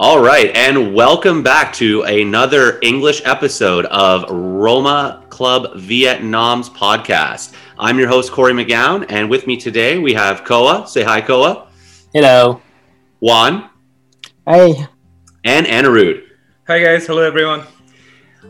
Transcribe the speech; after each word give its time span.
All 0.00 0.22
right, 0.22 0.54
and 0.54 0.94
welcome 0.94 1.42
back 1.42 1.72
to 1.72 2.04
another 2.04 2.78
English 2.82 3.20
episode 3.24 3.84
of 3.86 4.30
Roma 4.30 5.24
Club 5.28 5.74
Vietnam's 5.74 6.70
podcast. 6.70 7.52
I'm 7.80 7.98
your 7.98 8.06
host, 8.06 8.30
Corey 8.30 8.52
McGowan, 8.52 9.06
and 9.08 9.28
with 9.28 9.48
me 9.48 9.56
today 9.56 9.98
we 9.98 10.14
have 10.14 10.44
Koa. 10.44 10.86
Say 10.86 11.02
hi, 11.02 11.20
Koa. 11.20 11.66
Hello. 12.12 12.62
Juan. 13.18 13.70
Hey. 14.46 14.86
And 15.42 15.66
Anirudh. 15.66 16.22
Hi, 16.68 16.78
guys. 16.78 17.04
Hello, 17.04 17.22
everyone. 17.22 17.64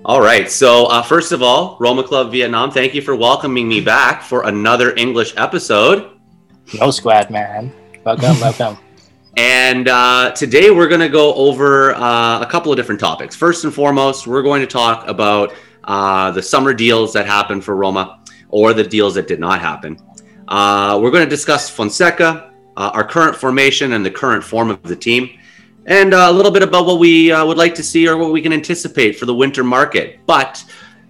All 0.04 0.20
right. 0.20 0.50
So, 0.50 0.84
uh, 0.88 1.00
first 1.00 1.32
of 1.32 1.42
all, 1.42 1.78
Roma 1.80 2.02
Club 2.02 2.30
Vietnam, 2.30 2.70
thank 2.70 2.92
you 2.92 3.00
for 3.00 3.16
welcoming 3.16 3.66
me 3.66 3.80
back 3.80 4.20
for 4.20 4.46
another 4.46 4.94
English 4.96 5.32
episode. 5.38 6.10
No 6.78 6.90
squad, 6.90 7.30
man. 7.30 7.72
Welcome, 8.04 8.38
welcome. 8.40 8.76
And 9.38 9.86
uh, 9.86 10.32
today 10.32 10.72
we're 10.72 10.88
going 10.88 11.00
to 11.00 11.08
go 11.08 11.32
over 11.34 11.94
uh, 11.94 12.40
a 12.40 12.46
couple 12.46 12.72
of 12.72 12.76
different 12.76 13.00
topics. 13.00 13.36
First 13.36 13.62
and 13.62 13.72
foremost, 13.72 14.26
we're 14.26 14.42
going 14.42 14.60
to 14.62 14.66
talk 14.66 15.06
about 15.06 15.54
uh, 15.84 16.32
the 16.32 16.42
summer 16.42 16.74
deals 16.74 17.12
that 17.12 17.24
happened 17.24 17.62
for 17.62 17.76
Roma 17.76 18.20
or 18.48 18.74
the 18.74 18.82
deals 18.82 19.14
that 19.14 19.28
did 19.28 19.38
not 19.38 19.60
happen. 19.60 19.96
Uh, 20.48 20.98
we're 21.00 21.12
going 21.12 21.22
to 21.22 21.30
discuss 21.30 21.70
Fonseca, 21.70 22.52
uh, 22.76 22.90
our 22.92 23.06
current 23.06 23.36
formation, 23.36 23.92
and 23.92 24.04
the 24.04 24.10
current 24.10 24.42
form 24.42 24.70
of 24.70 24.82
the 24.82 24.96
team, 24.96 25.30
and 25.86 26.14
uh, 26.14 26.26
a 26.28 26.32
little 26.32 26.50
bit 26.50 26.64
about 26.64 26.84
what 26.84 26.98
we 26.98 27.32
would 27.32 27.58
like 27.58 27.76
to 27.76 27.82
see 27.84 28.08
or 28.08 28.16
what 28.16 28.32
we 28.32 28.42
can 28.42 28.52
anticipate 28.52 29.20
for 29.20 29.26
the 29.26 29.34
winter 29.34 29.62
market. 29.62 30.18
But 30.26 30.64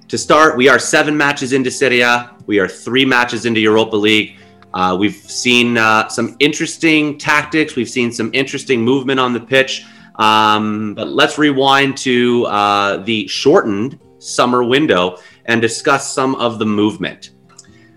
to 0.09 0.19
start, 0.19 0.55
we 0.55 0.69
are 0.69 0.79
seven 0.79 1.17
matches 1.17 1.55
into 1.55 1.71
Serie 1.71 2.03
A, 2.03 2.37
we 2.45 2.59
are 2.59 2.69
three 2.69 3.07
matches 3.07 3.47
into 3.47 3.61
Europa 3.61 3.97
League. 3.97 4.37
Uh, 4.79 4.95
we've 4.95 5.17
seen 5.17 5.77
uh, 5.77 6.07
some 6.07 6.37
interesting 6.39 7.19
tactics. 7.19 7.75
We've 7.75 7.91
seen 7.91 8.13
some 8.13 8.31
interesting 8.33 8.81
movement 8.81 9.19
on 9.19 9.33
the 9.33 9.41
pitch. 9.41 9.85
Um, 10.15 10.95
but 10.95 11.09
let's 11.09 11.37
rewind 11.37 11.97
to 11.99 12.47
uh, 12.47 12.99
the 12.99 13.27
shortened 13.27 13.99
summer 14.21 14.63
window 14.63 15.19
and 15.47 15.61
discuss 15.61 16.15
some 16.15 16.37
of 16.37 16.61
the 16.61 16.65
movement. 16.65 17.31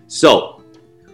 So 0.08 0.64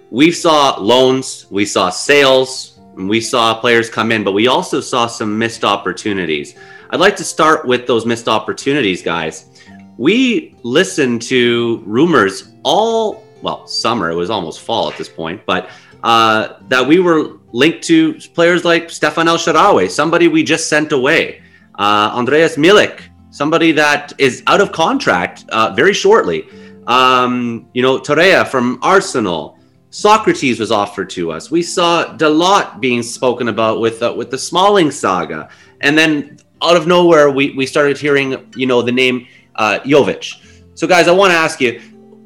we 0.10 0.32
saw 0.32 0.80
loans, 0.80 1.48
we 1.52 1.66
saw 1.66 1.90
sales, 1.90 2.80
we 2.96 3.20
saw 3.20 3.60
players 3.60 3.90
come 3.90 4.14
in, 4.14 4.24
but 4.24 4.32
we 4.32 4.48
also 4.48 4.80
saw 4.80 5.06
some 5.06 5.38
missed 5.38 5.66
opportunities. 5.66 6.56
I'd 6.92 7.02
like 7.02 7.18
to 7.18 7.26
start 7.26 7.68
with 7.68 7.88
those 7.88 8.06
missed 8.06 8.30
opportunities, 8.30 9.02
guys. 9.02 9.50
We 9.98 10.56
listened 10.64 11.24
to 11.24 11.84
rumors 11.86 12.54
all 12.64 13.27
well, 13.42 13.68
summer. 13.68 14.10
It 14.10 14.16
was 14.16 14.30
almost 14.30 14.62
fall 14.62 14.90
at 14.90 14.98
this 14.98 15.10
point, 15.10 15.46
but 15.46 15.70
uh, 16.04 16.60
that 16.68 16.86
we 16.86 17.00
were 17.00 17.38
linked 17.52 17.84
to 17.86 18.14
players 18.34 18.64
like 18.66 18.90
Stefan 18.90 19.28
El 19.28 19.38
Shaarawy, 19.38 19.90
somebody 19.90 20.28
we 20.28 20.44
just 20.44 20.70
sent 20.70 20.92
away, 20.92 21.42
uh, 21.80 22.12
Andreas 22.14 22.56
Milik, 22.56 23.02
somebody 23.32 23.72
that 23.72 24.14
is 24.18 24.44
out 24.48 24.62
of 24.62 24.72
contract 24.72 25.46
uh, 25.50 25.74
very 25.74 25.94
shortly. 25.94 26.48
Um, 26.88 27.68
you 27.74 27.82
know, 27.82 28.00
Torreira 28.00 28.48
from 28.48 28.80
Arsenal. 28.82 29.56
Sokratis 29.90 30.60
was 30.60 30.72
offered 30.72 31.10
to 31.12 31.32
us. 31.32 31.50
We 31.50 31.64
saw 31.64 32.16
Dalot 32.18 32.80
being 32.82 33.02
spoken 33.02 33.48
about 33.48 33.80
with 33.80 34.04
uh, 34.04 34.14
with 34.16 34.30
the 34.30 34.38
Smalling 34.38 34.92
saga, 34.92 35.50
and 35.82 35.98
then 35.98 36.38
out 36.62 36.76
of 36.76 36.88
nowhere, 36.88 37.30
we, 37.30 37.52
we 37.52 37.66
started 37.66 37.98
hearing 37.98 38.52
you 38.56 38.68
know 38.68 38.82
the 38.82 38.92
name 38.92 39.28
uh, 39.56 39.80
Jovic. 39.86 40.36
So, 40.76 40.88
guys, 40.88 41.08
I 41.08 41.12
want 41.12 41.32
to 41.32 41.38
ask 41.38 41.62
you: 41.62 41.82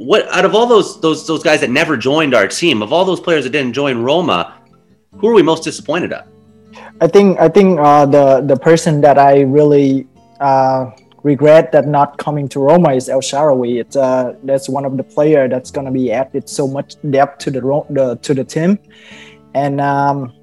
what 0.06 0.28
out 0.34 0.46
of 0.46 0.56
all 0.56 0.66
those 0.66 1.00
those 1.00 1.28
those 1.28 1.44
guys 1.44 1.62
that 1.62 1.70
never 1.70 1.96
joined 1.96 2.34
our 2.34 2.48
team, 2.48 2.82
of 2.82 2.92
all 2.92 3.06
those 3.06 3.20
players 3.20 3.44
that 3.44 3.52
didn't 3.52 3.74
join 3.74 4.02
Roma, 4.02 4.58
who 5.18 5.28
are 5.30 5.34
we 5.34 5.44
most 5.44 5.64
disappointed 5.64 6.12
at? 6.12 6.28
I 7.00 7.08
think 7.08 7.40
I 7.40 7.48
think 7.48 7.80
uh, 7.80 8.06
the 8.06 8.42
the 8.42 8.58
person 8.58 9.02
that 9.02 9.20
I 9.20 9.42
really 9.42 10.08
uh, 10.40 10.92
regret 11.22 11.72
that 11.72 11.88
not 11.88 12.18
coming 12.18 12.48
to 12.50 12.60
Roma 12.60 12.94
is 12.94 13.10
El 13.10 13.22
Shaarawy. 13.22 13.80
It's 13.80 13.96
uh, 13.96 14.36
that's 14.44 14.68
one 14.68 14.86
of 14.86 14.98
the 14.98 15.04
player 15.04 15.48
that's 15.48 15.70
gonna 15.70 15.92
be 15.92 16.12
added 16.12 16.50
so 16.50 16.68
much 16.68 16.96
depth 17.12 17.38
to 17.46 17.52
the 17.52 17.62
the 17.90 18.16
to 18.22 18.34
the 18.34 18.44
team, 18.44 18.80
and 19.54 19.80
um, 19.80 20.34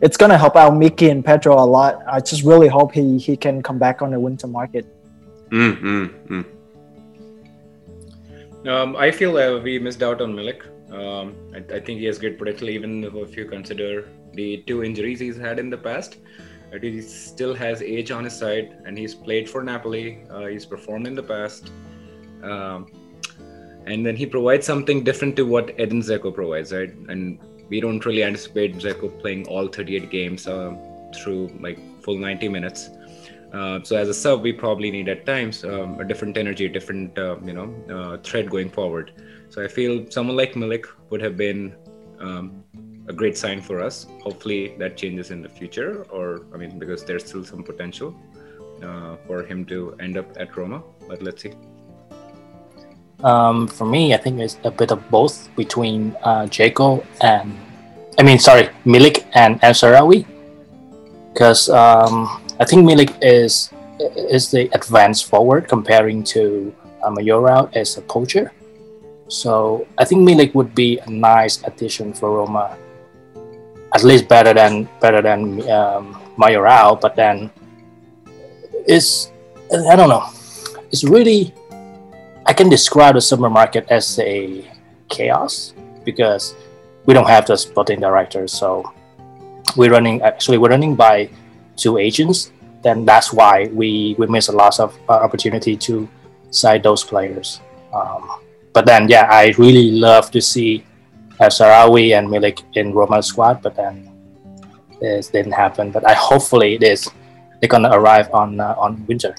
it's 0.00 0.16
gonna 0.16 0.38
help 0.38 0.56
out 0.56 0.76
Mickey 0.76 1.10
and 1.10 1.22
Pedro 1.22 1.62
a 1.62 1.66
lot. 1.66 2.02
I 2.06 2.20
just 2.20 2.42
really 2.42 2.68
hope 2.68 2.92
he 2.92 3.18
he 3.18 3.36
can 3.36 3.62
come 3.62 3.78
back 3.78 4.00
on 4.00 4.12
the 4.12 4.20
winter 4.20 4.46
market. 4.46 4.86
Mm, 5.50 5.80
mm, 5.80 6.26
mm. 6.28 6.53
Um, 8.66 8.96
I 8.96 9.10
feel 9.10 9.36
uh, 9.36 9.60
we 9.60 9.78
missed 9.78 10.02
out 10.02 10.22
on 10.22 10.34
Milik. 10.34 10.62
Um, 10.90 11.34
I, 11.54 11.58
I, 11.76 11.80
think 11.80 12.00
he 12.00 12.06
has 12.06 12.18
great 12.18 12.38
potential, 12.38 12.70
even 12.70 13.04
if 13.04 13.36
you 13.36 13.44
consider 13.44 14.08
the 14.32 14.62
two 14.66 14.82
injuries 14.82 15.20
he's 15.20 15.36
had 15.36 15.58
in 15.58 15.68
the 15.68 15.76
past. 15.76 16.18
He 16.80 17.00
still 17.02 17.54
has 17.54 17.82
age 17.82 18.10
on 18.10 18.24
his 18.24 18.36
side, 18.36 18.78
and 18.84 18.98
he's 18.98 19.14
played 19.14 19.48
for 19.48 19.62
Napoli. 19.62 20.24
Uh, 20.30 20.46
he's 20.46 20.66
performed 20.66 21.06
in 21.06 21.14
the 21.14 21.22
past, 21.22 21.70
um, 22.42 22.86
and 23.86 24.04
then 24.04 24.16
he 24.16 24.26
provides 24.26 24.66
something 24.66 25.04
different 25.04 25.36
to 25.36 25.44
what 25.44 25.78
Edin 25.78 26.00
Dzeko 26.00 26.34
provides, 26.34 26.72
right? 26.72 26.92
And 27.08 27.38
we 27.68 27.80
don't 27.80 28.04
really 28.04 28.24
anticipate 28.24 28.76
Dzeko 28.76 29.20
playing 29.20 29.46
all 29.46 29.68
38 29.68 30.10
games 30.10 30.48
uh, 30.48 30.74
through 31.14 31.48
like 31.60 31.78
full 32.02 32.18
90 32.18 32.48
minutes. 32.48 32.90
Uh, 33.54 33.80
so 33.84 33.96
as 33.96 34.08
a 34.08 34.14
sub, 34.14 34.42
we 34.42 34.52
probably 34.52 34.90
need 34.90 35.08
at 35.08 35.24
times 35.24 35.64
um, 35.64 36.00
a 36.00 36.04
different 36.04 36.36
energy, 36.36 36.66
a 36.66 36.68
different 36.68 37.16
uh, 37.16 37.36
you 37.44 37.52
know 37.52 37.70
uh, 37.88 38.16
thread 38.18 38.50
going 38.50 38.68
forward. 38.68 39.12
So 39.48 39.62
I 39.62 39.68
feel 39.68 40.10
someone 40.10 40.36
like 40.36 40.54
Milik 40.54 40.86
would 41.10 41.22
have 41.22 41.36
been 41.36 41.76
um, 42.18 42.64
a 43.06 43.12
great 43.12 43.38
sign 43.38 43.62
for 43.62 43.80
us. 43.80 44.06
Hopefully 44.22 44.74
that 44.78 44.96
changes 44.96 45.30
in 45.30 45.40
the 45.40 45.48
future, 45.48 46.02
or 46.10 46.46
I 46.52 46.56
mean 46.56 46.80
because 46.80 47.04
there's 47.04 47.24
still 47.24 47.44
some 47.44 47.62
potential 47.62 48.16
uh, 48.82 49.16
for 49.28 49.44
him 49.44 49.64
to 49.66 49.94
end 50.00 50.16
up 50.16 50.26
at 50.36 50.56
Roma. 50.56 50.82
But 51.06 51.22
let's 51.22 51.42
see. 51.42 51.52
Um, 53.22 53.68
for 53.68 53.86
me, 53.86 54.14
I 54.14 54.16
think 54.16 54.40
it's 54.40 54.58
a 54.64 54.70
bit 54.70 54.90
of 54.90 54.98
both 55.10 55.48
between 55.54 56.16
uh, 56.24 56.50
Dzeko 56.50 57.06
and 57.20 57.54
I 58.18 58.24
mean 58.24 58.40
sorry 58.40 58.70
Milik 58.84 59.22
and 59.34 59.60
Ansarawi 59.60 60.26
because. 61.32 61.68
Um, 61.68 62.40
I 62.60 62.64
think 62.64 62.86
Milik 62.86 63.10
is 63.22 63.70
is 63.98 64.50
the 64.50 64.70
advanced 64.74 65.26
forward 65.26 65.66
comparing 65.68 66.22
to 66.34 66.74
uh, 67.02 67.10
Mayoral 67.10 67.70
as 67.74 67.98
a 67.98 68.02
poacher. 68.02 68.52
So 69.28 69.86
I 69.98 70.04
think 70.04 70.22
Milik 70.22 70.54
would 70.54 70.74
be 70.74 70.98
a 70.98 71.10
nice 71.10 71.62
addition 71.64 72.12
for 72.12 72.30
Roma, 72.30 72.76
at 73.94 74.04
least 74.04 74.28
better 74.28 74.54
than 74.54 74.88
better 75.00 75.22
than 75.22 75.68
um, 75.70 76.20
Mayoral. 76.36 76.94
But 76.94 77.16
then 77.16 77.50
it's 78.86 79.32
I 79.72 79.96
don't 79.96 80.08
know. 80.08 80.30
It's 80.92 81.02
really 81.02 81.52
I 82.46 82.52
can 82.52 82.68
describe 82.68 83.14
the 83.14 83.20
summer 83.20 83.50
market 83.50 83.86
as 83.90 84.18
a 84.20 84.62
chaos 85.08 85.74
because 86.04 86.54
we 87.06 87.14
don't 87.14 87.26
have 87.26 87.46
the 87.46 87.56
sporting 87.56 87.98
director. 87.98 88.46
So 88.46 88.86
we're 89.76 89.90
running 89.90 90.22
actually 90.22 90.58
we're 90.58 90.70
running 90.70 90.94
by 90.94 91.30
two 91.76 91.98
agents, 91.98 92.52
then 92.82 93.04
that's 93.04 93.32
why 93.32 93.68
we 93.72 94.14
we 94.18 94.26
miss 94.26 94.48
a 94.48 94.52
lot 94.52 94.78
of 94.80 94.96
uh, 95.08 95.12
opportunity 95.12 95.76
to 95.76 96.08
sign 96.50 96.82
those 96.82 97.02
players. 97.02 97.60
Um, 97.92 98.40
but 98.72 98.86
then, 98.86 99.08
yeah, 99.08 99.26
I 99.30 99.54
really 99.56 99.92
love 99.92 100.30
to 100.32 100.40
see 100.40 100.84
uh, 101.40 101.46
Shaarawy 101.46 102.18
and 102.18 102.28
Milik 102.28 102.62
in 102.74 102.92
Roma 102.92 103.22
squad, 103.22 103.62
but 103.62 103.76
then 103.76 104.10
it 105.00 105.30
didn't 105.32 105.52
happen. 105.52 105.90
But 105.90 106.06
I 106.06 106.14
hopefully 106.14 106.74
it 106.74 106.82
is 106.82 107.08
they're 107.60 107.68
gonna 107.68 107.90
arrive 107.90 108.32
on 108.34 108.60
uh, 108.60 108.74
on 108.76 109.06
winter. 109.06 109.34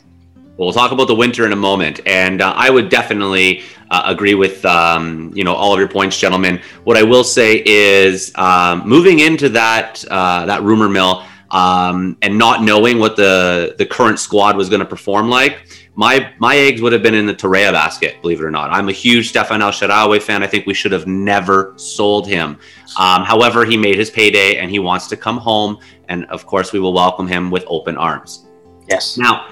We'll 0.58 0.72
talk 0.72 0.94
about 0.94 1.08
the 1.08 1.16
winter 1.16 1.46
in 1.46 1.52
a 1.52 1.58
moment, 1.58 2.00
and 2.06 2.42
uh, 2.42 2.54
I 2.56 2.70
would 2.70 2.88
definitely 2.88 3.64
uh, 3.92 4.04
agree 4.06 4.36
with 4.36 4.64
um, 4.66 5.32
you 5.36 5.44
know 5.44 5.54
all 5.54 5.74
of 5.74 5.80
your 5.80 5.90
points, 5.90 6.18
gentlemen. 6.18 6.62
What 6.86 6.96
I 6.96 7.04
will 7.04 7.26
say 7.26 7.62
is 7.66 8.32
um, 8.36 8.88
moving 8.88 9.20
into 9.20 9.50
that 9.50 10.04
uh, 10.10 10.46
that 10.46 10.64
rumor 10.64 10.88
mill 10.88 11.26
um, 11.52 12.18
and 12.22 12.38
not 12.38 12.64
knowing 12.64 13.00
what 13.00 13.16
the 13.16 13.76
the 13.78 13.86
current 13.86 14.20
squad 14.20 14.58
was 14.58 14.70
going 14.70 14.80
to 14.80 14.86
perform 14.86 15.30
like, 15.30 15.68
my 15.96 16.32
my 16.40 16.58
eggs 16.58 16.82
would 16.82 16.94
have 16.94 17.04
been 17.04 17.14
in 17.14 17.26
the 17.26 17.34
Torreira 17.34 17.72
basket. 17.72 18.22
Believe 18.22 18.40
it 18.40 18.44
or 18.44 18.52
not, 18.52 18.72
I'm 18.72 18.90
a 18.90 18.92
huge 18.92 19.30
Stefan 19.30 19.62
El 19.62 19.72
Shaarawy 19.72 20.22
fan. 20.22 20.44
I 20.44 20.48
think 20.48 20.66
we 20.66 20.74
should 20.74 20.92
have 20.92 21.08
never 21.08 21.74
sold 21.78 22.28
him. 22.28 22.58
Um, 22.98 23.24
however, 23.24 23.66
he 23.66 23.78
made 23.78 23.96
his 23.96 24.10
payday 24.10 24.58
and 24.58 24.70
he 24.70 24.80
wants 24.80 25.08
to 25.08 25.18
come 25.18 25.38
home, 25.38 25.80
and 26.10 26.26
of 26.26 26.46
course, 26.46 26.74
we 26.74 26.80
will 26.80 26.94
welcome 26.94 27.28
him 27.28 27.52
with 27.52 27.64
open 27.68 27.98
arms. 27.98 28.46
Yes. 28.88 29.18
Now. 29.18 29.50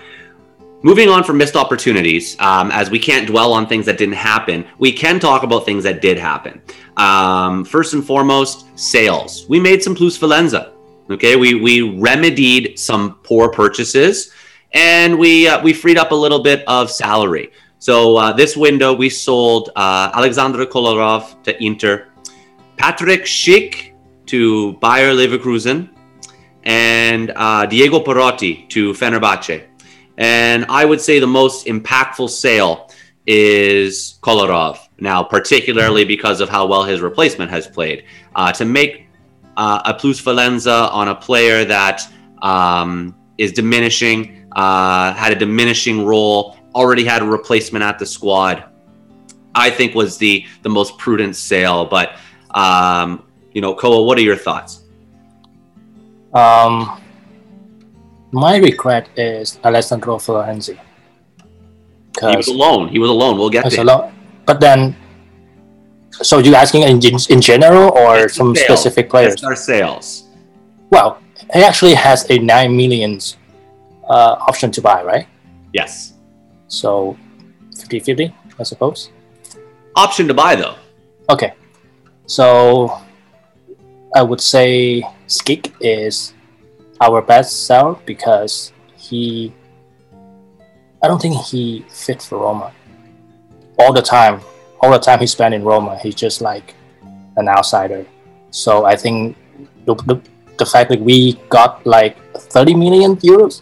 Moving 0.86 1.08
on 1.08 1.24
from 1.24 1.38
missed 1.38 1.56
opportunities, 1.56 2.38
um, 2.42 2.70
as 2.70 2.90
we 2.90 3.00
can't 3.00 3.26
dwell 3.26 3.54
on 3.54 3.68
things 3.68 3.86
that 3.86 3.98
didn't 3.98 4.16
happen, 4.16 4.66
we 4.80 4.92
can 4.92 5.18
talk 5.18 5.44
about 5.44 5.64
things 5.64 5.82
that 5.86 6.02
did 6.02 6.18
happen. 6.18 6.62
Um, 6.98 7.64
first 7.64 7.94
and 7.94 8.06
foremost, 8.06 8.66
sales. 8.78 9.46
We 9.48 9.62
made 9.62 9.82
some 9.82 9.96
plusvalenza. 9.96 10.73
Okay, 11.10 11.36
we 11.36 11.56
we 11.56 11.82
remedied 11.82 12.80
some 12.80 13.16
poor 13.24 13.50
purchases, 13.50 14.32
and 14.72 15.20
we 15.20 15.48
uh, 15.48 15.62
we 15.62 15.74
freed 15.74 15.98
up 15.98 16.12
a 16.12 16.16
little 16.16 16.42
bit 16.42 16.64
of 16.66 16.90
salary. 16.90 17.52
So 17.80 18.16
uh, 18.16 18.32
this 18.32 18.56
window 18.56 18.94
we 18.94 19.10
sold 19.10 19.72
uh, 19.76 20.12
Alexander 20.14 20.66
Kolarov 20.66 21.44
to 21.44 21.62
Inter, 21.62 22.08
Patrick 22.78 23.24
Schick 23.24 23.92
to 24.28 24.74
Bayer 24.80 25.12
Leverkusen, 25.14 25.90
and 26.64 27.34
uh, 27.36 27.66
Diego 27.66 28.00
Perotti 28.00 28.70
to 28.70 28.94
Fenerbahce. 28.94 29.68
And 30.18 30.66
I 30.70 30.86
would 30.86 31.02
say 31.02 31.20
the 31.20 31.28
most 31.28 31.66
impactful 31.66 32.30
sale 32.30 32.90
is 33.28 34.20
Kolarov 34.22 34.80
now, 35.00 35.22
particularly 35.22 36.06
because 36.06 36.40
of 36.40 36.48
how 36.48 36.66
well 36.66 36.84
his 36.84 37.02
replacement 37.02 37.52
has 37.52 37.68
played. 37.68 38.06
Uh, 38.36 38.54
to 38.54 38.64
make 38.64 39.08
uh, 39.58 39.82
a 39.86 39.94
plusvalenza 39.94 40.92
on 40.92 41.08
a 41.10 41.16
player 41.16 41.66
that 41.66 42.02
um, 42.42 43.16
is 43.38 43.52
diminishing, 43.52 44.48
uh, 44.56 45.14
had 45.14 45.32
a 45.32 45.36
diminishing 45.36 46.06
role, 46.06 46.58
already 46.76 47.04
had 47.04 47.22
a 47.22 47.26
replacement 47.26 47.84
at 47.84 48.00
the 48.00 48.06
squad, 48.06 48.66
I 49.56 49.70
think 49.70 49.94
was 49.96 50.18
the 50.18 50.46
the 50.62 50.70
most 50.70 50.98
prudent 50.98 51.36
sale. 51.36 51.86
But 51.86 52.18
um, 52.52 53.28
you 53.54 53.62
know, 53.62 53.76
Koa, 53.76 54.04
what 54.04 54.18
are 54.18 54.22
your 54.22 54.36
thoughts? 54.36 54.84
Um, 56.34 57.00
my 58.32 58.58
regret 58.58 59.10
is 59.16 59.60
Alessandro 59.64 60.18
Florenzi. 60.18 60.80
He 62.20 62.38
was 62.38 62.48
alone. 62.48 62.90
He 62.90 63.00
was 63.00 63.10
alone. 63.10 63.38
We'll 63.38 63.50
get 63.50 63.70
to. 63.70 63.82
Alone. 63.82 64.14
But 64.46 64.60
then, 64.60 64.96
so 66.22 66.38
you 66.38 66.56
asking 66.56 66.84
in, 66.84 67.00
in 67.30 67.42
general 67.42 67.92
or 67.98 68.26
It's 68.26 68.36
some 68.36 68.56
sales. 68.56 68.66
specific 68.82 69.10
players? 69.10 69.34
It's 69.34 69.44
our 69.44 69.56
sales. 69.56 70.30
Well, 70.90 71.20
he 71.54 71.62
actually 71.64 71.96
has 71.96 72.30
a 72.30 72.38
nine 72.40 72.76
millions 72.76 73.38
uh, 74.08 74.36
option 74.48 74.72
to 74.72 74.82
buy, 74.82 75.04
right? 75.04 75.28
Yes. 75.74 76.14
So 76.68 77.18
50-50, 77.76 78.34
I 78.60 78.64
suppose. 78.64 79.10
Option 79.96 80.28
to 80.28 80.34
buy 80.34 80.56
though. 80.56 80.76
Okay. 81.30 81.54
So 82.26 83.02
I 84.16 84.22
would 84.22 84.42
say 84.42 85.04
Skik 85.28 85.74
is 85.82 86.34
our 87.02 87.22
best 87.22 87.66
seller 87.66 87.96
because 88.06 88.72
he 88.96 89.54
I 91.04 91.08
don't 91.08 91.22
think 91.22 91.36
he 91.46 91.84
fit 91.90 92.22
for 92.22 92.38
Roma. 92.38 92.72
All 93.78 93.92
the 93.92 94.02
time, 94.02 94.40
all 94.84 94.92
the 94.92 95.00
time 95.00 95.20
he 95.20 95.28
spent 95.28 95.54
in 95.54 95.64
Roma, 95.64 95.98
he's 95.98 96.16
just 96.16 96.42
like 96.42 96.76
an 97.38 97.48
outsider. 97.48 98.06
So 98.52 98.84
I 98.84 98.98
think 98.98 99.38
the, 99.86 99.96
the, 100.10 100.22
the 100.58 100.66
fact 100.66 100.90
that 100.90 101.00
we 101.00 101.34
got 101.48 101.86
like 101.86 102.18
30 102.36 102.76
million 102.76 103.16
euros 103.18 103.62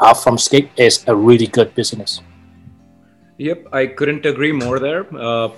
out 0.00 0.22
from 0.22 0.36
Skik 0.36 0.68
is 0.76 1.04
a 1.08 1.14
really 1.14 1.48
good 1.48 1.74
business. 1.74 2.20
Yep, 3.38 3.66
I 3.72 3.86
couldn't 3.86 4.24
agree 4.24 4.52
more 4.52 4.78
there. 4.78 5.04
Uh, 5.16 5.48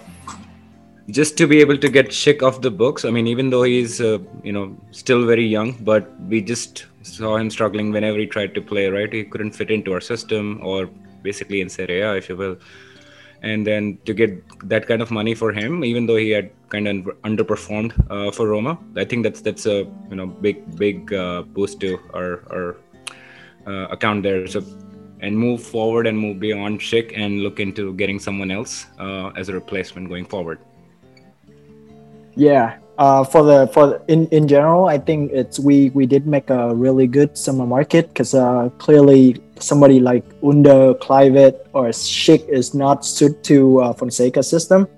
just 1.10 1.36
to 1.36 1.46
be 1.46 1.60
able 1.60 1.76
to 1.76 1.88
get 1.90 2.08
Schick 2.08 2.42
off 2.42 2.62
the 2.62 2.70
books. 2.70 3.04
I 3.04 3.10
mean, 3.10 3.26
even 3.26 3.50
though 3.50 3.62
he's 3.62 4.00
uh, 4.00 4.18
you 4.42 4.52
know 4.52 4.74
still 4.90 5.26
very 5.26 5.46
young, 5.46 5.72
but 5.84 6.10
we 6.22 6.40
just 6.40 6.86
saw 7.02 7.36
him 7.36 7.50
struggling 7.50 7.92
whenever 7.92 8.18
he 8.18 8.26
tried 8.26 8.54
to 8.54 8.62
play. 8.62 8.88
Right, 8.88 9.12
he 9.12 9.24
couldn't 9.24 9.52
fit 9.52 9.70
into 9.70 9.92
our 9.92 10.00
system, 10.00 10.58
or 10.62 10.86
basically 11.22 11.60
in 11.60 11.68
Serie 11.68 12.00
A, 12.00 12.16
if 12.16 12.30
you 12.30 12.36
will. 12.36 12.56
And 13.42 13.66
then 13.66 13.98
to 14.06 14.14
get 14.14 14.42
that 14.68 14.86
kind 14.86 15.02
of 15.02 15.10
money 15.10 15.34
for 15.34 15.52
him, 15.52 15.84
even 15.84 16.06
though 16.06 16.16
he 16.16 16.30
had 16.30 16.50
kind 16.68 16.88
of 16.88 16.96
underperformed 17.22 17.92
uh, 18.10 18.30
for 18.32 18.48
Roma, 18.48 18.78
I 18.96 19.04
think 19.04 19.22
that's 19.22 19.40
that's 19.40 19.66
a 19.66 19.84
you 20.10 20.16
know 20.16 20.26
big 20.26 20.76
big 20.76 21.12
uh, 21.12 21.42
boost 21.42 21.80
to 21.80 21.98
our 22.14 22.42
our 22.50 22.76
uh, 23.66 23.88
account 23.88 24.22
there. 24.22 24.46
So 24.46 24.64
and 25.20 25.38
move 25.38 25.62
forward 25.62 26.06
and 26.06 26.18
move 26.18 26.40
beyond 26.40 26.80
Schick 26.80 27.12
and 27.16 27.40
look 27.40 27.60
into 27.60 27.94
getting 27.94 28.18
someone 28.18 28.50
else 28.50 28.86
uh, 28.98 29.28
as 29.28 29.48
a 29.48 29.52
replacement 29.52 30.08
going 30.08 30.26
forward. 30.26 30.58
Yeah. 32.34 32.78
Uh, 32.98 33.22
for 33.22 33.42
the 33.42 33.68
for 33.68 34.00
in 34.08 34.26
in 34.28 34.48
general, 34.48 34.86
I 34.86 34.96
think 34.96 35.30
it's 35.32 35.60
we 35.60 35.90
we 35.90 36.06
did 36.06 36.26
make 36.26 36.48
a 36.48 36.74
really 36.74 37.06
good 37.06 37.36
summer 37.36 37.66
market 37.66 38.08
because 38.08 38.32
uh, 38.32 38.70
clearly 38.78 39.36
somebody 39.60 40.00
like 40.00 40.24
Under, 40.42 40.94
Kluivert, 40.94 41.60
or 41.74 41.88
Schick 41.88 42.48
is 42.48 42.72
not 42.72 43.04
suited 43.04 43.44
to 43.44 43.80
uh, 43.80 43.92
Fonseca 43.92 44.42
system, 44.42 44.88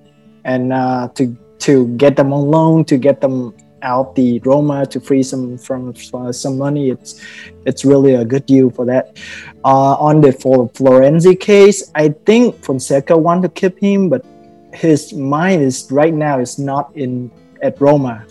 and 0.45 0.73
uh, 0.73 1.09
to 1.15 1.37
to 1.67 1.89
get 1.97 2.15
them 2.15 2.33
on 2.33 2.47
loan, 2.47 2.85
to 2.85 2.97
get 2.97 3.21
them 3.21 3.53
out 3.83 4.15
the 4.15 4.39
Roma 4.41 4.87
to 4.87 5.01
free 5.01 5.25
some 5.25 5.59
from 5.59 5.93
uh, 6.15 6.31
some 6.31 6.57
money, 6.57 6.91
it's 6.91 7.21
it's 7.67 7.85
really 7.85 8.15
a 8.15 8.25
good 8.25 8.47
deal 8.47 8.71
for 8.71 8.85
that. 8.87 9.19
On 9.65 10.21
the 10.21 10.31
for 10.33 10.71
Florenzi 10.71 11.39
case, 11.39 11.91
I 11.97 12.11
think 12.11 12.63
Fonseca 12.63 13.19
want 13.19 13.43
to 13.43 13.49
keep 13.49 13.77
him, 13.81 14.09
but 14.09 14.25
his 14.73 15.13
mind 15.13 15.63
is 15.63 15.91
right 15.91 16.15
now 16.15 16.39
is 16.39 16.59
not 16.59 16.97
in 16.97 17.31
at 17.63 17.81
Roma, 17.81 18.27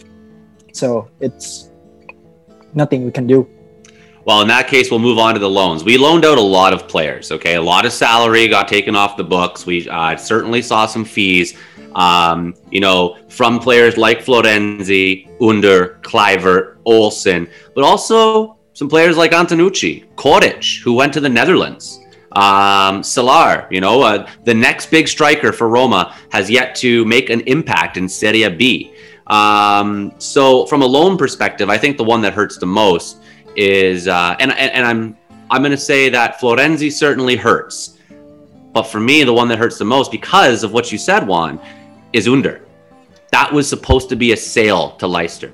so 0.74 1.09
it's 1.19 1.69
nothing 2.74 3.06
we 3.06 3.12
can 3.12 3.27
do. 3.27 3.47
Well, 4.25 4.41
in 4.41 4.47
that 4.50 4.68
case, 4.68 4.91
we'll 4.91 5.00
move 5.00 5.19
on 5.19 5.35
to 5.35 5.39
the 5.39 5.50
loans. 5.50 5.85
We 5.85 5.97
loaned 5.97 6.25
out 6.25 6.38
a 6.38 6.41
lot 6.41 6.74
of 6.74 6.88
players. 6.89 7.31
Okay, 7.31 7.56
a 7.56 7.62
lot 7.62 7.85
of 7.85 7.94
salary 7.94 8.47
got 8.50 8.68
taken 8.68 8.94
off 8.94 9.15
the 9.15 9.24
books. 9.24 9.65
We 9.65 9.88
uh, 9.88 10.18
certainly 10.18 10.62
saw 10.62 10.85
some 10.85 11.06
fees. 11.06 11.57
Um, 11.95 12.53
you 12.69 12.81
know, 12.81 13.18
from 13.29 13.57
players 13.59 13.97
like 13.97 14.19
Florenzi, 14.19 15.30
Under, 15.41 16.00
Kluivert, 16.01 16.77
Olsen, 16.85 17.47
but 17.73 17.83
also 17.83 18.57
some 18.73 18.89
players 18.89 19.18
like 19.18 19.31
Antonucci, 19.31 20.06
Coric, 20.15 20.83
who 20.83 20.94
went 20.94 21.13
to 21.13 21.21
the 21.21 21.30
Netherlands. 21.30 22.01
Um, 22.33 23.01
Celar, 23.01 23.68
you 23.71 23.81
know, 23.81 24.01
uh, 24.03 24.30
the 24.44 24.53
next 24.53 24.91
big 24.91 25.07
striker 25.07 25.51
for 25.51 25.69
Roma 25.69 26.13
has 26.30 26.50
yet 26.50 26.75
to 26.75 27.03
make 27.06 27.30
an 27.30 27.41
impact 27.41 27.97
in 27.97 28.07
Serie 28.07 28.47
B. 28.56 28.94
Um, 29.27 30.13
so, 30.19 30.65
from 30.65 30.81
a 30.81 30.85
loan 30.85 31.18
perspective, 31.18 31.69
I 31.69 31.77
think 31.77 31.97
the 31.97 32.03
one 32.03 32.21
that 32.21 32.33
hurts 32.33 32.57
the 32.57 32.65
most 32.65 33.21
is, 33.56 34.07
uh, 34.07 34.35
and, 34.39 34.51
and 34.51 34.71
and 34.71 34.85
I'm 34.85 35.18
I'm 35.50 35.62
going 35.62 35.71
to 35.71 35.77
say 35.77 36.09
that 36.09 36.39
Florenzi 36.39 36.91
certainly 36.91 37.35
hurts, 37.35 37.97
but 38.74 38.83
for 38.83 39.00
me, 39.00 39.24
the 39.24 39.33
one 39.33 39.47
that 39.50 39.57
hurts 39.57 39.77
the 39.77 39.85
most 39.85 40.12
because 40.12 40.63
of 40.63 40.71
what 40.71 40.91
you 40.91 40.97
said, 40.97 41.25
Juan, 41.27 41.59
is 42.13 42.27
Under. 42.27 42.65
That 43.31 43.51
was 43.51 43.68
supposed 43.68 44.09
to 44.09 44.15
be 44.15 44.31
a 44.31 44.38
sale 44.38 44.91
to 44.97 45.07
Leicester, 45.07 45.51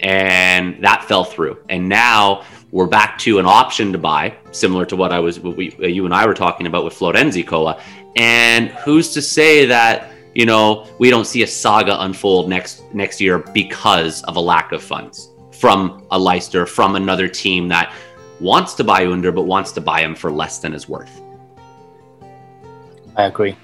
and 0.00 0.82
that 0.82 1.04
fell 1.04 1.24
through. 1.24 1.58
And 1.68 1.88
now 1.88 2.44
we're 2.70 2.86
back 2.86 3.18
to 3.18 3.38
an 3.38 3.46
option 3.46 3.92
to 3.92 3.98
buy, 3.98 4.36
similar 4.52 4.86
to 4.86 4.96
what 4.96 5.12
I 5.12 5.20
was, 5.20 5.40
what 5.40 5.56
we, 5.56 5.74
you 5.80 6.04
and 6.04 6.14
I 6.14 6.24
were 6.26 6.34
talking 6.34 6.66
about 6.66 6.84
with 6.84 6.94
Florenzi 6.94 7.46
Cola. 7.46 7.82
And 8.16 8.68
who's 8.70 9.12
to 9.14 9.22
say 9.22 9.66
that 9.66 10.12
you 10.40 10.46
know 10.46 10.86
we 10.98 11.10
don't 11.10 11.26
see 11.26 11.42
a 11.42 11.46
saga 11.46 12.02
unfold 12.02 12.48
next 12.48 12.82
next 12.94 13.20
year 13.20 13.36
because 13.60 14.22
of 14.22 14.36
a 14.36 14.40
lack 14.40 14.72
of 14.72 14.82
funds 14.82 15.28
from 15.52 16.06
a 16.12 16.18
Leicester, 16.18 16.64
from 16.64 16.96
another 16.96 17.28
team 17.28 17.68
that 17.68 17.92
wants 18.40 18.72
to 18.72 18.82
buy 18.82 19.06
Under 19.06 19.30
but 19.32 19.42
wants 19.42 19.70
to 19.72 19.82
buy 19.82 20.00
him 20.00 20.14
for 20.14 20.32
less 20.32 20.58
than 20.58 20.72
his 20.72 20.88
worth. 20.88 21.20
I 23.16 23.24
agree. 23.24 23.54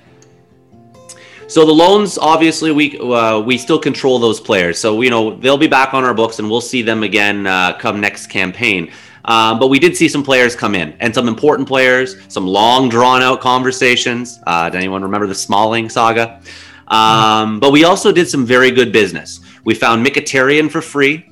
So 1.49 1.65
the 1.65 1.73
loans, 1.73 2.19
obviously, 2.19 2.73
we 2.73 2.99
uh, 3.01 3.41
we 3.41 3.57
still 3.57 3.79
control 3.79 4.19
those 4.19 4.39
players. 4.39 4.79
So 4.79 5.01
you 5.01 5.09
know 5.09 5.35
they'll 5.37 5.65
be 5.69 5.73
back 5.79 5.95
on 5.95 6.05
our 6.05 6.13
books, 6.13 6.41
and 6.41 6.51
we'll 6.51 6.61
see 6.61 6.83
them 6.83 7.03
again 7.03 7.47
uh, 7.47 7.79
come 7.79 8.01
next 8.03 8.27
campaign. 8.27 8.93
Um, 9.25 9.59
but 9.59 9.69
we 9.69 9.79
did 9.79 9.97
see 9.97 10.09
some 10.09 10.23
players 10.23 10.55
come 10.55 10.75
in, 10.75 10.95
and 11.01 11.15
some 11.15 11.27
important 11.27 11.67
players, 11.67 12.17
some 12.29 12.47
long 12.47 12.89
drawn 12.89 13.23
out 13.23 13.41
conversations. 13.41 14.41
Uh, 14.47 14.69
does 14.69 14.77
anyone 14.77 15.03
remember 15.03 15.27
the 15.27 15.35
Smalling 15.35 15.89
saga? 15.89 16.41
Um, 16.89 17.61
but 17.61 17.73
we 17.73 17.85
also 17.85 18.13
did 18.13 18.29
some 18.29 18.47
very 18.47 18.71
good 18.71 18.93
business. 18.93 19.41
We 19.65 19.75
found 19.75 20.07
Mkhitaryan 20.07 20.71
for 20.71 20.81
free. 20.81 21.29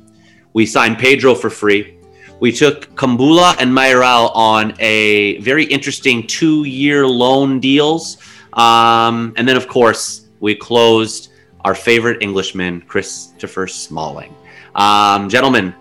We 0.53 0.67
signed 0.67 0.99
Pedro 0.99 1.35
for 1.35 1.51
free. 1.51 1.99
We 2.41 2.53
took 2.53 2.95
Kumbula 2.97 3.57
and 3.59 3.73
Mayoral 3.73 4.29
on 4.31 4.75
a 4.81 5.39
very 5.39 5.65
interesting 5.65 6.27
two-year 6.27 7.07
loan 7.07 7.61
deals. 7.61 8.19
Um, 8.53 9.33
and 9.37 9.47
then, 9.49 9.57
of 9.57 9.69
course, 9.69 10.27
we 10.41 10.55
closed 10.55 11.33
our 11.65 11.75
favorite 11.75 12.23
Englishman, 12.23 12.83
Christopher 12.83 13.67
Smalling. 13.67 14.35
Um, 14.75 15.29
gentlemen, 15.29 15.75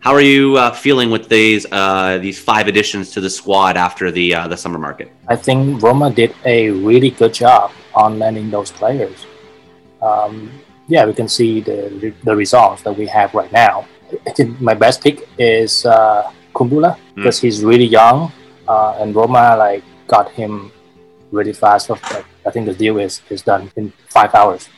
how 0.00 0.12
are 0.12 0.20
you 0.20 0.56
uh, 0.56 0.72
feeling 0.72 1.10
with 1.10 1.28
these 1.28 1.66
uh, 1.70 2.18
these 2.18 2.38
five 2.38 2.66
additions 2.66 3.10
to 3.12 3.20
the 3.20 3.30
squad 3.30 3.76
after 3.76 4.10
the 4.10 4.34
uh, 4.34 4.48
the 4.48 4.56
summer 4.56 4.78
market? 4.78 5.12
I 5.28 5.36
think 5.36 5.82
Roma 5.82 6.10
did 6.10 6.34
a 6.44 6.70
really 6.70 7.10
good 7.10 7.34
job 7.34 7.72
on 7.94 8.18
landing 8.18 8.50
those 8.50 8.70
players. 8.70 9.26
Um, 10.02 10.50
yeah, 10.88 11.04
we 11.06 11.14
can 11.14 11.28
see 11.28 11.60
the 11.60 12.12
the 12.24 12.34
results 12.34 12.82
that 12.82 12.92
we 12.96 13.06
have 13.06 13.34
right 13.34 13.50
now. 13.52 13.86
I 14.26 14.30
think 14.30 14.60
my 14.60 14.74
best 14.74 15.02
pick 15.02 15.28
is 15.38 15.86
uh, 15.86 16.32
Kumbula 16.54 16.98
because 17.14 17.40
he's 17.40 17.62
really 17.62 17.86
young, 17.86 18.32
uh, 18.66 18.98
and 18.98 19.14
Roma 19.14 19.56
like 19.56 19.84
got 20.08 20.30
him 20.32 20.72
really 21.30 21.52
fast. 21.52 21.90
Like, 21.90 22.24
I 22.46 22.50
think 22.50 22.66
the 22.66 22.74
deal 22.74 22.98
is 22.98 23.22
is 23.30 23.42
done 23.42 23.70
in 23.76 23.92
five 24.08 24.34
hours. 24.34 24.68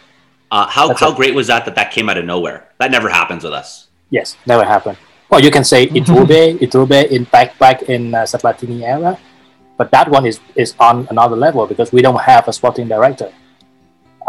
Uh, 0.50 0.66
how 0.68 0.88
That's 0.88 1.00
how 1.00 1.12
it. 1.12 1.16
great 1.16 1.34
was 1.34 1.46
that 1.46 1.64
that 1.64 1.74
that 1.76 1.92
came 1.92 2.10
out 2.10 2.18
of 2.18 2.26
nowhere? 2.26 2.68
That 2.78 2.90
never 2.90 3.08
happens 3.08 3.42
with 3.44 3.54
us. 3.54 3.88
Yes, 4.10 4.36
never 4.44 4.64
happened. 4.64 4.98
Well, 5.30 5.40
you 5.40 5.50
can 5.50 5.64
say 5.64 5.86
Iturbe, 5.98 6.58
Iturbe 6.60 7.08
in 7.08 7.24
back 7.24 7.58
back 7.58 7.88
in 7.88 8.14
uh, 8.14 8.26
Sabatini 8.26 8.84
era, 8.84 9.18
but 9.82 9.90
that 9.90 10.08
one 10.08 10.24
is 10.24 10.38
is 10.54 10.76
on 10.78 11.08
another 11.10 11.34
level 11.34 11.66
because 11.66 11.90
we 11.90 12.02
don't 12.06 12.22
have 12.22 12.46
a 12.46 12.52
sporting 12.52 12.86
director. 12.86 13.32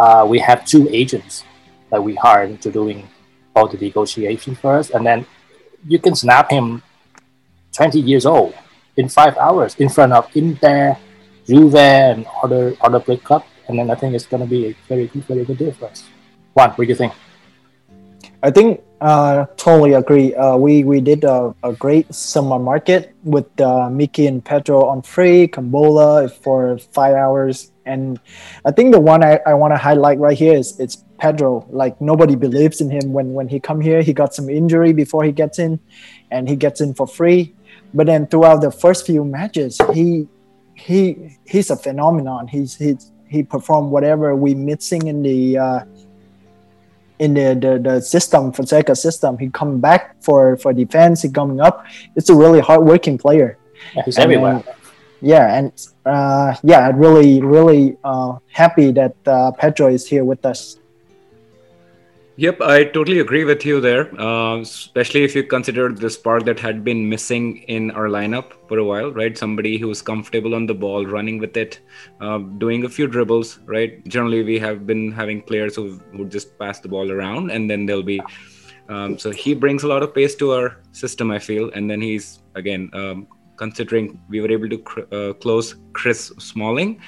Uh, 0.02 0.26
we 0.28 0.40
have 0.40 0.66
two 0.66 0.90
agents 0.90 1.46
that 1.92 2.02
we 2.04 2.16
hired 2.16 2.60
to 2.60 2.72
doing 2.72 3.08
all 3.56 3.68
the 3.68 3.78
negotiation 3.78 4.56
for 4.56 4.74
us, 4.82 4.90
and 4.90 5.06
then 5.06 5.20
you 5.86 6.00
can 6.00 6.16
snap 6.16 6.50
him 6.50 6.82
20 7.74 8.00
years 8.00 8.26
old 8.26 8.56
in 8.98 9.08
five 9.08 9.38
hours 9.38 9.76
in 9.78 9.90
front 9.90 10.12
of 10.12 10.26
Inter, 10.34 10.98
Juve, 11.46 11.76
and 11.76 12.26
other 12.42 12.74
other 12.82 12.98
big 12.98 13.24
club, 13.24 13.46
and 13.68 13.78
then 13.78 13.92
I 13.92 13.96
think 14.00 14.16
it's 14.16 14.26
gonna 14.26 14.50
be 14.50 14.62
a 14.70 14.76
very 14.90 15.06
good, 15.06 15.24
very 15.26 15.46
good 15.46 15.60
deal 15.60 15.74
for 15.74 15.86
us. 15.86 16.02
Juan, 16.56 16.72
what 16.72 16.86
do 16.86 16.90
you 16.90 16.96
think? 16.96 17.14
I 18.44 18.52
think 18.52 18.84
uh, 19.00 19.46
totally 19.56 19.94
agree. 19.94 20.36
Uh, 20.36 20.58
we 20.58 20.84
we 20.84 21.00
did 21.00 21.24
a, 21.24 21.56
a 21.64 21.72
great 21.72 22.14
summer 22.14 22.60
market 22.60 23.16
with 23.24 23.48
uh, 23.62 23.90
Mickey 23.90 24.28
and 24.28 24.44
Pedro 24.44 24.84
on 24.84 25.02
free, 25.02 25.48
Kumbula 25.48 26.30
for 26.30 26.78
five 26.78 27.16
hours, 27.16 27.72
and 27.86 28.20
I 28.66 28.72
think 28.72 28.92
the 28.92 29.00
one 29.00 29.24
I, 29.24 29.40
I 29.48 29.54
want 29.54 29.72
to 29.74 29.78
highlight 29.78 30.20
right 30.20 30.38
here 30.38 30.56
is 30.56 30.78
it's 30.78 31.06
Pedro. 31.20 31.66
Like 31.70 32.00
nobody 32.02 32.36
believes 32.36 32.82
in 32.82 32.90
him 32.90 33.14
when 33.14 33.32
when 33.32 33.48
he 33.48 33.62
come 33.62 33.80
here. 33.80 34.02
He 34.02 34.12
got 34.12 34.34
some 34.34 34.50
injury 34.50 34.92
before 34.92 35.24
he 35.24 35.32
gets 35.32 35.58
in, 35.58 35.80
and 36.30 36.50
he 36.50 36.58
gets 36.58 36.82
in 36.82 36.94
for 36.94 37.08
free. 37.08 37.56
But 37.94 38.08
then 38.08 38.28
throughout 38.28 38.60
the 38.60 38.72
first 38.72 39.06
few 39.06 39.24
matches, 39.24 39.80
he 39.94 40.28
he 40.76 41.38
he's 41.46 41.70
a 41.70 41.78
phenomenon. 41.78 42.50
He's 42.50 42.76
he's 42.76 43.14
he 43.30 43.42
performed 43.42 43.90
whatever 43.90 44.36
we 44.36 44.54
missing 44.54 45.08
in 45.08 45.24
the 45.24 45.58
uh, 45.58 45.80
in 47.20 47.34
the, 47.34 47.56
the, 47.56 47.80
the 47.80 48.02
system 48.02 48.52
Fonseca 48.52 48.96
system. 48.96 49.38
He 49.38 49.50
come 49.50 49.80
back 49.80 50.22
for 50.22 50.58
for 50.58 50.74
defense. 50.74 51.22
He 51.22 51.30
coming 51.30 51.62
up. 51.62 51.86
It's 52.16 52.30
a 52.30 52.36
really 52.36 52.60
hard 52.60 52.84
working 52.84 53.18
player. 53.18 53.58
Yeah, 53.96 54.04
he's 54.06 54.18
everywhere. 54.18 54.64
Yeah, 55.22 55.58
and 55.58 55.72
uh, 56.06 56.56
yeah, 56.64 56.92
really 56.94 57.42
really 57.42 57.98
uh, 58.04 58.38
happy 58.52 58.92
that 58.92 59.16
uh, 59.26 59.52
Pedro 59.52 59.88
is 59.88 60.08
here 60.08 60.26
with 60.26 60.46
us. 60.46 60.78
Yep, 62.36 62.62
I 62.62 62.86
totally 62.86 63.20
agree 63.20 63.44
with 63.44 63.64
you 63.64 63.80
there. 63.80 64.10
Uh, 64.20 64.60
especially 64.62 65.24
if 65.24 65.36
you 65.36 65.44
consider 65.44 65.94
the 65.94 66.10
spark 66.10 66.46
that 66.46 66.60
had 66.60 66.84
been 66.84 67.08
missing 67.08 67.58
in 67.68 67.92
our 67.92 68.08
lineup 68.08 68.54
for 68.68 68.80
a 68.80 68.84
while, 68.84 69.12
right? 69.12 69.38
Somebody 69.38 69.78
who 69.78 69.88
was 69.88 70.02
comfortable 70.02 70.56
on 70.56 70.66
the 70.66 70.74
ball, 70.74 71.06
running 71.06 71.38
with 71.38 71.56
it, 71.56 71.80
uh, 72.22 72.40
doing 72.40 72.86
a 72.86 72.90
few 72.90 73.06
dribbles, 73.06 73.60
right? 73.66 74.04
Generally, 74.08 74.44
we 74.46 74.58
have 74.58 74.88
been 74.88 75.12
having 75.12 75.44
players 75.44 75.76
who 75.76 76.02
would 76.14 76.32
just 76.32 76.58
pass 76.58 76.80
the 76.80 76.88
ball 76.88 77.12
around, 77.12 77.52
and 77.52 77.70
then 77.70 77.86
they'll 77.86 78.02
be. 78.02 78.20
Um, 78.90 79.20
so 79.20 79.30
he 79.30 79.54
brings 79.54 79.84
a 79.84 79.88
lot 79.88 80.02
of 80.02 80.16
pace 80.16 80.34
to 80.36 80.54
our 80.54 80.78
system, 80.92 81.30
I 81.30 81.38
feel, 81.38 81.70
and 81.76 81.88
then 81.88 82.02
he's 82.02 82.40
again 82.56 82.90
um, 82.94 83.28
considering 83.58 84.20
we 84.28 84.42
were 84.42 84.52
able 84.52 84.70
to 84.70 84.80
cr- 84.80 85.02
uh, 85.12 85.34
close 85.34 85.76
Chris 85.94 86.34
Smalling 86.40 87.00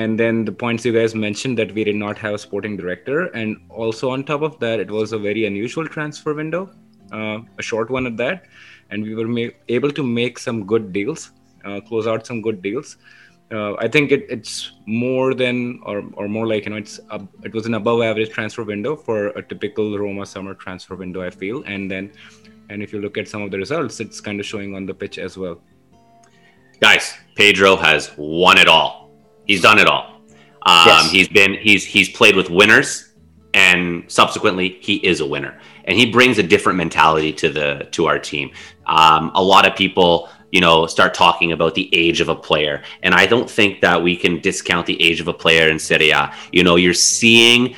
and 0.00 0.18
then 0.22 0.44
the 0.48 0.54
points 0.62 0.84
you 0.86 0.92
guys 0.96 1.14
mentioned 1.26 1.58
that 1.60 1.72
we 1.76 1.84
did 1.88 1.96
not 1.96 2.18
have 2.24 2.34
a 2.34 2.38
sporting 2.46 2.76
director 2.80 3.26
and 3.40 3.56
also 3.68 4.10
on 4.14 4.24
top 4.30 4.42
of 4.48 4.58
that 4.64 4.80
it 4.84 4.90
was 4.96 5.12
a 5.12 5.18
very 5.18 5.44
unusual 5.50 5.86
transfer 5.94 6.34
window 6.40 6.62
uh, 7.12 7.38
a 7.58 7.62
short 7.70 7.90
one 7.90 8.06
at 8.10 8.16
that 8.16 8.44
and 8.90 9.02
we 9.02 9.14
were 9.20 9.28
ma- 9.36 9.54
able 9.68 9.90
to 9.98 10.04
make 10.18 10.38
some 10.38 10.64
good 10.72 10.92
deals 10.92 11.32
uh, 11.64 11.80
close 11.88 12.06
out 12.06 12.26
some 12.26 12.40
good 12.48 12.62
deals 12.62 12.96
uh, 13.50 13.74
I 13.78 13.88
think 13.88 14.12
it, 14.12 14.26
it's 14.28 14.72
more 14.84 15.32
than, 15.32 15.80
or, 15.84 16.04
or 16.14 16.28
more 16.28 16.46
like 16.46 16.66
you 16.66 16.70
know, 16.70 16.76
it's 16.76 17.00
it 17.42 17.54
was 17.54 17.64
an 17.64 17.72
above 17.72 18.02
average 18.02 18.28
transfer 18.28 18.62
window 18.62 18.94
for 18.94 19.28
a 19.28 19.42
typical 19.42 19.98
Roma 19.98 20.26
summer 20.26 20.52
transfer 20.52 20.96
window. 20.96 21.22
I 21.22 21.30
feel, 21.30 21.62
and 21.62 21.90
then, 21.90 22.12
and 22.68 22.82
if 22.82 22.92
you 22.92 23.00
look 23.00 23.16
at 23.16 23.26
some 23.26 23.40
of 23.40 23.50
the 23.50 23.56
results, 23.56 24.00
it's 24.00 24.20
kind 24.20 24.38
of 24.38 24.44
showing 24.44 24.74
on 24.74 24.84
the 24.84 24.92
pitch 24.92 25.16
as 25.16 25.38
well. 25.38 25.62
Guys, 26.82 27.14
Pedro 27.36 27.74
has 27.76 28.12
won 28.18 28.58
it 28.58 28.68
all 28.68 29.07
He's 29.48 29.62
done 29.62 29.78
it 29.78 29.88
all. 29.88 30.20
Um, 30.62 30.86
yes. 30.86 31.10
He's 31.10 31.28
been 31.28 31.54
he's 31.54 31.84
he's 31.84 32.08
played 32.10 32.36
with 32.36 32.50
winners, 32.50 33.12
and 33.54 34.04
subsequently 34.06 34.78
he 34.80 34.96
is 34.96 35.20
a 35.20 35.26
winner, 35.26 35.58
and 35.86 35.98
he 35.98 36.12
brings 36.12 36.38
a 36.38 36.42
different 36.42 36.76
mentality 36.76 37.32
to 37.32 37.48
the 37.48 37.88
to 37.92 38.06
our 38.06 38.18
team. 38.18 38.52
Um, 38.86 39.32
a 39.34 39.42
lot 39.42 39.66
of 39.66 39.74
people 39.74 40.28
you 40.50 40.60
know 40.60 40.86
start 40.86 41.14
talking 41.14 41.52
about 41.52 41.74
the 41.74 41.88
age 41.94 42.20
of 42.20 42.28
a 42.28 42.34
player 42.34 42.82
and 43.02 43.14
i 43.14 43.26
don't 43.26 43.50
think 43.50 43.80
that 43.82 44.02
we 44.02 44.16
can 44.16 44.40
discount 44.40 44.86
the 44.86 45.00
age 45.02 45.20
of 45.20 45.28
a 45.28 45.32
player 45.32 45.68
in 45.68 45.78
serie 45.78 46.10
a 46.10 46.32
you 46.52 46.64
know 46.64 46.76
you're 46.76 46.94
seeing 46.94 47.76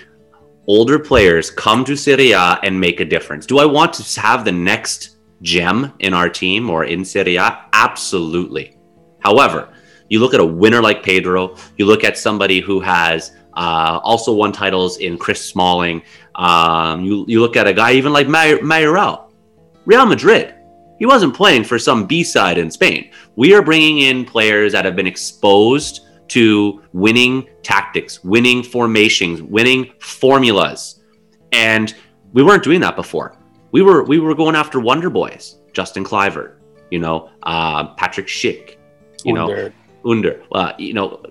older 0.68 0.98
players 0.98 1.50
come 1.50 1.84
to 1.84 1.96
serie 1.96 2.30
a 2.30 2.60
and 2.62 2.78
make 2.78 3.00
a 3.00 3.04
difference 3.04 3.44
do 3.44 3.58
i 3.58 3.64
want 3.64 3.92
to 3.92 4.20
have 4.20 4.44
the 4.44 4.52
next 4.52 5.16
gem 5.42 5.92
in 5.98 6.14
our 6.14 6.28
team 6.28 6.70
or 6.70 6.84
in 6.84 7.04
serie 7.04 7.36
a 7.36 7.66
absolutely 7.72 8.76
however 9.18 9.69
you 10.10 10.18
look 10.18 10.34
at 10.34 10.40
a 10.40 10.44
winner 10.44 10.82
like 10.82 11.02
Pedro. 11.02 11.56
You 11.78 11.86
look 11.86 12.04
at 12.04 12.18
somebody 12.18 12.60
who 12.60 12.80
has 12.80 13.32
uh, 13.54 14.00
also 14.02 14.32
won 14.34 14.52
titles 14.52 14.98
in 14.98 15.16
Chris 15.16 15.42
Smalling. 15.42 16.02
Um, 16.34 17.02
you, 17.04 17.24
you 17.26 17.40
look 17.40 17.56
at 17.56 17.66
a 17.66 17.72
guy 17.72 17.92
even 17.92 18.12
like 18.12 18.28
Mayoral, 18.28 19.32
Real 19.86 20.04
Madrid. 20.04 20.54
He 20.98 21.06
wasn't 21.06 21.34
playing 21.34 21.64
for 21.64 21.78
some 21.78 22.06
B 22.06 22.22
side 22.22 22.58
in 22.58 22.70
Spain. 22.70 23.10
We 23.36 23.54
are 23.54 23.62
bringing 23.62 24.00
in 24.00 24.26
players 24.26 24.72
that 24.72 24.84
have 24.84 24.96
been 24.96 25.06
exposed 25.06 26.06
to 26.28 26.82
winning 26.92 27.48
tactics, 27.62 28.22
winning 28.22 28.62
formations, 28.62 29.42
winning 29.42 29.92
formulas, 29.98 31.00
and 31.52 31.94
we 32.32 32.42
weren't 32.42 32.62
doing 32.62 32.80
that 32.80 32.96
before. 32.96 33.36
We 33.72 33.82
were 33.82 34.04
we 34.04 34.18
were 34.18 34.34
going 34.34 34.54
after 34.54 34.78
Wonder 34.78 35.08
Boys, 35.08 35.56
Justin 35.72 36.04
Kluivert, 36.04 36.56
you 36.90 36.98
know, 36.98 37.30
uh, 37.44 37.94
Patrick 37.94 38.26
Schick, 38.26 38.76
you 39.24 39.32
know, 39.32 39.72
under. 40.04 40.42
Uh, 40.52 40.72
you 40.78 40.94
know, 40.94 41.22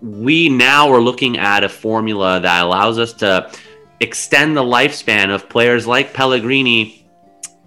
we 0.00 0.48
now 0.48 0.92
are 0.92 1.00
looking 1.00 1.38
at 1.38 1.64
a 1.64 1.68
formula 1.68 2.40
that 2.40 2.64
allows 2.64 2.98
us 2.98 3.12
to 3.14 3.50
extend 4.00 4.56
the 4.56 4.62
lifespan 4.62 5.34
of 5.34 5.48
players 5.48 5.86
like 5.86 6.12
Pellegrini, 6.12 7.06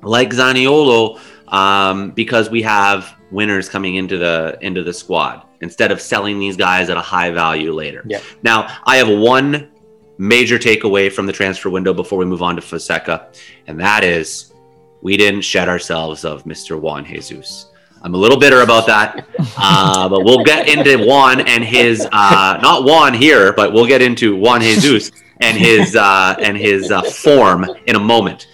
like 0.01 0.29
Zaniolo, 0.29 1.19
um, 1.47 2.11
because 2.11 2.49
we 2.49 2.61
have 2.61 3.15
winners 3.31 3.69
coming 3.69 3.95
into 3.95 4.17
the 4.17 4.57
into 4.61 4.83
the 4.83 4.93
squad 4.93 5.43
instead 5.61 5.91
of 5.91 5.99
selling 5.99 6.39
these 6.39 6.55
guys 6.55 6.89
at 6.89 6.97
a 6.97 7.01
high 7.01 7.31
value 7.31 7.73
later. 7.73 8.03
Yeah. 8.07 8.21
Now, 8.43 8.79
I 8.85 8.97
have 8.97 9.09
one 9.09 9.71
major 10.17 10.57
takeaway 10.57 11.11
from 11.11 11.25
the 11.25 11.33
transfer 11.33 11.69
window 11.69 11.93
before 11.93 12.17
we 12.17 12.25
move 12.25 12.41
on 12.41 12.55
to 12.55 12.61
Fonseca, 12.61 13.31
and 13.67 13.79
that 13.79 14.03
is 14.03 14.53
we 15.01 15.17
didn't 15.17 15.41
shed 15.41 15.69
ourselves 15.69 16.25
of 16.25 16.43
Mr. 16.43 16.79
Juan 16.79 17.05
Jesus. 17.05 17.68
I'm 18.01 18.13
a 18.13 18.17
little 18.17 18.39
bitter 18.39 18.61
about 18.61 18.87
that, 18.87 19.27
uh, 19.57 20.07
but 20.07 20.23
we'll 20.23 20.43
get 20.43 20.69
into 20.69 21.05
Juan 21.05 21.41
and 21.41 21.63
his 21.63 22.07
uh, 22.11 22.59
not 22.61 22.85
Juan 22.85 23.13
here, 23.13 23.51
but 23.53 23.73
we'll 23.73 23.87
get 23.87 24.01
into 24.01 24.35
Juan 24.35 24.61
Jesus 24.61 25.11
and 25.41 25.57
his 25.57 25.95
uh, 25.95 26.35
and 26.39 26.57
his 26.57 26.91
uh, 26.91 27.01
form 27.01 27.65
in 27.87 27.95
a 27.95 27.99
moment. 27.99 28.47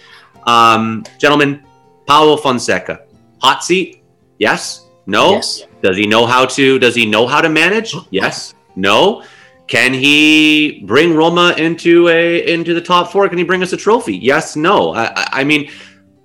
Um, 0.46 1.04
gentlemen, 1.18 1.64
Paulo 2.06 2.36
Fonseca, 2.36 3.06
hot 3.40 3.62
seat? 3.62 4.02
Yes? 4.38 4.86
No? 5.06 5.32
Yes. 5.32 5.62
Does 5.82 5.96
he 5.96 6.06
know 6.06 6.26
how 6.26 6.46
to? 6.46 6.78
Does 6.78 6.94
he 6.94 7.06
know 7.06 7.26
how 7.26 7.40
to 7.40 7.48
manage? 7.48 7.94
Yes. 8.10 8.54
No. 8.74 9.22
Can 9.68 9.92
he 9.92 10.84
bring 10.86 11.14
Roma 11.14 11.54
into 11.58 12.08
a 12.08 12.52
into 12.52 12.74
the 12.74 12.80
top 12.80 13.10
four? 13.10 13.28
Can 13.28 13.38
he 13.38 13.44
bring 13.44 13.62
us 13.62 13.72
a 13.72 13.76
trophy? 13.76 14.16
Yes. 14.16 14.56
No. 14.56 14.94
I, 14.94 15.26
I 15.32 15.44
mean 15.44 15.70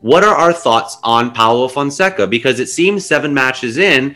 what 0.01 0.23
are 0.23 0.35
our 0.35 0.51
thoughts 0.51 0.97
on 1.03 1.31
Paulo 1.31 1.67
Fonseca? 1.67 2.25
Because 2.27 2.59
it 2.59 2.67
seems 2.67 3.05
seven 3.05 3.33
matches 3.33 3.77
in, 3.77 4.15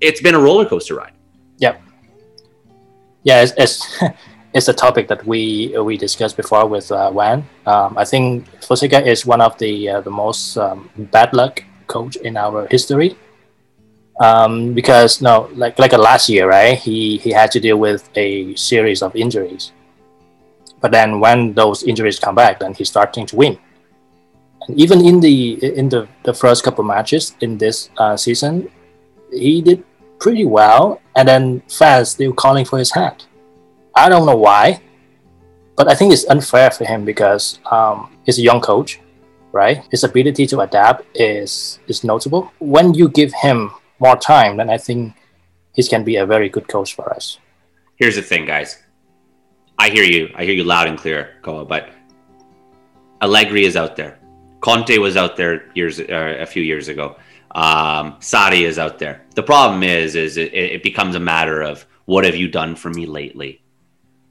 it's 0.00 0.20
been 0.20 0.34
a 0.34 0.40
roller 0.40 0.64
coaster 0.64 0.94
ride. 0.94 1.12
Yep. 1.58 1.82
Yeah, 3.24 3.42
it's, 3.42 3.52
it's, 3.56 4.02
it's 4.54 4.68
a 4.68 4.72
topic 4.72 5.08
that 5.08 5.26
we 5.26 5.74
we 5.82 5.96
discussed 5.96 6.36
before 6.36 6.66
with 6.66 6.92
uh, 6.92 7.10
Juan. 7.10 7.44
Um, 7.66 7.98
I 7.98 8.04
think 8.04 8.46
Fonseca 8.62 9.04
is 9.04 9.26
one 9.26 9.40
of 9.40 9.58
the 9.58 9.90
uh, 9.90 10.00
the 10.00 10.10
most 10.10 10.56
um, 10.56 10.88
bad 11.10 11.32
luck 11.32 11.62
coach 11.88 12.16
in 12.16 12.36
our 12.36 12.68
history. 12.70 13.16
Um, 14.20 14.74
because 14.74 15.20
no, 15.20 15.50
like 15.54 15.76
like 15.80 15.92
last 15.92 16.28
year, 16.28 16.48
right? 16.48 16.78
He 16.78 17.18
he 17.18 17.30
had 17.30 17.50
to 17.50 17.60
deal 17.60 17.78
with 17.78 18.08
a 18.14 18.54
series 18.54 19.02
of 19.02 19.16
injuries. 19.16 19.72
But 20.80 20.92
then 20.92 21.18
when 21.18 21.54
those 21.54 21.82
injuries 21.82 22.20
come 22.20 22.36
back, 22.36 22.60
then 22.60 22.74
he's 22.74 22.90
starting 22.90 23.26
to 23.26 23.36
win 23.36 23.58
even 24.68 25.04
in 25.04 25.20
the 25.20 25.62
in 25.76 25.88
the, 25.88 26.08
the 26.22 26.34
first 26.34 26.64
couple 26.64 26.84
matches 26.84 27.34
in 27.40 27.58
this 27.58 27.90
uh, 27.98 28.16
season, 28.16 28.70
he 29.32 29.60
did 29.60 29.84
pretty 30.18 30.44
well. 30.44 31.00
And 31.16 31.28
then 31.28 31.62
fans 31.68 32.10
still 32.10 32.32
calling 32.32 32.64
for 32.64 32.78
his 32.78 32.90
hat. 32.92 33.26
I 33.94 34.08
don't 34.08 34.26
know 34.26 34.36
why, 34.36 34.80
but 35.76 35.88
I 35.88 35.94
think 35.94 36.12
it's 36.12 36.26
unfair 36.26 36.70
for 36.70 36.84
him 36.84 37.04
because 37.04 37.60
um, 37.70 38.16
he's 38.24 38.38
a 38.38 38.42
young 38.42 38.60
coach, 38.60 39.00
right? 39.52 39.84
His 39.90 40.02
ability 40.02 40.46
to 40.48 40.60
adapt 40.60 41.04
is 41.14 41.78
is 41.86 42.02
notable. 42.02 42.50
When 42.58 42.94
you 42.94 43.08
give 43.08 43.32
him 43.32 43.70
more 44.00 44.16
time, 44.16 44.56
then 44.56 44.70
I 44.70 44.78
think 44.78 45.14
he 45.74 45.82
can 45.82 46.04
be 46.04 46.16
a 46.16 46.26
very 46.26 46.48
good 46.48 46.68
coach 46.68 46.94
for 46.94 47.12
us. 47.12 47.38
Here's 47.96 48.16
the 48.16 48.22
thing, 48.22 48.46
guys. 48.46 48.82
I 49.78 49.90
hear 49.90 50.04
you. 50.04 50.30
I 50.34 50.44
hear 50.44 50.54
you 50.54 50.64
loud 50.64 50.88
and 50.88 50.98
clear, 50.98 51.34
Koa. 51.42 51.64
But 51.64 51.90
Allegri 53.22 53.64
is 53.64 53.76
out 53.76 53.96
there. 53.96 54.18
Conte 54.64 54.96
was 54.96 55.14
out 55.14 55.36
there 55.36 55.70
years 55.74 56.00
uh, 56.00 56.38
a 56.40 56.46
few 56.46 56.62
years 56.62 56.88
ago. 56.88 57.16
Um, 57.54 58.16
is 58.22 58.78
out 58.78 58.98
there. 58.98 59.26
The 59.34 59.42
problem 59.42 59.82
is, 59.82 60.16
is 60.16 60.38
it, 60.38 60.54
it 60.54 60.82
becomes 60.82 61.14
a 61.14 61.20
matter 61.20 61.60
of 61.60 61.84
what 62.06 62.24
have 62.24 62.34
you 62.34 62.48
done 62.48 62.74
for 62.74 62.88
me 62.88 63.04
lately, 63.04 63.62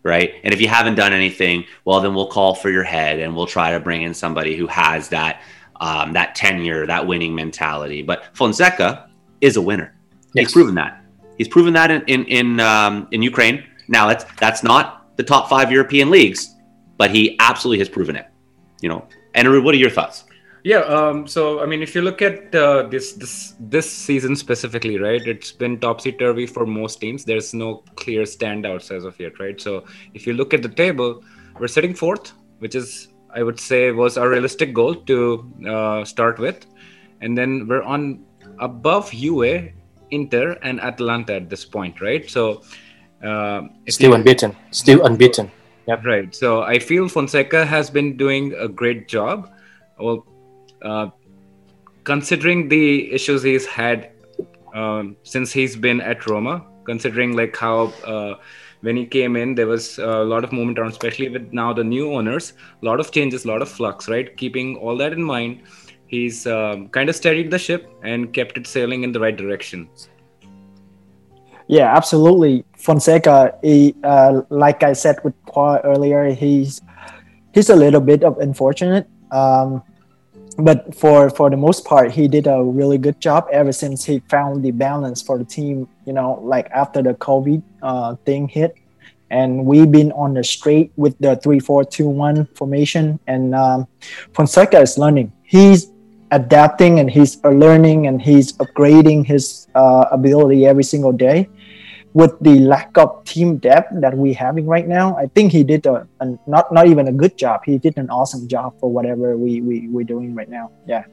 right? 0.02 0.34
And 0.44 0.52
if 0.52 0.60
you 0.60 0.68
haven't 0.68 0.96
done 0.96 1.14
anything, 1.14 1.66
well, 1.86 2.02
then 2.02 2.16
we'll 2.16 2.28
call 2.28 2.56
for 2.56 2.72
your 2.72 2.84
head 2.84 3.20
and 3.20 3.36
we'll 3.36 3.46
try 3.46 3.74
to 3.74 3.80
bring 3.80 4.02
in 4.02 4.14
somebody 4.16 4.56
who 4.56 4.66
has 4.66 5.10
that 5.10 5.44
um, 5.80 6.14
that 6.14 6.34
tenure, 6.34 6.88
that 6.88 7.06
winning 7.06 7.36
mentality. 7.36 8.02
But 8.02 8.26
Fonseca 8.34 9.12
is 9.40 9.56
a 9.56 9.62
winner. 9.62 9.94
Yes. 10.34 10.48
He's 10.48 10.54
proven 10.54 10.74
that. 10.76 11.04
He's 11.38 11.48
proven 11.48 11.74
that 11.74 11.92
in 11.92 12.02
in 12.08 12.26
in, 12.26 12.60
um, 12.60 13.08
in 13.12 13.22
Ukraine. 13.22 13.64
Now 13.88 14.08
that's 14.08 14.26
that's 14.40 14.64
not 14.64 15.16
the 15.16 15.24
top 15.24 15.48
five 15.48 15.72
European 15.72 16.10
leagues, 16.10 16.56
but 16.98 17.12
he 17.12 17.38
absolutely 17.40 17.78
has 17.80 17.90
proven 17.90 18.16
it. 18.16 18.26
You 18.82 18.90
know, 18.90 19.08
and 19.34 19.64
what 19.64 19.74
are 19.76 19.78
your 19.78 19.90
thoughts? 19.90 20.26
Yeah. 20.64 20.80
Um, 20.80 21.28
so 21.28 21.62
I 21.62 21.66
mean, 21.66 21.82
if 21.82 21.94
you 21.94 22.02
look 22.02 22.22
at 22.22 22.56
uh, 22.56 22.84
this 22.84 23.14
this 23.14 23.56
this 23.60 23.90
season 23.92 24.36
specifically, 24.36 24.98
right? 24.98 25.22
It's 25.28 25.52
been 25.52 25.78
topsy 25.80 26.12
turvy 26.14 26.46
for 26.48 26.66
most 26.66 27.02
teams. 27.02 27.26
There's 27.26 27.54
no 27.54 27.84
clear 27.96 28.24
standouts 28.24 28.90
as 28.96 29.04
of 29.04 29.20
yet, 29.20 29.40
right? 29.40 29.60
So 29.60 29.84
if 30.14 30.26
you 30.26 30.34
look 30.34 30.54
at 30.54 30.62
the 30.62 30.70
table, 30.70 31.22
we're 31.60 31.68
sitting 31.68 31.94
fourth, 31.94 32.32
which 32.60 32.76
is 32.76 33.10
I 33.30 33.44
would 33.44 33.60
say 33.60 33.92
was 33.92 34.18
our 34.18 34.30
realistic 34.30 34.74
goal 34.74 34.96
to 34.96 35.52
uh, 35.68 36.06
start 36.06 36.40
with, 36.40 36.66
and 37.22 37.38
then 37.38 37.68
we're 37.68 37.84
on 37.84 38.24
above 38.60 39.12
Juve, 39.12 39.72
Inter, 40.12 40.58
and 40.62 40.80
Atalanta 40.80 41.34
at 41.36 41.50
this 41.50 41.66
point, 41.66 42.00
right? 42.00 42.30
So 42.30 42.62
uh, 43.22 43.64
Still 43.90 44.12
you- 44.12 44.16
unbeaten. 44.16 44.56
Still 44.72 45.06
unbeaten. 45.06 45.52
Yep. 45.88 46.06
Right. 46.06 46.34
So 46.34 46.64
I 46.64 46.80
feel 46.80 47.10
Fonseca 47.10 47.66
has 47.66 47.90
been 47.90 48.16
doing 48.16 48.54
a 48.54 48.68
great 48.68 49.08
job. 49.08 49.52
Well, 50.00 50.26
uh, 50.82 51.10
considering 52.04 52.70
the 52.70 53.12
issues 53.12 53.44
he's 53.44 53.66
had 53.66 54.12
um, 54.74 55.16
since 55.24 55.52
he's 55.52 55.76
been 55.76 56.02
at 56.02 56.26
Roma, 56.26 56.66
considering 56.86 57.36
like 57.36 57.56
how 57.56 57.94
uh, 58.06 58.36
when 58.82 58.98
he 58.98 59.06
came 59.06 59.36
in, 59.36 59.56
there 59.56 59.68
was 59.68 59.98
a 60.00 60.24
lot 60.24 60.44
of 60.44 60.52
movement 60.52 60.80
around, 60.80 60.92
especially 60.92 61.30
with 61.30 61.54
now 61.54 61.74
the 61.74 61.84
new 61.84 62.14
owners, 62.14 62.54
a 62.82 62.86
lot 62.86 63.00
of 63.00 63.12
changes, 63.12 63.46
a 63.46 63.48
lot 63.48 63.62
of 63.62 63.70
flux, 63.70 64.10
right? 64.10 64.36
Keeping 64.36 64.78
all 64.78 64.98
that 64.98 65.14
in 65.14 65.24
mind, 65.24 65.62
he's 66.08 66.46
um, 66.48 66.90
kind 66.90 67.10
of 67.10 67.16
steadied 67.16 67.52
the 67.52 67.60
ship 67.60 67.90
and 68.04 68.34
kept 68.34 68.58
it 68.58 68.68
sailing 68.68 69.04
in 69.04 69.12
the 69.12 69.20
right 69.20 69.36
direction. 69.36 69.90
Yeah, 71.68 71.96
absolutely. 71.96 72.66
Fonseca, 72.84 73.58
he, 73.64 73.96
uh, 74.04 74.42
like 74.50 74.84
I 74.84 74.92
said 74.92 75.16
with 75.24 75.34
Paul 75.46 75.80
earlier, 75.86 76.36
he's 76.36 76.82
he's 77.54 77.70
a 77.70 77.76
little 77.76 78.02
bit 78.02 78.26
of 78.26 78.38
unfortunate. 78.40 79.08
Um, 79.32 79.82
but 80.58 80.94
for 80.94 81.30
for 81.30 81.50
the 81.50 81.56
most 81.56 81.86
part, 81.86 82.12
he 82.12 82.28
did 82.28 82.46
a 82.46 82.62
really 82.62 82.98
good 82.98 83.22
job 83.22 83.48
ever 83.54 83.72
since 83.72 84.04
he 84.04 84.20
found 84.28 84.64
the 84.64 84.72
balance 84.72 85.22
for 85.22 85.38
the 85.38 85.46
team. 85.46 85.88
You 86.06 86.12
know, 86.12 86.44
like 86.44 86.70
after 86.72 87.02
the 87.02 87.14
COVID 87.14 87.64
uh, 87.82 88.16
thing 88.26 88.50
hit, 88.50 88.76
and 89.32 89.66
we've 89.66 89.90
been 89.90 90.12
on 90.12 90.34
the 90.34 90.44
straight 90.44 90.92
with 90.98 91.18
the 91.20 91.38
three 91.38 91.62
four 91.62 91.86
two 91.86 92.10
one 92.10 92.48
formation. 92.48 93.18
And 93.28 93.56
um, 93.56 93.88
Fonseca 94.34 94.82
is 94.82 94.98
learning. 94.98 95.32
He's 95.44 95.88
adapting 96.32 97.00
and 97.00 97.10
he's 97.10 97.42
learning 97.46 98.08
and 98.08 98.22
he's 98.22 98.52
upgrading 98.54 99.26
his 99.26 99.68
uh, 99.74 100.06
ability 100.12 100.66
every 100.66 100.84
single 100.84 101.14
day 101.14 101.48
with 102.14 102.38
the 102.42 102.60
lack 102.60 102.96
of 102.98 103.24
team 103.26 103.58
depth 103.58 103.90
that 104.00 104.16
we're 104.16 104.36
having 104.36 104.66
right 104.66 104.88
now 104.88 105.16
i 105.18 105.26
think 105.28 105.52
he 105.52 105.64
did 105.64 105.86
a, 105.86 106.08
a 106.20 106.26
not 106.48 106.72
not 106.72 106.88
even 106.88 107.08
a 107.08 107.12
good 107.12 107.38
job 107.38 107.62
he 107.66 107.78
did 107.78 107.98
an 107.98 108.10
awesome 108.10 108.48
job 108.48 108.74
for 108.80 108.92
whatever 108.92 109.38
we, 109.38 109.62
we 109.62 109.88
we're 109.90 110.04
doing 110.04 110.34
right 110.36 110.50
now 110.50 110.72
yeah 110.86 111.04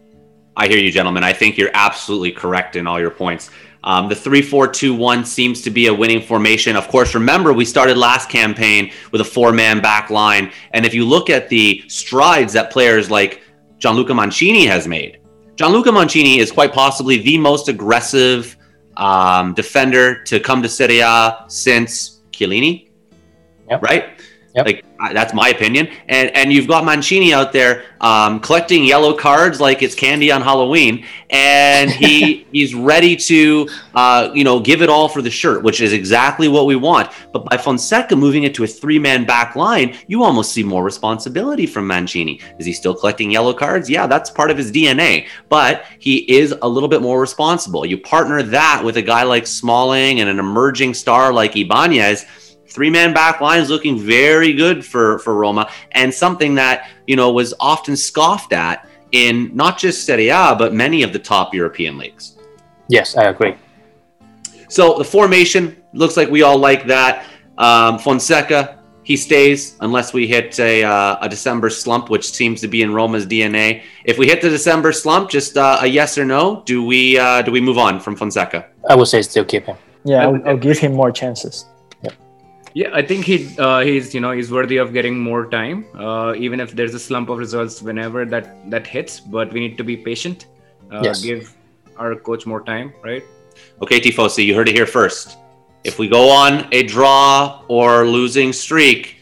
I 0.56 0.68
hear 0.68 0.78
you, 0.78 0.90
gentlemen. 0.90 1.24
I 1.24 1.32
think 1.32 1.56
you're 1.56 1.70
absolutely 1.72 2.32
correct 2.32 2.76
in 2.76 2.86
all 2.86 3.00
your 3.00 3.10
points. 3.10 3.50
Um, 3.82 4.08
the 4.08 4.14
3 4.14 4.42
4 4.42 4.68
2 4.68 4.94
1 4.94 5.24
seems 5.24 5.62
to 5.62 5.70
be 5.70 5.86
a 5.86 5.94
winning 5.94 6.20
formation. 6.20 6.76
Of 6.76 6.88
course, 6.88 7.14
remember, 7.14 7.52
we 7.52 7.64
started 7.64 7.96
last 7.96 8.28
campaign 8.28 8.92
with 9.10 9.22
a 9.22 9.24
four 9.24 9.52
man 9.52 9.80
back 9.80 10.10
line. 10.10 10.52
And 10.72 10.84
if 10.84 10.92
you 10.92 11.06
look 11.06 11.30
at 11.30 11.48
the 11.48 11.82
strides 11.88 12.52
that 12.52 12.70
players 12.70 13.10
like 13.10 13.42
Gianluca 13.78 14.12
Mancini 14.12 14.66
has 14.66 14.86
made, 14.86 15.20
Gianluca 15.56 15.92
Mancini 15.92 16.40
is 16.40 16.52
quite 16.52 16.74
possibly 16.74 17.18
the 17.18 17.38
most 17.38 17.68
aggressive 17.68 18.56
um, 19.00 19.54
defender 19.54 20.22
to 20.24 20.38
come 20.38 20.62
to 20.62 20.68
Serie 20.68 21.00
A 21.00 21.44
since 21.48 22.20
Chiellini, 22.32 22.88
Yep. 23.70 23.82
right? 23.82 24.04
Yep. 24.54 24.66
Like 24.66 24.84
I- 24.98 25.12
that's 25.12 25.32
my 25.32 25.48
opinion. 25.50 25.88
And 26.08 26.34
and 26.36 26.52
you've 26.52 26.66
got 26.66 26.84
Mancini 26.84 27.32
out 27.32 27.52
there 27.52 27.84
um, 28.00 28.40
collecting 28.40 28.84
yellow 28.84 29.14
cards 29.14 29.60
like 29.60 29.82
it's 29.82 29.94
candy 29.94 30.32
on 30.32 30.42
Halloween, 30.42 31.04
and 31.30 31.90
he 31.90 32.46
he's 32.52 32.74
ready 32.74 33.14
to 33.16 33.68
uh, 33.94 34.30
you 34.34 34.42
know 34.42 34.58
give 34.58 34.82
it 34.82 34.88
all 34.88 35.08
for 35.08 35.22
the 35.22 35.30
shirt, 35.30 35.62
which 35.62 35.80
is 35.80 35.92
exactly 35.92 36.48
what 36.48 36.66
we 36.66 36.74
want. 36.74 37.10
But 37.32 37.44
by 37.44 37.56
Fonseca 37.56 38.16
moving 38.16 38.42
it 38.42 38.54
to 38.56 38.64
a 38.64 38.66
three 38.66 38.98
man 38.98 39.24
back 39.24 39.54
line, 39.54 39.96
you 40.08 40.24
almost 40.24 40.52
see 40.52 40.64
more 40.64 40.82
responsibility 40.82 41.66
from 41.66 41.86
Mancini. 41.86 42.40
Is 42.58 42.66
he 42.66 42.72
still 42.72 42.94
collecting 42.94 43.30
yellow 43.30 43.54
cards? 43.54 43.88
Yeah, 43.88 44.08
that's 44.08 44.30
part 44.30 44.50
of 44.50 44.58
his 44.58 44.72
DNA, 44.72 45.26
but 45.48 45.84
he 46.00 46.18
is 46.30 46.54
a 46.62 46.68
little 46.68 46.88
bit 46.88 47.02
more 47.02 47.20
responsible. 47.20 47.86
You 47.86 47.98
partner 47.98 48.42
that 48.42 48.82
with 48.84 48.96
a 48.96 49.02
guy 49.02 49.22
like 49.22 49.46
Smalling 49.46 50.20
and 50.20 50.28
an 50.28 50.40
emerging 50.40 50.94
star 50.94 51.32
like 51.32 51.56
Ibanez 51.56 52.26
three 52.70 52.90
man 52.90 53.12
back 53.12 53.40
line 53.40 53.60
is 53.60 53.68
looking 53.68 53.98
very 53.98 54.52
good 54.52 54.84
for 54.84 55.18
for 55.20 55.34
Roma 55.34 55.70
and 55.92 56.12
something 56.12 56.54
that 56.54 56.90
you 57.06 57.16
know 57.16 57.30
was 57.32 57.52
often 57.60 57.96
scoffed 57.96 58.52
at 58.52 58.88
in 59.12 59.54
not 59.54 59.78
just 59.78 60.04
Serie 60.04 60.28
A 60.28 60.54
but 60.56 60.72
many 60.72 61.02
of 61.02 61.12
the 61.12 61.18
top 61.18 61.54
European 61.54 61.98
leagues. 61.98 62.36
Yes, 62.88 63.16
I 63.16 63.24
agree. 63.24 63.56
So 64.68 64.98
the 64.98 65.04
formation 65.04 65.76
looks 65.92 66.16
like 66.16 66.30
we 66.30 66.42
all 66.42 66.58
like 66.58 66.86
that. 66.86 67.24
Um, 67.58 67.98
Fonseca 67.98 68.80
he 69.02 69.16
stays 69.16 69.76
unless 69.80 70.12
we 70.12 70.26
hit 70.28 70.58
a, 70.60 70.84
uh, 70.84 71.16
a 71.20 71.28
December 71.28 71.68
slump, 71.68 72.10
which 72.10 72.30
seems 72.30 72.60
to 72.60 72.68
be 72.68 72.82
in 72.82 72.92
Roma's 72.92 73.26
DNA. 73.26 73.82
If 74.04 74.18
we 74.18 74.28
hit 74.28 74.40
the 74.40 74.50
December 74.50 74.92
slump, 74.92 75.30
just 75.30 75.56
uh, 75.56 75.78
a 75.80 75.86
yes 75.86 76.16
or 76.16 76.24
no. 76.24 76.62
Do 76.64 76.84
we 76.84 77.18
uh, 77.18 77.42
do 77.42 77.50
we 77.50 77.60
move 77.60 77.76
on 77.76 77.98
from 77.98 78.14
Fonseca? 78.14 78.66
I 78.88 78.94
would 78.94 79.08
say 79.08 79.22
still 79.22 79.44
keep 79.44 79.64
him. 79.64 79.76
yeah 80.04 80.18
I 80.18 80.24
I'll, 80.24 80.48
I'll 80.48 80.56
give 80.56 80.78
him 80.78 80.92
more 80.94 81.10
chances 81.10 81.66
Yeah, 82.74 82.90
I 82.92 83.02
think 83.02 83.24
he 83.24 83.56
uh, 83.58 83.80
he's 83.80 84.14
you 84.14 84.20
know 84.20 84.30
he's 84.30 84.50
worthy 84.50 84.76
of 84.76 84.92
getting 84.92 85.18
more 85.18 85.46
time, 85.46 85.84
uh, 85.94 86.34
even 86.36 86.60
if 86.60 86.72
there's 86.72 86.94
a 86.94 87.00
slump 87.00 87.28
of 87.28 87.38
results 87.38 87.82
whenever 87.82 88.24
that 88.26 88.70
that 88.70 88.86
hits. 88.86 89.18
But 89.18 89.52
we 89.52 89.60
need 89.60 89.76
to 89.78 89.84
be 89.84 89.96
patient. 89.96 90.46
Uh, 90.90 91.00
Yes. 91.02 91.22
Give 91.22 91.52
our 91.96 92.14
coach 92.16 92.46
more 92.46 92.62
time, 92.62 92.92
right? 93.02 93.24
Okay, 93.82 94.00
Tifosi, 94.00 94.44
you 94.44 94.54
heard 94.54 94.68
it 94.68 94.74
here 94.74 94.86
first. 94.86 95.36
If 95.84 95.98
we 95.98 96.08
go 96.08 96.28
on 96.30 96.68
a 96.72 96.82
draw 96.84 97.64
or 97.68 98.06
losing 98.06 98.52
streak, 98.52 99.16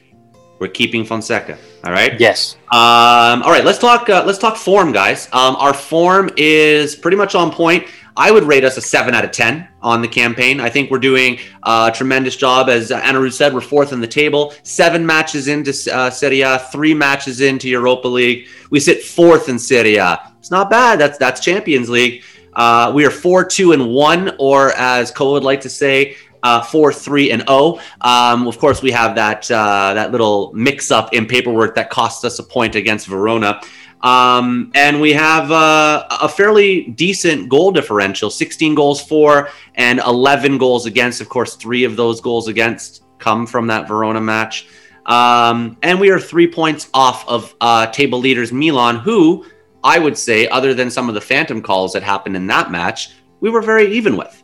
we're 0.59 0.69
keeping 0.69 1.05
Fonseca. 1.05 1.57
All 1.85 1.93
right. 1.93 2.19
Yes. 2.19 2.57
Um, 2.73 3.43
all 3.43 3.51
right. 3.51 3.65
Let's 3.65 3.79
talk. 3.79 4.11
Uh, 4.11 4.25
let's 4.27 4.39
talk 4.39 4.57
form, 4.57 4.91
guys. 4.93 5.29
Um, 5.33 5.55
our 5.57 5.73
form 5.73 6.31
is 6.37 6.97
pretty 6.97 7.17
much 7.17 7.35
on 7.35 7.53
point. 7.53 7.87
I 8.19 8.33
would 8.33 8.45
rate 8.45 8.65
us 8.65 8.77
a 8.77 8.81
seven 8.81 9.15
out 9.15 9.25
of 9.25 9.31
ten 9.31 9.69
on 9.81 10.03
the 10.03 10.09
campaign. 10.09 10.61
I 10.61 10.69
think 10.69 10.91
we're 10.91 10.99
doing 10.99 11.39
a 11.63 11.93
tremendous 11.95 12.37
job. 12.37 12.69
As 12.69 12.91
Anna 12.91 13.21
Anirudh 13.21 13.33
said, 13.33 13.55
we're 13.55 13.61
fourth 13.61 13.93
in 13.93 14.01
the 14.01 14.09
table. 14.09 14.53
Seven 14.65 15.07
matches 15.07 15.47
into 15.47 15.71
uh, 15.95 16.11
Serie 16.11 16.43
A, 16.43 16.59
three 16.73 16.95
matches 16.95 17.41
into 17.41 17.69
Europa 17.69 18.09
League. 18.09 18.49
We 18.71 18.81
sit 18.81 19.05
fourth 19.05 19.49
in 19.49 19.59
Serie 19.59 19.97
A. 19.97 20.19
It's 20.41 20.51
not 20.51 20.69
bad. 20.69 20.99
That's 20.99 21.17
that's 21.17 21.41
Champions 21.41 21.89
League. 21.89 22.25
Uh, 22.55 22.91
we 22.93 23.07
are 23.07 23.11
four, 23.11 23.45
two, 23.45 23.71
and 23.71 23.89
one, 23.89 24.35
or 24.41 24.73
as 24.73 25.13
Cole 25.13 25.35
would 25.35 25.45
like 25.45 25.61
to 25.61 25.69
say, 25.69 26.17
uh, 26.43 26.61
four, 26.61 26.93
three, 26.93 27.31
and 27.31 27.43
zero. 27.47 27.79
Um, 28.01 28.49
of 28.49 28.59
course, 28.59 28.83
we 28.83 28.91
have 28.91 29.15
that 29.15 29.49
uh, 29.49 29.95
that 29.95 30.11
little 30.11 30.53
mix-up 30.55 31.15
in 31.15 31.27
paperwork 31.27 31.77
that 31.77 31.89
cost 31.89 32.25
us 32.25 32.41
a 32.41 32.43
point 32.43 32.75
against 32.75 33.07
Verona, 33.07 33.61
um, 34.03 34.71
and 34.75 35.01
we 35.01 35.13
have 35.13 35.51
uh, 35.51 36.07
a 36.11 36.29
fairly 36.29 36.85
decent 36.91 37.49
goal 37.49 37.71
differential: 37.73 38.31
16 38.31 38.75
goals 38.75 39.01
for 39.01 39.51
and 39.75 40.01
11 40.01 40.59
goals 40.59 40.87
against. 40.87 41.21
Of 41.21 41.29
course, 41.29 41.55
three 41.57 41.85
of 41.85 41.97
those 41.97 42.21
goals 42.21 42.49
against 42.49 43.05
come 43.19 43.47
from 43.47 43.67
that 43.69 43.89
Verona 43.89 44.21
match, 44.21 44.69
um, 45.07 45.77
and 45.83 45.99
we 45.99 46.11
are 46.11 46.21
three 46.21 46.47
points 46.47 46.89
off 46.95 47.29
of 47.29 47.55
uh, 47.61 47.87
table 47.89 48.19
leaders 48.19 48.53
Milan, 48.53 48.97
who 48.97 49.45
I 49.83 49.99
would 49.99 50.19
say, 50.19 50.49
other 50.49 50.75
than 50.75 50.91
some 50.91 51.09
of 51.09 51.15
the 51.15 51.21
phantom 51.21 51.63
calls 51.63 51.93
that 51.93 52.03
happened 52.03 52.37
in 52.37 52.47
that 52.49 52.71
match, 52.71 53.15
we 53.41 53.51
were 53.51 53.63
very 53.63 53.93
even 53.93 54.17
with. 54.17 54.43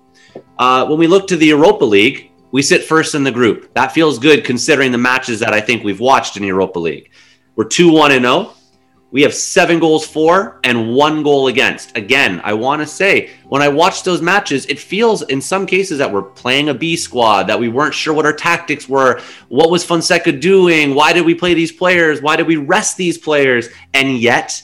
Uh, 0.59 0.87
when 0.87 0.99
we 0.99 1.07
look 1.07 1.27
to 1.29 1.37
the 1.37 1.47
Europa 1.47 1.85
League, 1.85 2.33
we 2.53 2.63
sit 2.63 2.85
first 2.85 3.15
in 3.15 3.25
the 3.25 3.33
group. 3.33 3.75
That 3.75 3.93
feels 3.93 4.19
good 4.19 4.45
considering 4.45 4.93
the 4.93 4.99
matches 4.99 5.41
that 5.41 5.53
I 5.53 5.61
think 5.61 5.83
we've 5.83 6.01
watched 6.01 6.37
in 6.37 6.45
Europa 6.45 6.79
League. 6.79 7.11
We're 7.57 7.65
2 7.65 7.91
1 7.91 8.13
and 8.13 8.25
0. 8.25 8.53
We 9.15 9.23
have 9.23 9.33
seven 9.33 9.79
goals 9.79 10.05
for 10.05 10.59
and 10.65 10.93
one 10.93 11.23
goal 11.23 11.47
against. 11.47 11.97
Again, 11.97 12.41
I 12.43 12.53
want 12.55 12.83
to 12.83 12.87
say, 12.87 13.31
when 13.45 13.63
I 13.63 13.69
watch 13.69 14.03
those 14.03 14.21
matches, 14.21 14.67
it 14.67 14.77
feels 14.77 15.23
in 15.23 15.41
some 15.41 15.67
cases 15.67 15.99
that 15.99 16.13
we're 16.13 16.23
playing 16.23 16.69
a 16.69 16.75
B 16.75 16.97
squad, 16.97 17.45
that 17.45 17.61
we 17.61 17.69
weren't 17.69 17.95
sure 17.95 18.13
what 18.13 18.27
our 18.27 18.33
tactics 18.33 18.89
were. 18.89 19.21
What 19.51 19.71
was 19.71 19.85
Fonseca 19.85 20.33
doing? 20.33 20.97
Why 20.97 21.13
did 21.13 21.25
we 21.25 21.33
play 21.33 21.55
these 21.55 21.71
players? 21.71 22.23
Why 22.23 22.35
did 22.35 22.49
we 22.49 22.57
rest 22.57 22.97
these 22.97 23.17
players? 23.17 23.69
And 23.93 24.19
yet, 24.19 24.61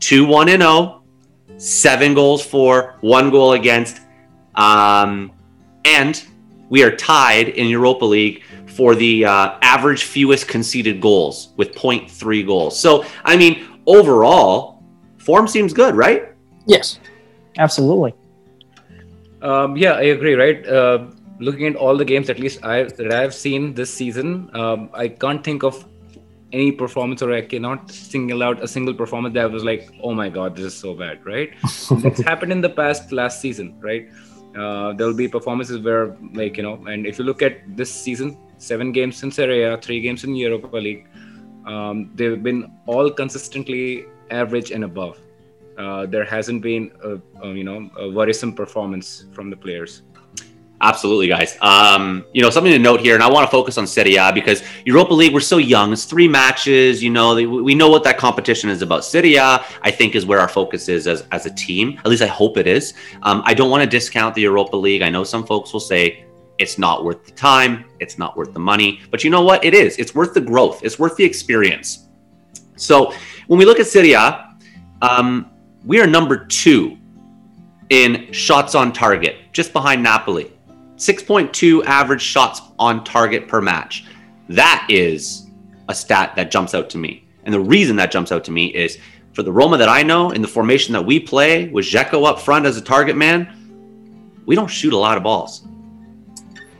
2 0.00 0.26
1 0.26 0.48
and 0.48 0.60
0, 0.60 1.04
seven 1.56 2.12
goals 2.12 2.44
for, 2.44 2.96
one 3.02 3.30
goal 3.30 3.52
against. 3.52 4.00
Um, 4.56 5.30
and 5.84 6.20
we 6.70 6.82
are 6.82 6.96
tied 6.96 7.50
in 7.50 7.68
Europa 7.68 8.04
League 8.04 8.42
for 8.74 8.94
the 8.94 9.24
uh, 9.24 9.56
average 9.62 10.04
fewest 10.04 10.48
conceded 10.48 11.00
goals 11.00 11.52
with 11.56 11.74
0.3 11.74 12.46
goals. 12.46 12.78
So, 12.78 13.04
I 13.24 13.36
mean, 13.36 13.66
overall, 13.86 14.82
form 15.18 15.46
seems 15.46 15.72
good, 15.72 15.94
right? 15.94 16.28
Yes. 16.66 16.98
Absolutely. 17.58 18.14
Um, 19.42 19.76
yeah, 19.76 19.92
I 19.92 20.04
agree. 20.16 20.34
Right. 20.34 20.66
Uh, 20.66 21.06
looking 21.38 21.66
at 21.66 21.76
all 21.76 21.96
the 21.96 22.04
games, 22.04 22.30
at 22.30 22.38
least 22.38 22.64
I 22.64 22.84
that 22.84 23.12
I've 23.12 23.34
seen 23.34 23.74
this 23.74 23.92
season, 23.92 24.50
um, 24.54 24.90
I 24.92 25.08
can't 25.08 25.44
think 25.44 25.62
of 25.62 25.84
any 26.52 26.72
performance, 26.72 27.22
or 27.22 27.32
I 27.32 27.42
cannot 27.42 27.90
single 27.90 28.42
out 28.42 28.62
a 28.62 28.68
single 28.68 28.94
performance 28.94 29.34
that 29.34 29.50
was 29.50 29.64
like, 29.64 29.90
"Oh 30.02 30.14
my 30.14 30.28
god, 30.28 30.56
this 30.56 30.64
is 30.66 30.74
so 30.74 30.94
bad." 30.94 31.24
Right. 31.24 31.52
it's 31.62 32.22
happened 32.22 32.52
in 32.52 32.60
the 32.60 32.70
past 32.70 33.12
last 33.12 33.40
season, 33.40 33.76
right? 33.80 34.08
Uh, 34.56 34.92
there 34.92 35.06
will 35.06 35.14
be 35.14 35.26
performances 35.26 35.80
where, 35.80 36.16
like 36.32 36.56
you 36.56 36.62
know, 36.62 36.74
and 36.86 37.06
if 37.06 37.18
you 37.18 37.24
look 37.24 37.42
at 37.42 37.76
this 37.76 37.92
season, 37.92 38.38
seven 38.58 38.92
games 38.92 39.22
in 39.22 39.30
Serie 39.30 39.64
A, 39.64 39.76
three 39.78 40.00
games 40.00 40.24
in 40.24 40.34
Europa 40.36 40.76
League, 40.76 41.06
um, 41.66 42.10
they've 42.14 42.42
been 42.42 42.70
all 42.86 43.10
consistently 43.10 44.06
average 44.30 44.70
and 44.70 44.84
above. 44.84 45.18
Uh, 45.76 46.06
there 46.06 46.24
hasn't 46.24 46.62
been 46.62 46.92
a, 47.02 47.18
a, 47.42 47.52
you 47.52 47.64
know 47.64 47.90
a 47.98 48.10
worrisome 48.10 48.52
performance 48.52 49.26
from 49.32 49.50
the 49.50 49.56
players. 49.56 50.02
Absolutely, 50.84 51.28
guys. 51.28 51.56
Um, 51.62 52.26
you 52.34 52.42
know, 52.42 52.50
something 52.50 52.70
to 52.70 52.78
note 52.78 53.00
here, 53.00 53.14
and 53.14 53.22
I 53.22 53.30
want 53.30 53.46
to 53.46 53.50
focus 53.50 53.78
on 53.78 53.86
Serie 53.86 54.16
A 54.16 54.30
because 54.34 54.62
Europa 54.84 55.14
League, 55.14 55.32
we're 55.32 55.40
so 55.40 55.56
young. 55.56 55.94
It's 55.94 56.04
three 56.04 56.28
matches. 56.28 57.02
You 57.02 57.08
know, 57.08 57.34
we 57.34 57.74
know 57.74 57.88
what 57.88 58.04
that 58.04 58.18
competition 58.18 58.68
is 58.68 58.82
about. 58.82 59.02
Serie 59.02 59.36
A, 59.36 59.64
I 59.80 59.90
think, 59.90 60.14
is 60.14 60.26
where 60.26 60.40
our 60.40 60.48
focus 60.48 60.90
is 60.90 61.06
as, 61.06 61.26
as 61.32 61.46
a 61.46 61.54
team. 61.54 61.98
At 62.00 62.08
least 62.08 62.22
I 62.22 62.26
hope 62.26 62.58
it 62.58 62.66
is. 62.66 62.92
Um, 63.22 63.42
I 63.46 63.54
don't 63.54 63.70
want 63.70 63.82
to 63.82 63.88
discount 63.88 64.34
the 64.34 64.42
Europa 64.42 64.76
League. 64.76 65.00
I 65.00 65.08
know 65.08 65.24
some 65.24 65.46
folks 65.46 65.72
will 65.72 65.80
say 65.80 66.26
it's 66.58 66.76
not 66.76 67.02
worth 67.02 67.24
the 67.24 67.32
time, 67.32 67.86
it's 67.98 68.18
not 68.18 68.36
worth 68.36 68.52
the 68.52 68.60
money. 68.60 69.00
But 69.10 69.24
you 69.24 69.30
know 69.30 69.42
what? 69.42 69.64
It 69.64 69.72
is. 69.72 69.96
It's 69.96 70.14
worth 70.14 70.34
the 70.34 70.42
growth, 70.42 70.84
it's 70.84 70.98
worth 70.98 71.16
the 71.16 71.24
experience. 71.24 72.08
So 72.76 73.14
when 73.46 73.58
we 73.58 73.64
look 73.64 73.80
at 73.80 73.86
Serie 73.86 74.12
A, 74.12 74.54
um, 75.00 75.50
we 75.86 75.98
are 75.98 76.06
number 76.06 76.44
two 76.44 76.98
in 77.88 78.30
shots 78.32 78.74
on 78.74 78.92
target, 78.92 79.36
just 79.52 79.72
behind 79.72 80.02
Napoli. 80.02 80.50
6.2 80.96 81.84
average 81.84 82.22
shots 82.22 82.60
on 82.78 83.04
target 83.04 83.48
per 83.48 83.60
match. 83.60 84.06
That 84.48 84.86
is 84.88 85.50
a 85.88 85.94
stat 85.94 86.34
that 86.36 86.50
jumps 86.50 86.74
out 86.74 86.88
to 86.90 86.98
me. 86.98 87.26
And 87.44 87.52
the 87.52 87.60
reason 87.60 87.96
that 87.96 88.10
jumps 88.10 88.32
out 88.32 88.44
to 88.44 88.50
me 88.50 88.66
is 88.74 88.98
for 89.32 89.42
the 89.42 89.52
Roma 89.52 89.76
that 89.78 89.88
I 89.88 90.02
know, 90.02 90.30
in 90.30 90.42
the 90.42 90.48
formation 90.48 90.92
that 90.92 91.04
we 91.04 91.18
play 91.18 91.68
with 91.68 91.84
Dzeko 91.84 92.24
up 92.26 92.40
front 92.40 92.66
as 92.66 92.76
a 92.76 92.80
target 92.80 93.16
man, 93.16 94.42
we 94.46 94.54
don't 94.54 94.68
shoot 94.68 94.92
a 94.92 94.96
lot 94.96 95.16
of 95.16 95.22
balls. 95.22 95.66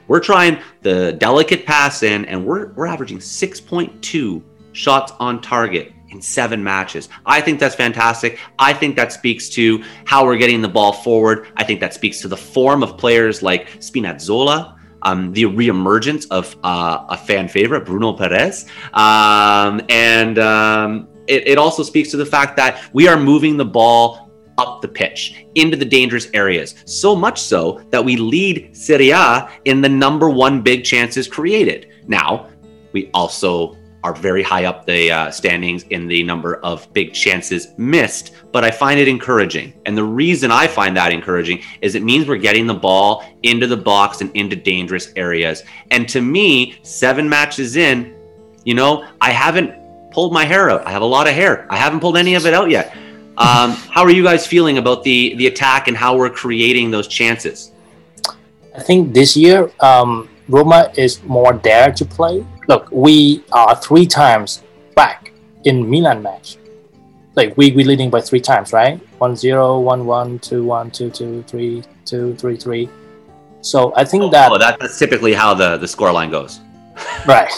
We're 0.07 0.21
trying 0.21 0.59
the 0.83 1.13
delicate 1.15 1.65
pass 1.65 2.03
in, 2.03 2.27
and 2.27 2.45
we're, 2.45 2.73
we're 2.75 2.87
averaging 2.87 3.19
6.2 3.19 4.43
shots 4.73 5.13
on 5.19 5.41
target 5.41 5.94
in 6.15 6.23
seven 6.23 6.63
matches. 6.63 7.09
I 7.27 7.41
think 7.41 7.61
that's 7.61 7.75
fantastic. 7.75 8.39
I 8.59 8.73
think 8.73 8.97
that 8.97 9.13
speaks 9.13 9.49
to 9.51 9.85
how 10.07 10.25
we're 10.25 10.37
getting 10.37 10.63
the 10.63 10.69
ball 10.69 10.93
forward. 10.93 11.49
I 11.57 11.65
think 11.65 11.81
that 11.81 11.93
speaks 11.93 12.21
to 12.21 12.29
the 12.29 12.37
form 12.37 12.83
of 12.83 12.97
players 12.97 13.43
like 13.43 13.69
Spinazzola. 13.81 14.79
Um, 15.03 15.35
the 15.35 15.43
reemergence 15.43 16.27
of 16.31 16.57
uh, 16.65 17.05
a 17.11 17.19
fan 17.19 17.47
favorite, 17.47 17.85
Bruno 17.85 18.15
Peres. 18.15 18.65
Um, 18.95 19.83
and 19.91 20.39
um, 20.39 21.09
it, 21.27 21.47
it 21.47 21.59
also 21.59 21.83
speaks 21.83 22.11
to 22.13 22.17
the 22.17 22.25
fact 22.25 22.57
that 22.57 22.89
we 22.95 23.07
are 23.07 23.19
moving 23.19 23.59
the 23.59 23.67
ball 23.67 24.31
up 24.57 24.81
the 24.81 24.89
pitch 24.89 25.45
into 25.57 25.77
the 25.77 25.85
dangerous 25.85 26.29
areas. 26.33 26.75
So 26.87 27.15
much 27.15 27.39
so 27.39 27.83
that 27.91 28.03
we 28.03 28.17
lead 28.17 28.75
Serie 28.75 29.11
A 29.11 29.51
in 29.67 29.83
the 29.83 29.89
number 29.89 30.31
one 30.31 30.63
big 30.63 30.85
chances 30.85 31.29
created. 31.29 31.89
Now, 32.07 32.49
we 32.93 33.11
also 33.13 33.77
are 34.05 34.15
very 34.15 34.43
high 34.43 34.67
up 34.67 34.85
the 34.85 35.11
uh, 35.11 35.31
standings 35.31 35.85
in 35.85 36.07
the 36.07 36.23
number 36.23 36.57
of 36.57 36.93
big 36.93 37.15
chances 37.15 37.69
missed, 37.79 38.33
but 38.53 38.63
I 38.63 38.71
find 38.71 39.01
it 39.01 39.09
encouraging. 39.09 39.73
And 39.87 39.97
the 39.97 40.05
reason 40.05 40.51
I 40.51 40.67
find 40.67 40.95
that 40.99 41.11
encouraging 41.11 41.63
is 41.81 41.95
it 41.95 42.03
means 42.03 42.29
we're 42.29 42.37
getting 42.37 42.67
the 42.67 42.75
ball 42.75 43.25
into 43.43 43.67
the 43.67 43.79
box 43.79 44.21
and 44.21 44.31
into 44.37 44.57
dangerous 44.57 45.11
areas. 45.17 45.63
And 45.91 46.07
to 46.11 46.21
me, 46.21 46.79
seven 46.83 47.27
matches 47.27 47.77
in, 47.77 48.15
you 48.65 48.75
know, 48.75 49.09
I 49.23 49.31
haven't 49.31 49.73
pulled 50.13 50.35
my 50.35 50.45
hair 50.45 50.69
out. 50.69 50.87
I 50.87 50.91
have 50.91 51.03
a 51.03 51.07
lot 51.07 51.27
of 51.27 51.33
hair. 51.33 51.67
I 51.71 51.77
haven't 51.77 52.01
pulled 52.01 52.19
any 52.19 52.35
of 52.35 52.45
it 52.45 52.53
out 52.53 52.69
yet. 52.69 52.95
Um, 53.39 53.71
how 53.73 54.03
are 54.03 54.11
you 54.11 54.23
guys 54.23 54.47
feeling 54.47 54.79
about 54.79 55.03
the 55.03 55.35
the 55.37 55.49
attack 55.49 55.89
and 55.89 55.97
how 55.97 56.17
we're 56.17 56.31
creating 56.31 56.91
those 56.91 57.09
chances? 57.09 57.73
I 58.77 58.83
think 58.83 59.15
this 59.15 59.37
year 59.37 59.73
um, 59.81 60.29
Roma 60.49 60.93
is 60.97 61.23
more 61.25 61.55
dare 61.55 61.91
to 61.93 62.05
play 62.05 62.47
look, 62.69 62.89
we 62.91 63.45
are 63.53 63.75
three 63.77 64.07
times 64.07 64.63
back 64.95 65.33
in 65.65 65.89
Milan 65.89 66.23
match. 66.23 66.57
Like 67.35 67.57
we 67.57 67.73
we 67.73 67.85
leading 67.85 68.11
by 68.11 68.21
three 68.21 68.41
times, 68.41 68.73
right? 68.73 69.01
1-0, 69.19 69.41
1-1, 69.43 70.41
2-1, 70.41 71.45
2-2, 71.45 71.85
3-2, 72.07 72.41
3-3. 72.41 72.89
So 73.61 73.93
I 73.97 74.05
think 74.05 74.25
oh, 74.25 74.31
that 74.31 74.53
oh, 74.53 74.59
that, 74.59 74.79
that's 74.79 74.99
typically 74.99 75.33
how 75.33 75.55
the 75.55 75.77
the 75.79 75.89
score 75.89 76.13
line 76.13 76.31
goes. 76.31 76.61
Right. 77.27 77.51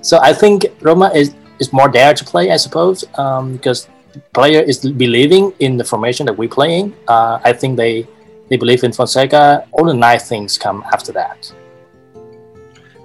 so 0.00 0.18
I 0.18 0.32
think 0.32 0.66
Roma 0.80 1.10
is 1.14 1.34
is 1.60 1.72
more 1.72 1.88
there 1.88 2.14
to 2.14 2.24
play, 2.24 2.50
I 2.50 2.56
suppose, 2.56 3.04
um, 3.14 3.52
because 3.52 3.86
player 4.32 4.60
is 4.60 4.78
believing 4.80 5.52
in 5.60 5.76
the 5.76 5.84
formation 5.84 6.26
that 6.26 6.36
we're 6.36 6.48
playing. 6.48 6.94
Uh, 7.06 7.38
I 7.44 7.52
think 7.52 7.76
they 7.76 8.06
they 8.48 8.56
believe 8.56 8.82
in 8.82 8.92
Fonseca. 8.92 9.66
All 9.72 9.84
the 9.84 9.94
nice 9.94 10.28
things 10.28 10.58
come 10.58 10.84
after 10.92 11.12
that. 11.12 11.52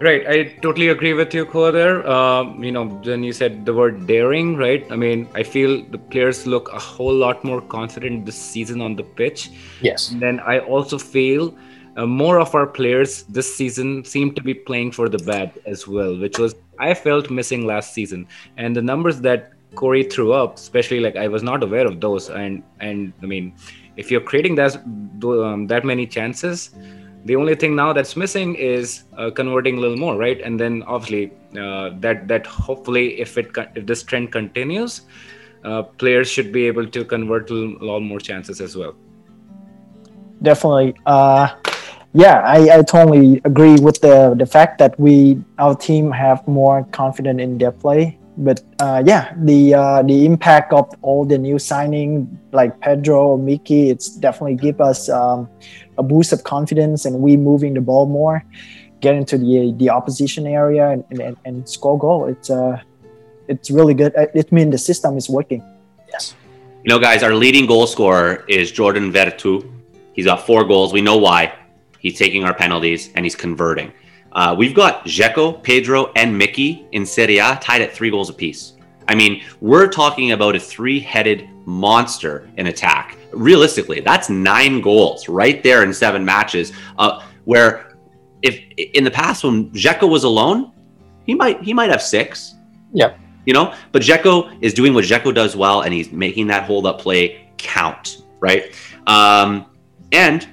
Right, 0.02 0.26
I 0.28 0.44
totally 0.62 0.88
agree 0.88 1.14
with 1.14 1.34
you, 1.34 1.46
Ko. 1.46 1.72
There, 1.72 2.10
um, 2.10 2.64
you 2.64 2.72
know, 2.72 2.86
when 2.86 3.22
you 3.22 3.34
said 3.34 3.66
the 3.66 3.74
word 3.74 4.08
daring, 4.08 4.56
right? 4.56 4.90
I 4.90 4.96
mean, 4.96 5.28
I 5.36 5.44
feel 5.44 5.84
the 5.84 5.98
players 5.98 6.48
look 6.48 6.72
a 6.72 6.80
whole 6.80 7.14
lot 7.14 7.44
more 7.44 7.60
confident 7.60 8.26
this 8.26 8.38
season 8.38 8.80
on 8.80 8.96
the 8.96 9.04
pitch. 9.04 9.50
Yes. 9.82 10.12
And 10.12 10.22
then 10.22 10.40
I 10.40 10.60
also 10.60 10.98
feel 10.98 11.54
uh, 11.98 12.06
more 12.06 12.40
of 12.40 12.56
our 12.56 12.66
players 12.66 13.24
this 13.24 13.54
season 13.54 14.06
seem 14.06 14.34
to 14.36 14.42
be 14.42 14.54
playing 14.54 14.94
for 14.94 15.10
the 15.10 15.18
bad 15.18 15.52
as 15.66 15.86
well, 15.86 16.18
which 16.18 16.40
was 16.40 16.56
I 16.80 16.94
felt 16.94 17.30
missing 17.30 17.66
last 17.66 17.94
season. 17.94 18.26
And 18.56 18.74
the 18.74 18.82
numbers 18.82 19.20
that 19.22 19.52
Corey 19.76 20.04
threw 20.04 20.32
up, 20.32 20.56
especially 20.56 21.02
like 21.02 21.18
I 21.18 21.28
was 21.28 21.44
not 21.44 21.62
aware 21.62 21.86
of 21.86 22.00
those. 22.00 22.30
And 22.30 22.64
and 22.80 23.12
I 23.22 23.26
mean, 23.26 23.54
if 23.98 24.10
you're 24.10 24.22
creating 24.22 24.56
that 24.56 24.78
um, 24.78 25.68
that 25.68 25.84
many 25.84 26.08
chances 26.08 26.72
the 27.26 27.36
only 27.36 27.56
thing 27.56 27.76
now 27.76 27.92
that's 27.94 28.16
missing 28.16 28.56
is 28.56 29.04
uh, 29.18 29.30
converting 29.32 29.78
a 29.78 29.80
little 29.80 29.98
more 29.98 30.16
right? 30.16 30.42
And 30.42 30.60
then 30.60 30.84
obviously 30.84 31.32
uh, 31.58 31.92
that 32.00 32.28
that 32.28 32.46
hopefully 32.46 33.20
if 33.20 33.38
it 33.38 33.52
if 33.76 33.86
this 33.86 34.04
trend 34.04 34.32
continues 34.32 35.02
uh, 35.66 35.84
players 35.84 36.30
should 36.30 36.52
be 36.52 36.66
able 36.68 36.88
to 36.88 37.04
convert 37.04 37.50
a 37.50 37.54
lot 37.54 38.00
more 38.00 38.20
chances 38.20 38.62
as 38.62 38.78
well. 38.78 38.96
Definitely. 40.42 40.96
Uh, 41.06 41.56
yeah 42.14 42.40
I, 42.40 42.80
I 42.80 42.82
totally 42.82 43.42
agree 43.46 43.76
with 43.76 44.02
the 44.02 44.34
the 44.38 44.46
fact 44.46 44.80
that 44.80 45.00
we 45.00 45.38
our 45.60 45.76
team 45.76 46.12
have 46.12 46.48
more 46.48 46.84
confidence 46.92 47.42
in 47.42 47.58
their 47.58 47.72
play. 47.72 48.18
But 48.38 48.62
uh, 48.80 49.04
yeah, 49.06 49.34
the 49.44 49.74
uh, 49.74 50.02
the 50.02 50.26
impact 50.26 50.72
of 50.72 50.88
all 51.02 51.26
the 51.26 51.38
new 51.38 51.60
signing 51.60 52.40
like 52.54 52.80
Pedro 52.80 53.36
Mickey, 53.36 53.90
it's 53.90 54.16
definitely 54.16 54.56
give 54.56 54.80
us 54.80 55.10
um, 55.10 55.50
a 56.00 56.04
boost 56.04 56.32
of 56.34 56.44
confidence, 56.44 57.06
and 57.06 57.14
we 57.26 57.38
moving 57.38 57.74
the 57.76 57.82
ball 57.82 58.06
more, 58.08 58.38
get 59.02 59.14
into 59.16 59.38
the 59.38 59.74
the 59.78 59.90
opposition 59.98 60.48
area 60.48 60.86
and, 60.94 61.04
and, 61.12 61.38
and 61.46 61.56
score 61.70 62.00
goal. 62.06 62.26
It's 62.34 62.50
uh, 62.50 62.82
it's 63.48 63.70
really 63.70 63.94
good. 63.94 64.16
Uh, 64.16 64.28
it 64.34 64.52
means 64.52 64.72
the 64.72 64.84
system 64.92 65.18
is 65.18 65.30
working. 65.30 65.62
Yes. 66.12 66.36
You 66.84 66.90
know, 66.90 67.00
guys, 67.00 67.24
our 67.24 67.36
leading 67.36 67.66
goal 67.66 67.86
scorer 67.88 68.46
is 68.48 68.72
Jordan 68.72 69.12
Veretout. 69.12 69.70
He's 70.14 70.26
got 70.26 70.46
four 70.46 70.64
goals. 70.64 70.94
We 70.94 71.02
know 71.02 71.18
why. 71.18 71.54
He's 72.00 72.18
taking 72.18 72.46
our 72.46 72.54
penalties 72.54 73.12
and 73.16 73.26
he's 73.26 73.36
converting. 73.36 73.92
Uh, 74.32 74.56
we've 74.58 74.76
got 74.76 75.06
Dzeko, 75.06 75.62
Pedro, 75.62 76.12
and 76.16 76.38
Mickey 76.38 76.88
in 76.94 77.06
Serie 77.06 77.40
A 77.40 77.60
tied 77.62 77.82
at 77.82 77.92
three 77.92 78.10
goals 78.10 78.30
apiece. 78.30 78.74
I 79.08 79.16
mean, 79.16 79.44
we're 79.60 79.90
talking 79.90 80.32
about 80.32 80.56
a 80.56 80.60
three 80.60 81.00
headed 81.00 81.50
monster 81.66 82.50
in 82.58 82.68
attack. 82.68 83.18
Realistically, 83.32 84.00
that's 84.00 84.30
nine 84.30 84.82
goals 84.82 85.30
right 85.30 85.62
there 85.64 85.84
in 85.84 85.94
seven 85.94 86.26
matches. 86.26 86.74
Uh, 86.98 87.24
where 87.46 87.96
if 88.42 88.60
in 88.78 89.04
the 89.04 89.12
past 89.12 89.44
when 89.44 89.70
Dzeko 89.72 90.10
was 90.10 90.24
alone, 90.24 90.72
he 91.26 91.36
might 91.36 91.62
he 91.62 91.74
might 91.74 91.90
have 91.90 92.02
six. 92.02 92.56
Yeah. 92.94 93.16
You 93.46 93.54
know, 93.54 93.74
but 93.92 94.02
Dzeko 94.02 94.58
is 94.62 94.74
doing 94.74 94.94
what 94.94 95.06
Dzeko 95.06 95.34
does 95.34 95.56
well, 95.56 95.82
and 95.82 95.94
he's 95.94 96.12
making 96.12 96.48
that 96.48 96.64
hold 96.64 96.86
up 96.86 97.00
play 97.00 97.50
count, 97.58 98.24
right? 98.40 98.74
Um, 99.08 99.66
and 100.12 100.48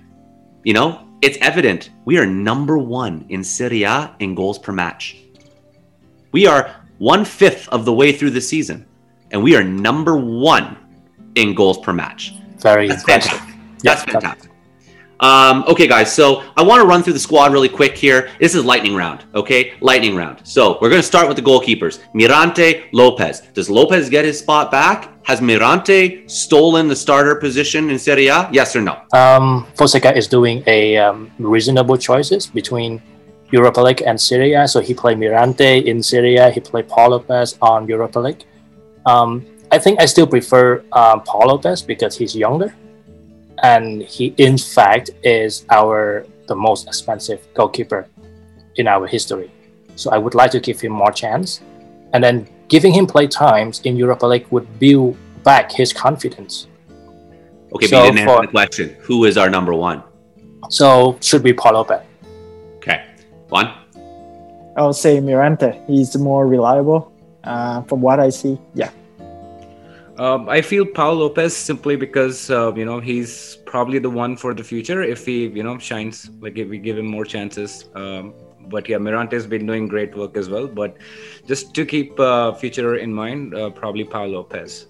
you 0.65 0.73
know, 0.73 1.07
it's 1.23 1.39
evident 1.41 1.91
we 2.05 2.19
are 2.19 2.27
number 2.27 2.79
one 2.79 3.27
in 3.29 3.43
Serie 3.43 3.85
A 3.85 4.15
in 4.19 4.35
goals 4.35 4.59
per 4.59 4.73
match. 4.73 5.17
We 6.33 6.47
are 6.47 6.75
one 6.99 7.25
fifth 7.25 7.69
of 7.69 7.85
the 7.85 7.93
way 7.93 8.13
through 8.13 8.31
the 8.31 8.41
season, 8.41 8.87
and 9.31 9.43
we 9.43 9.57
are 9.57 9.63
number 9.63 10.17
one 10.17 10.77
in 11.35 11.55
goals 11.55 11.79
per 11.79 11.93
match. 11.93 12.35
Very 12.59 12.89
That's 12.89 13.03
fantastic. 13.05 13.55
That's 13.83 14.03
fantastic. 14.05 14.51
Um, 15.21 15.65
okay, 15.67 15.87
guys. 15.87 16.13
So 16.13 16.43
I 16.57 16.63
want 16.63 16.81
to 16.81 16.87
run 16.87 17.03
through 17.03 17.15
the 17.15 17.19
squad 17.19 17.53
really 17.53 17.69
quick 17.69 17.97
here. 17.97 18.31
This 18.39 18.55
is 18.55 18.65
lightning 18.65 18.95
round. 18.95 19.25
Okay, 19.35 19.75
lightning 19.81 20.15
round. 20.15 20.47
So 20.47 20.79
we're 20.81 20.91
going 20.91 21.01
to 21.01 21.07
start 21.07 21.27
with 21.29 21.37
the 21.37 21.43
goalkeepers. 21.43 22.01
Mirante, 22.15 22.89
Lopez. 22.93 23.41
Does 23.55 23.71
Lopez 23.71 24.11
get 24.11 24.25
his 24.25 24.39
spot 24.39 24.71
back? 24.71 25.13
Has 25.25 25.41
Mirante 25.41 26.29
stolen 26.31 26.87
the 26.87 26.97
starter 26.97 27.35
position 27.35 27.91
in 27.91 27.99
Serie 27.99 28.29
A? 28.29 28.49
Yes 28.53 28.77
or 28.77 28.83
no? 28.83 29.01
Um, 29.13 29.67
Fonseca 29.75 30.15
is 30.17 30.29
doing 30.29 30.63
a 30.67 30.99
um, 30.99 31.31
reasonable 31.39 31.97
choices 31.97 32.47
between 32.47 33.03
Europa 33.51 33.81
League 33.81 34.03
and 34.03 34.21
Serie 34.21 34.53
A. 34.53 34.69
So 34.69 34.81
he 34.81 34.93
played 34.95 35.19
Mirante 35.19 35.85
in 35.85 36.03
Serie 36.03 36.37
A. 36.37 36.51
He 36.51 36.61
played 36.61 36.89
Paul 36.89 37.11
Lopez 37.11 37.57
on 37.63 37.89
Europa 37.89 38.21
League. 38.21 38.45
Um, 39.07 39.47
I 39.73 39.79
think 39.79 40.01
I 40.01 40.07
still 40.07 40.27
prefer 40.27 40.83
um, 40.93 41.23
Paul 41.23 41.49
Lopez 41.49 41.83
because 41.83 42.17
he's 42.17 42.35
younger, 42.37 42.75
and 43.63 44.03
he 44.03 44.35
in 44.39 44.59
fact 44.59 45.11
is 45.23 45.65
our 45.71 46.25
the 46.47 46.55
most 46.55 46.87
expensive 46.87 47.41
goalkeeper 47.55 48.07
in 48.77 48.87
our 48.87 49.07
history. 49.07 49.51
So 49.97 50.11
I 50.11 50.19
would 50.19 50.35
like 50.35 50.51
to 50.53 50.61
give 50.61 50.81
him 50.81 50.93
more 50.93 51.11
chance, 51.11 51.61
and 52.13 52.23
then 52.23 52.47
giving 52.69 52.93
him 52.93 53.07
play 53.07 53.27
times 53.27 53.81
in 53.85 53.97
Europa 53.97 54.27
League 54.27 54.47
would 54.51 54.79
build 54.79 55.17
back 55.43 55.73
his 55.73 55.93
confidence. 55.93 56.69
Okay, 57.73 57.87
So 57.87 57.97
but 57.99 58.05
you 58.07 58.13
didn't 58.13 58.19
answer 58.29 58.35
for- 58.37 58.43
the 58.47 58.53
question. 58.53 58.97
Who 59.03 59.25
is 59.25 59.37
our 59.37 59.51
number 59.51 59.75
one? 59.75 60.03
So 60.71 61.17
should 61.21 61.43
be 61.43 61.53
Paulo 61.53 61.79
Lopez. 61.79 62.03
Okay, 62.77 63.03
one. 63.49 63.71
I 64.77 64.83
would 64.85 64.95
say 64.95 65.19
Mirante. 65.21 65.85
He's 65.87 66.17
more 66.17 66.47
reliable. 66.47 67.13
Uh, 67.45 67.83
from 67.83 68.01
what 68.01 68.19
I 68.19 68.31
see, 68.31 68.59
yeah. 68.75 68.91
Um, 70.19 70.49
I 70.49 70.63
feel 70.63 70.87
Paul 70.87 71.17
Lopez 71.17 71.55
simply 71.55 71.95
because 71.95 72.51
uh, 72.51 72.73
you 72.75 72.87
know 72.87 73.01
he's 73.01 73.59
probably 73.67 73.99
the 73.99 74.09
one 74.09 74.37
for 74.37 74.55
the 74.55 74.65
future 74.65 75.03
if 75.03 75.27
he 75.27 75.47
you 75.49 75.63
know 75.63 75.79
shines 75.79 76.31
like 76.41 76.57
if 76.57 76.69
we 76.69 76.79
give 76.79 76.97
him 76.97 77.07
more 77.07 77.25
chances. 77.25 77.85
Um, 77.95 78.33
but 78.69 78.89
yeah, 78.89 78.97
Mirante 78.97 79.33
has 79.33 79.47
been 79.47 79.67
doing 79.67 79.87
great 79.87 80.17
work 80.17 80.37
as 80.37 80.49
well. 80.49 80.67
But 80.67 80.97
just 81.47 81.75
to 81.75 81.85
keep 81.85 82.19
uh, 82.19 82.55
future 82.55 82.97
in 82.97 83.13
mind, 83.13 83.55
uh, 83.55 83.71
probably 83.71 84.05
Paul 84.05 84.29
Lopez. 84.29 84.87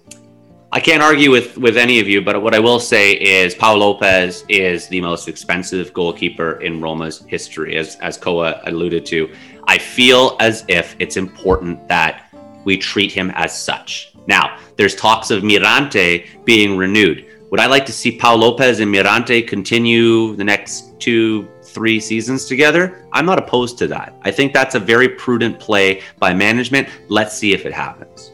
I 0.71 0.79
can't 0.79 1.03
argue 1.03 1.31
with 1.31 1.57
with 1.57 1.75
any 1.75 1.99
of 1.99 2.07
you, 2.07 2.21
but 2.21 2.41
what 2.41 2.55
I 2.55 2.59
will 2.59 2.79
say 2.79 3.13
is 3.13 3.53
Paul 3.53 3.77
Lopez 3.77 4.45
is 4.47 4.87
the 4.87 5.01
most 5.01 5.27
expensive 5.27 5.93
goalkeeper 5.93 6.61
in 6.61 6.81
Roma's 6.81 7.25
history, 7.27 7.75
as 7.77 7.97
as 7.97 8.17
Koa 8.17 8.61
alluded 8.65 9.05
to. 9.07 9.29
I 9.65 9.77
feel 9.77 10.37
as 10.39 10.63
if 10.69 10.95
it's 10.99 11.17
important 11.17 11.87
that 11.89 12.29
we 12.63 12.77
treat 12.77 13.11
him 13.11 13.31
as 13.35 13.57
such. 13.57 14.13
Now, 14.27 14.59
there's 14.75 14.95
talks 14.95 15.31
of 15.31 15.43
Mirante 15.43 16.27
being 16.43 16.77
renewed. 16.77 17.25
Would 17.49 17.61
I 17.61 17.65
like 17.67 17.85
to 17.85 17.93
see 17.93 18.17
Paul 18.17 18.37
Lopez 18.37 18.81
and 18.81 18.93
Mirante 18.93 19.47
continue 19.47 20.35
the 20.35 20.43
next 20.43 20.99
two, 20.99 21.47
three 21.63 21.99
seasons 21.99 22.45
together? 22.45 23.07
I'm 23.13 23.25
not 23.25 23.39
opposed 23.39 23.77
to 23.79 23.87
that. 23.87 24.13
I 24.23 24.31
think 24.31 24.53
that's 24.53 24.75
a 24.75 24.79
very 24.79 25.07
prudent 25.07 25.59
play 25.59 26.01
by 26.19 26.33
management. 26.33 26.89
Let's 27.07 27.37
see 27.37 27.53
if 27.53 27.65
it 27.65 27.73
happens. 27.73 28.31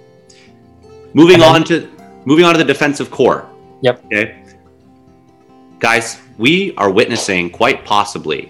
Moving 1.14 1.40
then- 1.40 1.56
on 1.56 1.64
to 1.66 1.88
moving 2.26 2.46
on 2.46 2.54
to 2.54 2.58
the 2.58 2.66
defensive 2.66 3.12
core. 3.12 3.48
Yep. 3.82 4.06
Okay. 4.06 4.44
Guys, 5.80 6.18
we 6.38 6.74
are 6.78 6.90
witnessing 6.90 7.50
quite 7.50 7.86
possibly 7.86 8.46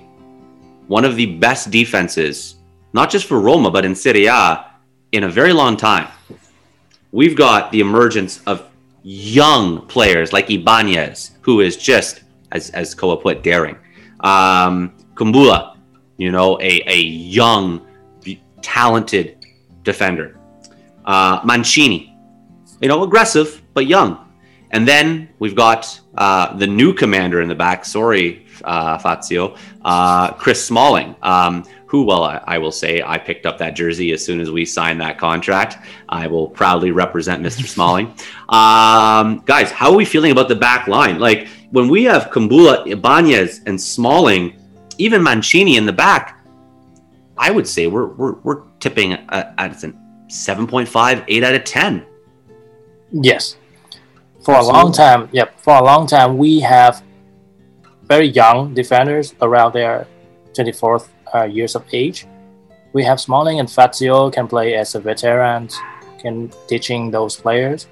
one 0.87 1.03
of 1.03 1.15
the 1.15 1.25
best 1.37 1.71
defenses, 1.71 2.55
not 2.93 3.09
just 3.09 3.25
for 3.25 3.39
Roma, 3.39 3.71
but 3.71 3.83
in 3.83 3.95
Serie 3.95 4.27
A 4.27 4.65
in 5.11 5.23
a 5.23 5.29
very 5.29 5.51
long 5.51 5.75
time. 5.75 6.07
We've 7.13 7.35
got 7.35 7.71
the 7.71 7.79
emergence 7.79 8.41
of 8.47 8.67
young 9.03 9.85
players 9.85 10.33
like 10.33 10.49
Ibanez, 10.49 11.37
who 11.41 11.61
is 11.61 11.77
just, 11.77 12.23
as, 12.51 12.71
as 12.71 12.95
Koa 12.95 13.17
put, 13.17 13.43
daring. 13.43 13.77
Um, 14.21 14.95
Kumbula, 15.13 15.77
you 16.17 16.31
know, 16.31 16.59
a, 16.59 16.81
a 16.87 16.97
young, 16.97 17.85
talented 18.63 19.45
defender. 19.83 20.39
Uh, 21.05 21.39
Mancini, 21.45 22.17
you 22.81 22.87
know, 22.87 23.03
aggressive 23.03 23.61
but 23.75 23.85
young. 23.85 24.17
And 24.71 24.87
then 24.87 25.29
we've 25.37 25.55
got 25.55 26.01
uh, 26.17 26.57
the 26.57 26.65
new 26.65 26.95
commander 26.95 27.41
in 27.41 27.47
the 27.47 27.53
back. 27.53 27.85
Sorry, 27.85 28.47
uh, 28.63 28.97
Fazio, 28.97 29.55
uh, 29.85 30.31
Chris 30.33 30.65
Smalling, 30.65 31.15
um, 31.21 31.63
who, 31.93 32.01
well, 32.01 32.23
I, 32.23 32.41
I 32.45 32.57
will 32.57 32.71
say, 32.71 33.03
I 33.05 33.19
picked 33.19 33.45
up 33.45 33.59
that 33.59 33.75
jersey 33.75 34.13
as 34.13 34.25
soon 34.25 34.39
as 34.39 34.49
we 34.49 34.65
signed 34.65 34.99
that 35.01 35.19
contract. 35.19 35.77
I 36.09 36.25
will 36.25 36.47
proudly 36.47 36.89
represent 36.89 37.43
Mr. 37.43 37.67
Smalling. 37.75 38.07
Um, 38.49 39.43
guys, 39.45 39.69
how 39.69 39.91
are 39.91 39.95
we 39.95 40.03
feeling 40.03 40.31
about 40.31 40.47
the 40.47 40.55
back 40.55 40.87
line? 40.87 41.19
Like 41.19 41.47
when 41.69 41.87
we 41.87 42.03
have 42.05 42.31
Kumbula, 42.31 42.87
Ibanez, 42.87 43.61
and 43.67 43.79
Smalling, 43.79 44.59
even 44.97 45.21
Mancini 45.21 45.77
in 45.77 45.85
the 45.85 45.93
back, 45.93 46.43
I 47.37 47.51
would 47.51 47.67
say 47.67 47.85
we're 47.85 48.07
we're, 48.07 48.33
we're 48.41 48.63
tipping 48.79 49.13
at, 49.13 49.53
at 49.59 49.83
an 49.83 49.93
7.5, 50.29 51.23
8 51.27 51.43
out 51.43 51.53
of 51.53 51.63
10. 51.63 52.05
Yes. 53.11 53.57
For 54.43 54.55
a 54.55 54.63
long 54.63 54.91
time, 54.91 55.29
yep. 55.31 55.59
For 55.59 55.75
a 55.75 55.83
long 55.83 56.07
time, 56.07 56.39
we 56.39 56.59
have 56.61 57.03
very 58.05 58.29
young 58.29 58.73
defenders 58.73 59.35
around 59.41 59.73
their 59.73 60.07
24th 60.53 61.09
uh, 61.33 61.43
years 61.43 61.75
of 61.75 61.83
age. 61.93 62.25
We 62.93 63.03
have 63.03 63.19
Smalling 63.19 63.59
and 63.59 63.69
Fazio 63.69 64.29
can 64.29 64.47
play 64.47 64.75
as 64.75 64.95
a 64.95 64.99
veterans, 64.99 65.75
can 66.19 66.51
teaching 66.67 67.11
those 67.11 67.35
players. 67.35 67.87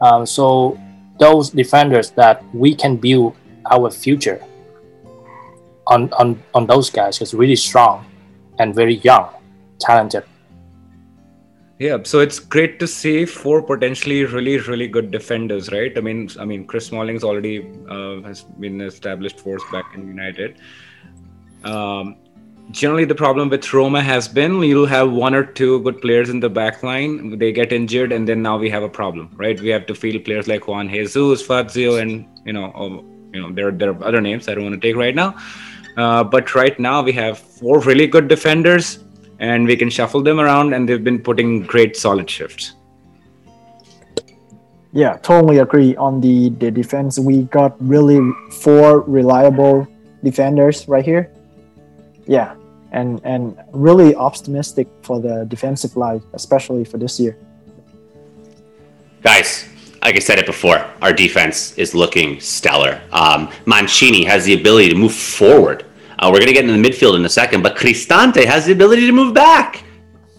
Um, 0.00 0.26
so 0.26 0.78
those 1.18 1.50
defenders 1.50 2.10
that 2.12 2.42
we 2.54 2.74
can 2.74 2.96
build 2.96 3.36
our 3.70 3.90
future 3.90 4.42
on 5.86 6.12
on, 6.14 6.42
on 6.54 6.66
those 6.66 6.90
guys 6.90 7.20
is 7.20 7.34
really 7.34 7.56
strong 7.56 8.04
and 8.58 8.74
very 8.74 8.96
young, 8.96 9.28
talented. 9.80 10.24
Yeah, 11.78 11.98
so 12.04 12.20
it's 12.20 12.38
great 12.38 12.78
to 12.78 12.86
see 12.86 13.24
four 13.24 13.60
potentially 13.60 14.24
really, 14.24 14.58
really 14.58 14.86
good 14.86 15.10
defenders, 15.10 15.72
right? 15.72 15.92
I 15.96 16.00
mean, 16.00 16.28
I 16.38 16.44
mean, 16.44 16.64
Chris 16.64 16.86
Smalling's 16.86 17.24
already 17.24 17.72
uh, 17.88 18.22
has 18.22 18.42
been 18.42 18.80
established 18.80 19.40
force 19.40 19.64
back 19.72 19.86
in 19.94 20.06
United. 20.06 20.58
Um, 21.64 22.18
generally, 22.70 23.04
the 23.04 23.14
problem 23.14 23.48
with 23.48 23.72
Roma 23.72 24.02
has 24.02 24.28
been 24.28 24.62
you'll 24.62 24.86
have 24.86 25.10
one 25.10 25.34
or 25.34 25.44
two 25.44 25.80
good 25.82 26.00
players 26.00 26.30
in 26.30 26.40
the 26.40 26.48
back 26.48 26.82
line, 26.82 27.38
they 27.38 27.52
get 27.52 27.72
injured, 27.72 28.12
and 28.12 28.28
then 28.28 28.42
now 28.42 28.56
we 28.56 28.70
have 28.70 28.82
a 28.82 28.88
problem, 28.88 29.30
right? 29.36 29.60
We 29.60 29.68
have 29.68 29.86
to 29.86 29.94
field 29.94 30.24
players 30.24 30.48
like 30.48 30.68
Juan 30.68 30.88
Jesus, 30.88 31.42
Fazio, 31.42 31.96
and 31.96 32.26
you 32.44 32.52
know, 32.52 32.72
oh, 32.74 33.04
you 33.32 33.40
know, 33.40 33.52
there 33.52 33.70
there 33.70 33.90
are 33.90 34.04
other 34.04 34.20
names 34.20 34.48
I 34.48 34.54
don't 34.54 34.64
want 34.64 34.80
to 34.80 34.86
take 34.86 34.96
right 34.96 35.14
now. 35.14 35.36
Uh, 35.96 36.24
but 36.24 36.54
right 36.54 36.78
now 36.78 37.02
we 37.02 37.12
have 37.12 37.38
four 37.38 37.80
really 37.80 38.06
good 38.06 38.28
defenders 38.28 39.00
and 39.38 39.66
we 39.66 39.76
can 39.76 39.90
shuffle 39.90 40.22
them 40.22 40.40
around 40.40 40.72
and 40.72 40.88
they've 40.88 41.04
been 41.04 41.18
putting 41.18 41.62
great 41.62 41.96
solid 41.96 42.30
shifts 42.30 42.74
Yeah, 44.92 45.16
totally 45.22 45.58
agree 45.58 45.96
on 45.96 46.20
the 46.20 46.52
the 46.60 46.70
defense. 46.70 47.18
We 47.18 47.48
got 47.48 47.76
really 47.80 48.20
four 48.60 49.00
reliable 49.08 49.88
defenders 50.22 50.84
right 50.86 51.04
here. 51.04 51.32
Yeah, 52.26 52.54
and 52.92 53.20
and 53.24 53.56
really 53.72 54.14
optimistic 54.14 54.88
for 55.02 55.20
the 55.20 55.44
defensive 55.48 55.96
line, 55.96 56.22
especially 56.34 56.84
for 56.84 56.98
this 56.98 57.18
year. 57.18 57.36
Guys, 59.22 59.68
like 60.02 60.16
I 60.16 60.18
said 60.18 60.38
it 60.38 60.46
before, 60.46 60.84
our 61.00 61.12
defense 61.12 61.76
is 61.78 61.94
looking 61.94 62.40
stellar. 62.40 63.00
Um, 63.12 63.50
Mancini 63.66 64.24
has 64.24 64.44
the 64.44 64.54
ability 64.54 64.88
to 64.90 64.96
move 64.96 65.14
forward. 65.14 65.84
Uh, 66.18 66.28
we're 66.32 66.38
going 66.38 66.48
to 66.48 66.52
get 66.52 66.64
into 66.68 66.80
the 66.80 66.88
midfield 66.88 67.16
in 67.16 67.24
a 67.24 67.28
second, 67.28 67.62
but 67.62 67.76
Cristante 67.76 68.44
has 68.44 68.66
the 68.66 68.72
ability 68.72 69.06
to 69.06 69.12
move 69.12 69.32
back. 69.34 69.84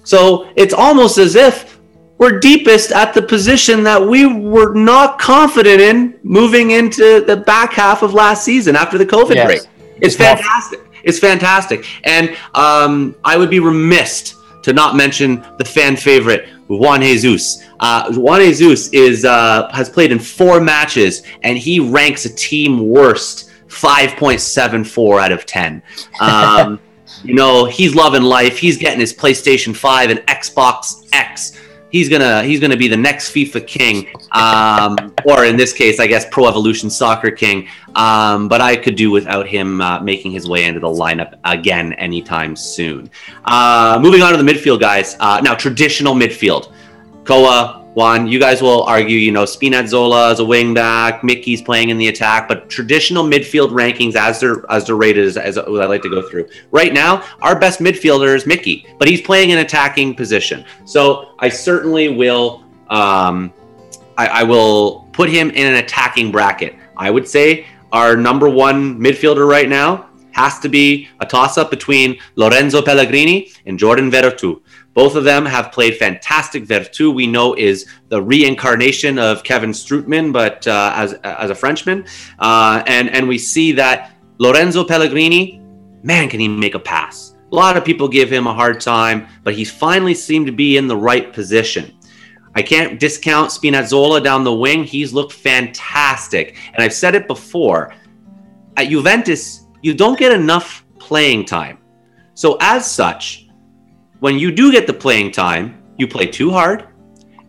So 0.03 0.49
it's 0.55 0.73
almost 0.73 1.17
as 1.17 1.35
if 1.35 1.79
we're 2.17 2.39
deepest 2.39 2.91
at 2.91 3.13
the 3.13 3.21
position 3.21 3.83
that 3.83 4.01
we 4.05 4.25
were 4.25 4.73
not 4.73 5.17
confident 5.19 5.81
in 5.81 6.19
moving 6.23 6.71
into 6.71 7.21
the 7.21 7.37
back 7.37 7.73
half 7.73 8.01
of 8.01 8.13
last 8.13 8.43
season 8.43 8.75
after 8.75 8.97
the 8.97 9.05
COVID 9.05 9.35
Yes. 9.35 9.45
break. 9.45 9.61
It's 9.97 10.07
It's 10.07 10.15
fantastic. 10.15 10.79
It's 11.03 11.19
fantastic. 11.19 11.85
And 12.05 12.35
um, 12.53 13.15
I 13.23 13.37
would 13.37 13.49
be 13.49 13.59
remiss 13.59 14.35
to 14.63 14.73
not 14.73 14.95
mention 14.95 15.45
the 15.57 15.65
fan 15.65 15.95
favorite, 15.95 16.47
Juan 16.67 17.01
Jesus. 17.01 17.63
Uh, 17.79 18.11
Juan 18.13 18.39
Jesus 18.39 18.87
is 18.89 19.25
uh, 19.25 19.69
has 19.73 19.89
played 19.89 20.11
in 20.11 20.19
four 20.19 20.61
matches, 20.61 21.23
and 21.43 21.57
he 21.57 21.79
ranks 21.79 22.25
a 22.25 22.33
team 22.33 22.87
worst 22.87 23.51
5.74 23.67 25.21
out 25.21 25.31
of 25.31 25.45
10. 25.45 25.81
Um, 26.21 26.79
you 27.23 27.33
know, 27.33 27.65
he's 27.65 27.95
loving 27.95 28.21
life. 28.21 28.57
He's 28.57 28.77
getting 28.77 28.99
his 28.99 29.13
PlayStation 29.13 29.75
5 29.75 30.11
and 30.11 30.19
Xbox 30.21 31.07
X. 31.11 31.59
He's 31.93 32.09
gonna 32.09 32.41
he's 32.41 32.59
gonna 32.59 32.75
be 32.75 32.87
the 32.87 32.97
next 32.97 33.35
FIFA 33.35 33.67
king, 33.67 34.07
um, 34.31 35.13
or 35.25 35.45
in 35.45 35.55
this 35.55 35.71
case, 35.71 35.99
I 35.99 36.07
guess 36.07 36.25
Pro 36.31 36.47
Evolution 36.47 36.89
Soccer 36.89 37.29
king. 37.29 37.67
Um, 37.93 38.47
but 38.47 38.61
I 38.61 38.75
could 38.75 38.95
do 38.95 39.11
without 39.11 39.47
him 39.47 39.79
uh, 39.79 39.99
making 39.99 40.31
his 40.31 40.49
way 40.49 40.65
into 40.65 40.79
the 40.79 40.87
lineup 40.87 41.35
again 41.45 41.93
anytime 41.93 42.55
soon. 42.55 43.11
Uh, 43.45 43.99
moving 44.01 44.23
on 44.23 44.31
to 44.31 44.41
the 44.41 44.51
midfield, 44.51 44.79
guys. 44.79 45.15
Uh, 45.19 45.39
now, 45.43 45.53
traditional 45.53 46.15
midfield. 46.15 46.73
Koa, 47.25 47.82
Juan, 47.93 48.27
you 48.27 48.39
guys 48.39 48.61
will 48.61 48.83
argue, 48.83 49.17
you 49.17 49.31
know, 49.31 49.43
Spinazzola 49.43 50.31
as 50.31 50.39
a 50.39 50.45
wing 50.45 50.73
back, 50.73 51.23
Mickey's 51.23 51.61
playing 51.61 51.89
in 51.89 51.97
the 51.97 52.07
attack, 52.07 52.47
but 52.47 52.69
traditional 52.69 53.23
midfield 53.23 53.69
rankings 53.69 54.15
as 54.15 54.39
they're 54.39 54.63
as 54.71 54.87
they're 54.87 54.95
rated 54.95 55.25
as, 55.25 55.37
as 55.37 55.57
I 55.57 55.63
like 55.63 56.01
to 56.01 56.09
go 56.09 56.27
through. 56.27 56.47
Right 56.71 56.93
now, 56.93 57.23
our 57.41 57.59
best 57.59 57.79
midfielder 57.79 58.35
is 58.35 58.45
Mickey, 58.45 58.87
but 58.97 59.07
he's 59.07 59.21
playing 59.21 59.51
an 59.51 59.59
attacking 59.59 60.15
position. 60.15 60.65
So 60.85 61.35
I 61.39 61.49
certainly 61.49 62.09
will 62.09 62.63
um, 62.89 63.53
I, 64.17 64.27
I 64.27 64.43
will 64.43 65.07
put 65.13 65.29
him 65.29 65.49
in 65.51 65.67
an 65.67 65.75
attacking 65.75 66.31
bracket. 66.31 66.75
I 66.97 67.09
would 67.09 67.27
say 67.27 67.65
our 67.91 68.15
number 68.15 68.49
one 68.49 68.99
midfielder 68.99 69.47
right 69.47 69.69
now 69.69 70.09
has 70.33 70.59
to 70.59 70.69
be 70.69 71.07
a 71.19 71.25
toss 71.25 71.57
up 71.57 71.69
between 71.69 72.19
Lorenzo 72.35 72.81
Pellegrini 72.81 73.51
and 73.65 73.79
Jordan 73.79 74.11
Veretout. 74.11 74.61
Both 74.93 75.15
of 75.15 75.23
them 75.23 75.45
have 75.45 75.71
played 75.71 75.97
fantastic. 75.97 76.65
Veretout, 76.65 77.15
we 77.15 77.25
know, 77.25 77.55
is 77.55 77.87
the 78.09 78.21
reincarnation 78.21 79.17
of 79.17 79.43
Kevin 79.43 79.71
Strootman, 79.71 80.31
but 80.31 80.67
uh, 80.67 80.93
as 80.95 81.13
as 81.23 81.49
a 81.49 81.55
Frenchman, 81.55 82.05
uh, 82.39 82.83
and 82.85 83.09
and 83.09 83.27
we 83.27 83.37
see 83.37 83.71
that 83.73 84.15
Lorenzo 84.37 84.83
Pellegrini, 84.83 85.61
man, 86.03 86.29
can 86.29 86.39
he 86.39 86.47
make 86.47 86.75
a 86.75 86.79
pass? 86.79 87.35
A 87.51 87.55
lot 87.55 87.77
of 87.77 87.85
people 87.85 88.07
give 88.07 88.31
him 88.31 88.47
a 88.47 88.53
hard 88.53 88.81
time, 88.81 89.27
but 89.43 89.53
he's 89.53 89.71
finally 89.71 90.13
seemed 90.15 90.47
to 90.47 90.51
be 90.51 90.77
in 90.77 90.87
the 90.87 90.97
right 90.97 91.31
position. 91.31 91.95
I 92.55 92.61
can't 92.61 92.99
discount 92.99 93.49
Spinazzola 93.49 94.23
down 94.23 94.43
the 94.43 94.53
wing. 94.53 94.83
He's 94.83 95.13
looked 95.13 95.33
fantastic, 95.33 96.55
and 96.73 96.83
I've 96.83 96.93
said 96.93 97.15
it 97.15 97.27
before. 97.27 97.93
At 98.77 98.89
Juventus, 98.89 99.62
you 99.83 99.93
don't 99.93 100.17
get 100.17 100.31
enough 100.31 100.85
playing 100.97 101.45
time. 101.45 101.77
So 102.33 102.57
as 102.61 102.89
such, 102.89 103.47
when 104.19 104.39
you 104.39 104.51
do 104.51 104.71
get 104.71 104.87
the 104.87 104.93
playing 104.93 105.31
time, 105.31 105.83
you 105.97 106.07
play 106.07 106.25
too 106.25 106.49
hard 106.49 106.87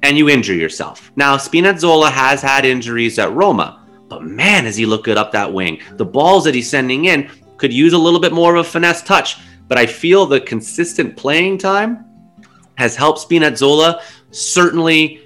and 0.02 0.18
you 0.18 0.28
injure 0.28 0.54
yourself. 0.54 1.12
Now, 1.16 1.36
Spinazzola 1.36 2.10
has 2.10 2.42
had 2.42 2.66
injuries 2.66 3.18
at 3.18 3.32
Roma, 3.32 3.86
but 4.08 4.22
man, 4.22 4.64
does 4.64 4.76
he 4.76 4.84
look 4.84 5.04
good 5.04 5.16
up 5.16 5.32
that 5.32 5.50
wing. 5.50 5.80
The 5.92 6.04
balls 6.04 6.44
that 6.44 6.54
he's 6.54 6.68
sending 6.68 7.06
in 7.06 7.30
could 7.56 7.72
use 7.72 7.92
a 7.92 7.98
little 7.98 8.20
bit 8.20 8.32
more 8.32 8.56
of 8.56 8.66
a 8.66 8.68
finesse 8.68 9.02
touch, 9.02 9.38
but 9.68 9.78
I 9.78 9.86
feel 9.86 10.26
the 10.26 10.40
consistent 10.40 11.16
playing 11.16 11.58
time 11.58 12.04
has 12.74 12.96
helped 12.96 13.20
Spinazzola 13.20 14.02
certainly 14.32 15.22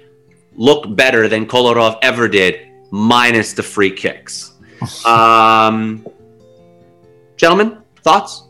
look 0.53 0.95
better 0.95 1.27
than 1.27 1.47
Kolarov 1.47 1.97
ever 2.03 2.27
did, 2.27 2.71
minus 2.91 3.53
the 3.53 3.63
free 3.63 3.91
kicks. 3.91 4.53
um, 5.05 6.05
gentlemen, 7.39 7.77
thoughts? 8.03 8.43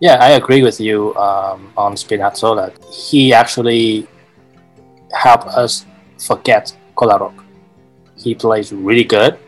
Yeah, 0.00 0.16
I 0.16 0.30
agree 0.30 0.62
with 0.64 0.80
you 0.80 1.14
um, 1.14 1.72
on 1.76 1.94
Spinazzola. 1.94 2.72
He 2.92 3.32
actually 3.32 4.08
helped 5.12 5.46
us 5.48 5.86
forget 6.18 6.74
Kolarov. 6.96 7.36
He 8.16 8.34
plays 8.34 8.72
really 8.72 9.04
good. 9.04 9.38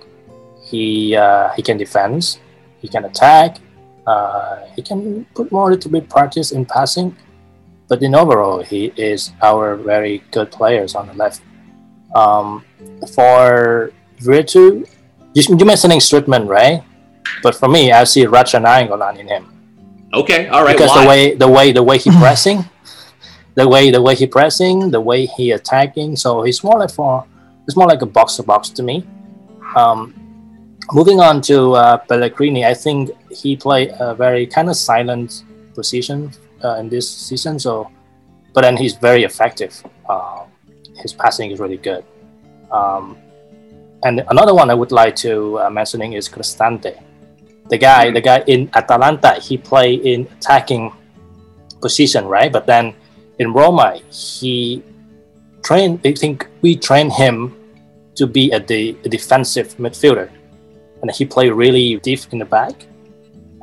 He 0.62 1.16
uh, 1.16 1.50
he 1.56 1.62
can 1.62 1.76
defend. 1.76 2.38
He 2.78 2.88
can 2.88 3.04
attack. 3.06 3.58
Uh, 4.06 4.66
he 4.76 4.82
can 4.82 5.24
put 5.34 5.50
more 5.50 5.70
little 5.70 5.90
bit 5.90 6.08
practice 6.08 6.52
in 6.52 6.66
passing. 6.66 7.16
But 7.88 8.02
in 8.02 8.14
overall, 8.14 8.62
he 8.62 8.92
is 8.96 9.32
our 9.42 9.76
very 9.76 10.22
good 10.30 10.52
players 10.52 10.94
on 10.94 11.08
the 11.08 11.14
left. 11.14 11.42
Um, 12.14 12.64
for 13.14 13.92
Veretout, 14.20 14.88
you, 15.34 15.42
you 15.58 15.64
mentioning 15.64 15.98
Strootman, 15.98 16.46
right? 16.48 16.82
But 17.42 17.54
for 17.54 17.68
me, 17.68 17.92
I 17.92 18.04
see 18.04 18.26
Radja 18.26 18.60
Nainggolan 18.62 19.18
in 19.18 19.28
him. 19.28 19.50
Okay, 20.12 20.48
all 20.48 20.64
right. 20.64 20.76
Because 20.76 20.90
Why? 20.90 21.02
the 21.02 21.08
way 21.08 21.34
the 21.34 21.48
way 21.48 21.72
the 21.72 21.82
way 21.82 21.98
he 21.98 22.10
pressing, 22.10 22.64
the 23.54 23.68
way 23.68 23.90
the 23.90 24.00
way 24.00 24.14
he 24.14 24.26
pressing, 24.26 24.90
the 24.90 25.00
way 25.00 25.26
he 25.26 25.50
attacking. 25.50 26.16
So 26.16 26.42
he's 26.42 26.62
more 26.62 26.78
like 26.78 26.92
for 26.92 27.24
it's 27.66 27.76
more 27.76 27.88
like 27.88 28.02
a 28.02 28.06
box 28.06 28.36
to 28.36 28.42
box 28.42 28.68
to 28.70 28.82
me. 28.82 29.06
Um, 29.74 30.14
moving 30.92 31.20
on 31.20 31.40
to 31.42 31.72
uh, 31.72 31.96
Pellegrini, 31.98 32.64
I 32.64 32.74
think 32.74 33.10
he 33.30 33.56
played 33.56 33.92
a 33.98 34.14
very 34.14 34.46
kind 34.46 34.68
of 34.68 34.76
silent 34.76 35.44
position 35.74 36.30
uh, 36.62 36.76
in 36.76 36.88
this 36.88 37.10
season. 37.10 37.58
So, 37.58 37.90
but 38.52 38.62
then 38.62 38.76
he's 38.76 38.94
very 38.94 39.24
effective. 39.24 39.82
Uh, 40.08 40.44
his 40.96 41.12
passing 41.12 41.50
is 41.50 41.58
really 41.58 41.78
good. 41.78 42.04
Um, 42.70 43.16
and 44.04 44.22
another 44.28 44.54
one 44.54 44.70
I 44.70 44.74
would 44.74 44.92
like 44.92 45.16
to 45.16 45.58
uh, 45.60 45.70
mentioning 45.70 46.12
is 46.12 46.28
Cristante 46.28 47.02
the 47.68 47.78
guy, 47.78 48.10
the 48.10 48.20
guy 48.20 48.42
in 48.46 48.70
Atalanta, 48.74 49.34
he 49.40 49.56
play 49.56 49.94
in 49.94 50.28
attacking 50.38 50.92
position, 51.80 52.26
right? 52.26 52.52
But 52.52 52.66
then 52.66 52.94
in 53.38 53.52
Roma, 53.52 54.00
he 54.10 54.82
trained. 55.62 56.00
I 56.04 56.12
think 56.12 56.46
we 56.62 56.76
trained 56.76 57.12
him 57.12 57.56
to 58.16 58.26
be 58.26 58.50
a, 58.52 58.60
de- 58.60 58.96
a 59.04 59.08
defensive 59.08 59.76
midfielder, 59.76 60.30
and 61.02 61.10
he 61.10 61.24
played 61.24 61.52
really 61.52 61.96
deep 62.00 62.20
in 62.32 62.38
the 62.38 62.44
back, 62.44 62.86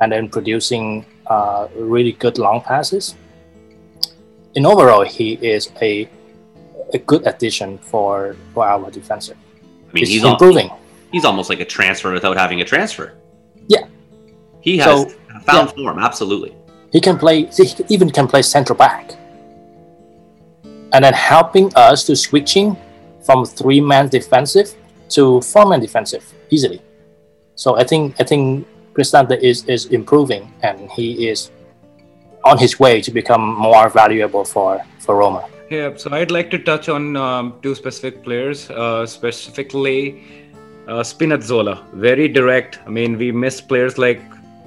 and 0.00 0.12
then 0.12 0.28
producing 0.28 1.06
uh, 1.26 1.68
really 1.76 2.12
good 2.12 2.38
long 2.38 2.60
passes. 2.60 3.14
In 4.54 4.66
overall, 4.66 5.04
he 5.04 5.34
is 5.34 5.70
a 5.80 6.08
a 6.92 6.98
good 6.98 7.26
addition 7.26 7.78
for 7.78 8.36
for 8.52 8.66
our 8.66 8.90
defensive. 8.90 9.36
I 9.88 9.92
mean, 9.92 10.04
he's, 10.04 10.08
he's 10.08 10.24
improving. 10.24 10.68
Al- 10.68 10.80
he's 11.10 11.24
almost 11.24 11.48
like 11.48 11.60
a 11.60 11.64
transfer 11.64 12.12
without 12.12 12.36
having 12.36 12.60
a 12.60 12.64
transfer. 12.64 13.14
Yeah. 13.68 13.86
He 14.62 14.78
has 14.78 14.86
So, 14.86 15.08
found 15.44 15.68
yeah. 15.68 15.84
form, 15.84 15.98
absolutely. 15.98 16.56
He 16.92 17.00
can 17.00 17.18
play. 17.18 17.44
He 17.46 17.64
even 17.88 18.08
can 18.10 18.26
play 18.26 18.42
central 18.42 18.76
back, 18.76 19.12
and 20.92 21.04
then 21.04 21.12
helping 21.12 21.70
us 21.74 22.04
to 22.08 22.16
switching 22.16 22.76
from 23.26 23.44
three 23.44 23.80
man 23.80 24.08
defensive 24.08 24.74
to 25.10 25.40
four 25.40 25.66
man 25.66 25.80
defensive 25.80 26.24
easily. 26.50 26.80
So 27.54 27.76
I 27.76 27.84
think 27.84 28.16
I 28.20 28.24
think 28.24 28.66
Cristante 28.94 29.36
is 29.40 29.64
is 29.68 29.86
improving, 29.86 30.52
and 30.62 30.90
he 30.90 31.28
is 31.28 31.50
on 32.44 32.58
his 32.58 32.78
way 32.78 33.00
to 33.00 33.10
become 33.10 33.42
more 33.68 33.88
valuable 33.88 34.44
for 34.44 34.80
for 34.98 35.16
Roma. 35.16 35.48
Yeah, 35.70 35.96
so 35.96 36.12
I'd 36.12 36.30
like 36.30 36.50
to 36.50 36.58
touch 36.58 36.90
on 36.90 37.16
um, 37.16 37.54
two 37.62 37.74
specific 37.74 38.22
players, 38.22 38.68
uh, 38.68 39.06
specifically 39.06 40.20
uh, 40.86 41.00
Spinazzola. 41.00 41.80
Very 41.94 42.28
direct. 42.28 42.80
I 42.86 42.90
mean, 42.90 43.16
we 43.16 43.32
miss 43.32 43.60
players 43.62 43.96
like 43.96 44.20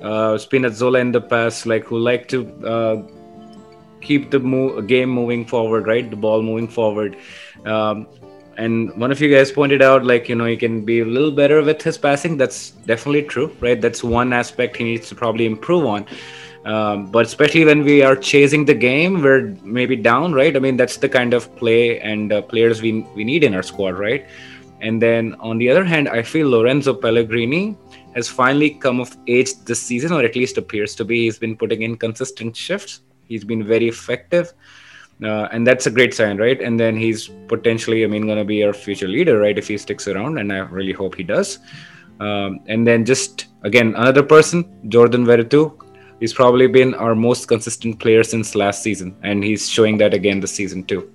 uh, 0.05 0.37
Spinazzola 0.37 1.01
in 1.01 1.11
the 1.11 1.21
past, 1.21 1.65
like 1.65 1.85
who 1.85 1.97
like 1.97 2.27
to 2.27 2.39
uh, 2.73 2.95
keep 4.01 4.29
the 4.29 4.39
mo- 4.39 4.81
game 4.81 5.09
moving 5.09 5.45
forward, 5.45 5.87
right? 5.87 6.09
The 6.09 6.15
ball 6.15 6.41
moving 6.43 6.67
forward. 6.67 7.17
Um, 7.65 8.07
and 8.57 8.95
one 8.95 9.11
of 9.11 9.19
you 9.19 9.29
guys 9.35 9.51
pointed 9.51 9.81
out, 9.81 10.05
like, 10.05 10.29
you 10.29 10.35
know, 10.35 10.45
he 10.45 10.55
can 10.55 10.85
be 10.85 10.99
a 10.99 11.05
little 11.05 11.31
better 11.31 11.61
with 11.61 11.81
his 11.81 11.97
passing. 11.97 12.37
That's 12.37 12.71
definitely 12.91 13.23
true, 13.23 13.51
right? 13.59 13.81
That's 13.81 14.03
one 14.03 14.31
aspect 14.31 14.77
he 14.77 14.83
needs 14.83 15.09
to 15.09 15.15
probably 15.15 15.45
improve 15.45 15.85
on. 15.85 16.05
Um, 16.65 17.11
but 17.11 17.25
especially 17.25 17.65
when 17.65 17.83
we 17.83 18.01
are 18.01 18.15
chasing 18.15 18.65
the 18.65 18.73
game, 18.73 19.21
we're 19.21 19.55
maybe 19.63 19.95
down, 19.95 20.33
right? 20.33 20.55
I 20.55 20.59
mean, 20.59 20.77
that's 20.77 20.97
the 20.97 21.09
kind 21.09 21.33
of 21.33 21.53
play 21.57 21.99
and 21.99 22.31
uh, 22.31 22.41
players 22.41 22.81
we 22.81 23.01
we 23.15 23.23
need 23.23 23.43
in 23.43 23.53
our 23.53 23.61
squad, 23.61 23.99
right? 23.99 24.25
And 24.81 25.01
then 25.01 25.35
on 25.39 25.57
the 25.57 25.69
other 25.69 25.83
hand, 25.83 26.09
I 26.09 26.23
feel 26.23 26.49
Lorenzo 26.49 26.93
Pellegrini 26.93 27.75
has 28.15 28.29
finally 28.29 28.71
come 28.71 28.99
of 28.99 29.15
age 29.27 29.55
this 29.65 29.81
season, 29.81 30.11
or 30.13 30.23
at 30.23 30.35
least 30.35 30.57
appears 30.57 30.95
to 30.95 31.05
be. 31.05 31.25
He's 31.25 31.37
been 31.37 31.57
putting 31.57 31.81
in 31.81 31.97
consistent 31.97 32.55
shifts. 32.55 33.01
He's 33.27 33.43
been 33.43 33.65
very 33.65 33.87
effective, 33.87 34.53
uh, 35.23 35.47
and 35.51 35.65
that's 35.65 35.87
a 35.87 35.91
great 35.91 36.13
sign, 36.13 36.37
right? 36.37 36.61
And 36.61 36.79
then 36.79 36.95
he's 36.95 37.29
potentially, 37.47 38.03
I 38.03 38.07
mean, 38.07 38.25
going 38.25 38.37
to 38.37 38.45
be 38.45 38.63
our 38.63 38.73
future 38.73 39.07
leader, 39.07 39.39
right? 39.39 39.57
If 39.57 39.67
he 39.67 39.77
sticks 39.77 40.07
around, 40.07 40.37
and 40.37 40.53
I 40.53 40.59
really 40.59 40.93
hope 40.93 41.15
he 41.15 41.23
does. 41.23 41.59
Um, 42.19 42.61
and 42.67 42.87
then 42.87 43.03
just 43.03 43.47
again 43.63 43.93
another 43.95 44.23
person, 44.23 44.89
Jordan 44.89 45.25
Veretout. 45.25 45.81
He's 46.19 46.33
probably 46.33 46.67
been 46.67 46.93
our 46.93 47.13
most 47.13 47.47
consistent 47.47 47.99
player 47.99 48.23
since 48.23 48.55
last 48.55 48.81
season, 48.81 49.17
and 49.23 49.43
he's 49.43 49.69
showing 49.69 49.97
that 49.97 50.13
again 50.13 50.39
this 50.39 50.53
season 50.53 50.85
too. 50.85 51.11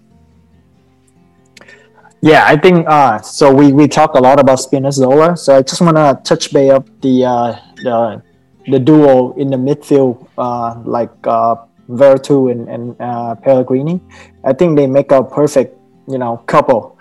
Yeah, 2.22 2.44
I 2.46 2.56
think 2.56 2.86
uh, 2.86 3.20
so. 3.22 3.52
We, 3.52 3.72
we 3.72 3.88
talk 3.88 4.14
a 4.14 4.20
lot 4.20 4.38
about 4.38 4.58
Spinazzola, 4.58 5.38
so 5.38 5.56
I 5.56 5.62
just 5.62 5.80
want 5.80 5.96
to 5.96 6.20
touch 6.22 6.52
base 6.52 6.70
up 6.70 6.86
the 7.00 7.24
uh, 7.24 7.58
the 7.82 8.22
the 8.68 8.78
duo 8.78 9.32
in 9.34 9.48
the 9.48 9.56
midfield, 9.56 10.28
uh, 10.36 10.78
like 10.84 11.10
uh, 11.24 11.56
Veretout 11.88 12.52
and, 12.52 12.68
and 12.68 13.00
uh, 13.00 13.34
Pellegrini. 13.36 14.00
I 14.44 14.52
think 14.52 14.76
they 14.76 14.86
make 14.86 15.12
a 15.12 15.24
perfect 15.24 15.78
you 16.06 16.18
know 16.18 16.36
couple. 16.46 16.98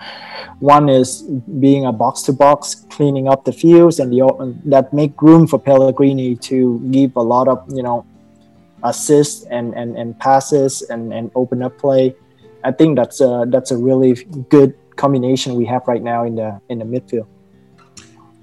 One 0.59 0.87
is 0.87 1.21
being 1.59 1.85
a 1.85 1.91
box 1.91 2.21
to 2.23 2.33
box, 2.33 2.87
cleaning 2.89 3.27
up 3.27 3.43
the 3.43 3.51
fields, 3.51 3.99
and 3.99 4.11
the 4.13 4.55
that 4.65 4.93
make 4.93 5.21
room 5.21 5.47
for 5.47 5.59
Pellegrini 5.59 6.37
to 6.47 6.79
give 6.91 7.17
a 7.17 7.21
lot 7.21 7.49
of 7.49 7.65
you 7.67 7.83
know 7.83 8.05
assists 8.83 9.43
and, 9.51 9.73
and, 9.75 9.97
and 9.97 10.17
passes 10.19 10.81
and, 10.83 11.13
and 11.13 11.29
open 11.35 11.61
up 11.61 11.77
play. 11.77 12.15
I 12.63 12.71
think 12.71 12.95
that's 12.95 13.19
a 13.19 13.45
that's 13.47 13.71
a 13.71 13.77
really 13.77 14.13
good 14.49 14.75
combination 14.99 15.55
we 15.55 15.65
have 15.65 15.87
right 15.87 16.03
now 16.03 16.25
in 16.25 16.35
the 16.35 16.59
in 16.69 16.79
the 16.79 16.85
midfield. 16.85 17.27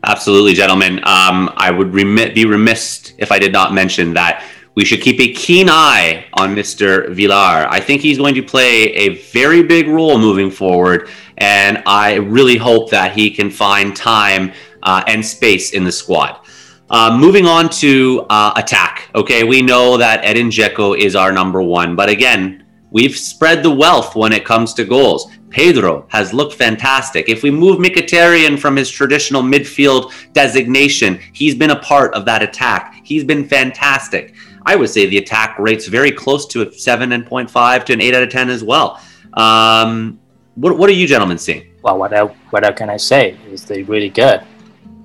Absolutely, 0.04 0.54
gentlemen. 0.54 0.98
Um, 0.98 1.52
I 1.56 1.70
would 1.70 1.92
remit, 1.92 2.34
be 2.34 2.44
remiss 2.44 3.12
if 3.18 3.32
I 3.32 3.38
did 3.38 3.52
not 3.52 3.72
mention 3.72 4.14
that 4.14 4.44
we 4.76 4.84
should 4.84 5.00
keep 5.00 5.18
a 5.20 5.32
keen 5.32 5.68
eye 5.70 6.26
on 6.34 6.54
Mr. 6.54 7.08
Villar. 7.14 7.66
I 7.68 7.80
think 7.80 8.02
he's 8.02 8.18
going 8.18 8.34
to 8.34 8.42
play 8.42 8.92
a 8.92 9.16
very 9.32 9.62
big 9.62 9.88
role 9.88 10.18
moving 10.18 10.50
forward, 10.50 11.08
and 11.38 11.82
I 11.86 12.16
really 12.16 12.56
hope 12.56 12.90
that 12.90 13.12
he 13.12 13.30
can 13.30 13.50
find 13.50 13.96
time 13.96 14.52
uh, 14.82 15.02
and 15.06 15.24
space 15.24 15.72
in 15.72 15.82
the 15.82 15.92
squad. 15.92 16.40
Uh, 16.88 17.16
moving 17.18 17.46
on 17.46 17.68
to 17.68 18.26
uh, 18.28 18.52
attack. 18.54 19.08
Okay, 19.14 19.42
we 19.42 19.60
know 19.60 19.96
that 19.96 20.24
Edin 20.24 20.50
Dzeko 20.50 20.96
is 20.96 21.16
our 21.16 21.32
number 21.32 21.62
one, 21.62 21.96
but 21.96 22.08
again, 22.08 22.65
we've 22.96 23.14
spread 23.14 23.62
the 23.62 23.70
wealth 23.84 24.16
when 24.16 24.32
it 24.32 24.42
comes 24.42 24.72
to 24.72 24.82
goals. 24.82 25.30
Pedro 25.50 26.06
has 26.08 26.32
looked 26.32 26.54
fantastic. 26.54 27.28
If 27.28 27.42
we 27.42 27.50
move 27.50 27.76
Mkhitaryan 27.78 28.58
from 28.58 28.74
his 28.74 28.88
traditional 28.90 29.42
midfield 29.42 30.02
designation, 30.32 31.20
he's 31.34 31.54
been 31.54 31.72
a 31.72 31.80
part 31.92 32.14
of 32.14 32.24
that 32.24 32.42
attack. 32.42 32.82
He's 33.04 33.22
been 33.22 33.46
fantastic. 33.46 34.34
I 34.64 34.76
would 34.76 34.88
say 34.88 35.04
the 35.04 35.18
attack 35.18 35.58
rate's 35.58 35.86
very 35.88 36.10
close 36.10 36.46
to 36.46 36.62
a 36.62 36.72
seven 36.72 37.12
and 37.12 37.26
point 37.26 37.50
five 37.50 37.84
to 37.84 37.92
an 37.92 38.00
eight 38.00 38.14
out 38.14 38.22
of 38.22 38.30
ten 38.30 38.48
as 38.48 38.64
well. 38.64 38.88
Um, 39.34 40.18
what, 40.54 40.78
what 40.78 40.88
are 40.88 40.98
you 41.00 41.06
gentlemen 41.06 41.36
seeing? 41.36 41.64
Well, 41.82 41.98
what 41.98 42.14
I, 42.14 42.22
what 42.22 42.76
can 42.76 42.88
I 42.88 42.96
say 42.96 43.36
is 43.52 43.66
they 43.66 43.82
really 43.82 44.08
good. 44.08 44.40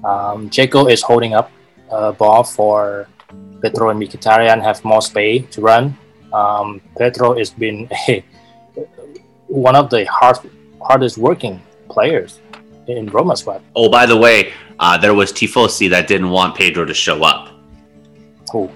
Um, 0.05 0.49
Dzeko 0.49 0.89
is 0.89 1.01
holding 1.01 1.33
up 1.33 1.51
a 1.89 2.13
ball 2.13 2.45
for 2.45 3.09
Pedro 3.61 3.89
and 3.89 4.01
Mkhitaryan 4.01 4.63
have 4.63 4.79
more 4.85 5.01
space 5.01 5.43
to 5.55 5.59
run. 5.59 5.97
Um, 6.33 6.81
Pedro 6.97 7.37
has 7.37 7.49
been 7.49 7.89
a, 8.07 8.23
one 9.47 9.75
of 9.75 9.89
the 9.89 10.05
hard, 10.05 10.37
hardest 10.81 11.17
working 11.17 11.61
players 11.89 12.39
in 12.87 13.07
Roma 13.07 13.35
squad. 13.37 13.61
Oh, 13.75 13.89
by 13.89 14.05
the 14.05 14.17
way, 14.17 14.53
uh, 14.79 14.97
there 14.97 15.13
was 15.13 15.31
Tifosi 15.31 15.89
that 15.89 16.07
didn't 16.07 16.29
want 16.29 16.55
Pedro 16.55 16.85
to 16.85 16.93
show 16.93 17.23
up. 17.23 17.49
Who? 18.51 18.69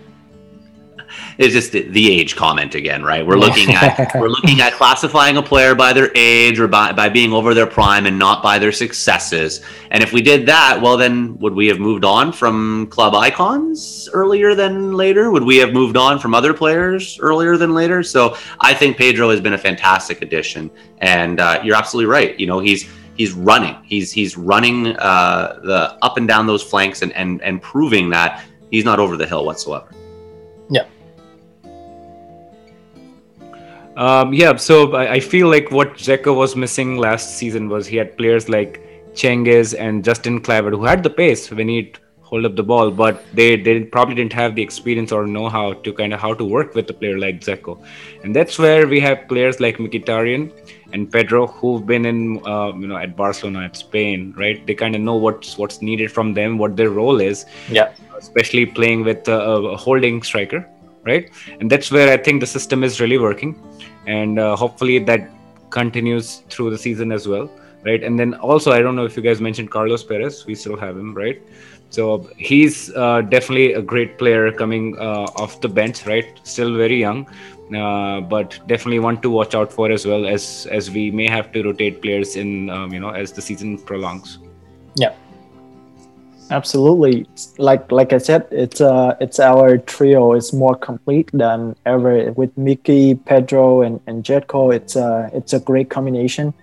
It's 1.38 1.54
just 1.54 1.72
the, 1.72 1.82
the, 1.84 2.12
age 2.12 2.36
comment 2.36 2.76
again, 2.76 3.04
right? 3.04 3.26
We're 3.26 3.38
looking 3.38 3.74
at 3.74 4.12
we're 4.16 4.30
looking 4.30 4.62
at 4.62 4.74
classifying 4.74 5.38
a 5.38 5.42
player 5.42 5.76
by 5.76 5.94
their 5.94 6.12
age 6.16 6.60
or 6.60 6.68
by, 6.68 6.92
by 6.92 7.10
being 7.10 7.34
over 7.34 7.54
their 7.54 7.68
prime 7.68 8.06
and 8.06 8.18
not 8.18 8.42
by 8.42 8.60
their 8.60 8.72
successes. 8.72 9.62
And 9.92 10.04
if 10.04 10.14
we 10.14 10.22
did 10.22 10.46
that, 10.46 10.80
well, 10.82 10.98
then 10.98 11.38
would 11.40 11.54
we 11.54 11.68
have 11.68 11.80
moved 11.80 12.06
on 12.06 12.32
from 12.32 12.88
club 12.88 13.16
icons 13.16 14.08
earlier 14.14 14.56
than 14.56 14.94
later? 14.94 15.32
Would 15.32 15.44
we 15.44 15.58
have 15.58 15.74
moved 15.74 15.98
on 15.98 16.20
from 16.20 16.34
other 16.34 16.54
players 16.54 17.20
earlier 17.20 17.58
than 17.58 17.74
later? 17.74 18.04
So 18.04 18.38
I 18.60 18.74
think 18.74 18.98
Pedro 18.98 19.30
has 19.30 19.42
been 19.42 19.54
a 19.54 19.58
fantastic 19.58 20.22
addition, 20.22 20.72
and 21.00 21.40
uh, 21.40 21.62
you're 21.64 21.76
absolutely 21.76 22.12
right. 22.12 22.40
You 22.40 22.48
know, 22.48 22.60
he's 22.60 22.90
he's 23.16 23.34
running. 23.34 23.76
He's 23.84 24.12
he's 24.12 24.38
running 24.38 24.88
uh, 24.98 25.60
the 25.64 25.98
up 26.02 26.18
and 26.18 26.28
down 26.28 26.48
those 26.48 26.64
flanks 26.64 27.02
and 27.02 27.12
and 27.14 27.42
and 27.42 27.62
proving 27.62 28.10
that 28.10 28.44
he's 28.72 28.86
not 28.86 29.00
over 29.00 29.18
the 29.18 29.26
hill 29.26 29.46
whatsoever. 29.46 29.95
Um, 33.96 34.34
yeah, 34.34 34.56
so 34.58 34.94
I, 34.94 35.14
I, 35.14 35.20
feel 35.22 35.48
like 35.48 35.72
what 35.72 35.94
Dzeko 35.94 36.36
was 36.36 36.56
missing 36.56 36.98
last 36.98 37.38
season 37.38 37.70
was 37.70 37.88
he 37.88 37.96
had 37.96 38.18
players 38.18 38.50
like 38.50 38.82
Cengiz 39.14 39.74
and 39.78 40.04
Justin 40.04 40.42
Kluivert 40.42 40.72
who 40.72 40.84
had 40.84 41.02
the 41.02 41.10
pace 41.10 41.50
when 41.50 41.70
he'd 41.70 41.98
hold 42.22 42.44
up 42.44 42.58
the 42.58 42.64
ball, 42.64 42.92
but 42.92 43.24
they, 43.34 43.56
they 43.56 43.84
probably 43.84 44.16
didn't 44.16 44.34
have 44.34 44.56
the 44.56 44.62
experience 44.62 45.14
or 45.14 45.26
know 45.26 45.48
how 45.48 45.74
to 45.74 45.94
kind 45.94 46.14
of 46.14 46.20
how 46.20 46.34
to 46.34 46.44
work 46.44 46.76
with 46.76 46.90
a 46.90 46.94
player 46.94 47.18
like 47.18 47.40
Dzeko. 47.40 47.82
And 48.24 48.36
that's 48.36 48.60
where 48.60 48.86
we 48.86 49.00
have 49.00 49.30
players 49.30 49.62
like 49.62 49.78
Mkhitaryan 49.78 50.52
and 50.92 51.10
Pedro 51.10 51.48
who've 51.48 51.86
been 51.86 52.06
in 52.06 52.46
uh, 52.46 52.74
you 52.74 52.88
know 52.88 52.98
at 52.98 53.16
Barcelona 53.16 53.64
at 53.64 53.78
Spain, 53.78 54.34
right? 54.36 54.66
They 54.68 54.76
kind 54.76 54.96
of 54.96 55.02
know 55.02 55.16
what's 55.16 55.58
what's 55.58 55.82
needed 55.82 56.12
from 56.12 56.34
them, 56.34 56.58
what 56.58 56.76
their 56.76 56.90
role 56.90 57.22
is. 57.22 57.46
Yeah. 57.70 57.94
Especially 58.18 58.66
playing 58.66 59.06
with 59.06 59.28
a, 59.30 59.40
a 59.40 59.78
holding 59.78 60.22
striker, 60.24 60.68
right? 61.06 61.30
And 61.60 61.70
that's 61.70 61.92
where 61.92 62.12
I 62.12 62.18
think 62.18 62.42
the 62.42 62.48
system 62.48 62.84
is 62.84 63.00
really 63.00 63.18
working 63.18 63.56
and 64.08 64.40
uh, 64.40 64.56
hopefully 64.56 65.00
that 65.00 65.30
continues 65.70 66.44
through 66.50 66.70
the 66.70 66.78
season 66.78 67.12
as 67.12 67.28
well 67.28 67.50
right? 67.86 68.04
And 68.04 68.20
then 68.20 68.34
also 68.36 68.72
i 68.72 68.82
don't 68.82 68.96
know 68.96 69.06
if 69.06 69.16
you 69.16 69.24
guys 69.24 69.40
mentioned 69.40 69.72
carlos 69.72 70.04
perez. 70.04 70.46
We 70.46 70.56
still 70.56 70.78
have 70.78 70.98
him 70.98 71.14
right? 71.14 71.42
So 71.92 72.30
he's 72.38 72.94
uh, 72.96 73.22
definitely 73.22 73.74
a 73.74 73.82
great 73.82 74.18
player 74.18 74.52
coming 74.52 74.98
uh, 74.98 75.28
off 75.42 75.62
the 75.62 75.70
bench 75.70 76.06
right? 76.06 76.40
Still 76.44 76.76
very 76.76 77.00
young 77.00 77.28
uh, 77.74 78.22
but 78.22 78.60
definitely 78.68 79.00
one 79.00 79.20
to 79.22 79.30
watch 79.30 79.56
out 79.56 79.72
for 79.72 79.92
as 79.92 80.06
well 80.06 80.26
as 80.28 80.68
as 80.72 80.92
we 80.92 81.10
may 81.10 81.28
have 81.28 81.52
to 81.52 81.64
rotate 81.64 82.02
players 82.02 82.36
in 82.36 82.70
um, 82.70 82.94
you 82.94 83.00
know 83.00 83.10
as 83.10 83.32
the 83.32 83.42
season 83.42 83.78
prolongs. 83.78 84.40
Yeah 84.96 85.14
Absolutely, 86.52 87.26
like 87.58 87.92
like 87.92 88.14
I 88.14 88.20
said, 88.20 88.48
it's 88.52 88.80
uh 88.80 89.16
it's 89.20 89.40
our 89.40 89.80
trio 89.80 90.34
It's 90.34 90.54
more 90.54 90.76
complete 90.76 91.32
than 91.34 91.76
ever 91.88 92.32
with 92.34 92.56
Mickey, 92.56 93.16
Pedro, 93.16 93.82
and 93.82 94.00
and 94.06 94.24
Dzeko. 94.24 94.74
It's 94.76 94.96
uh 94.96 95.30
it's 95.34 95.54
a 95.54 95.60
great 95.60 95.90
combination, 95.90 96.54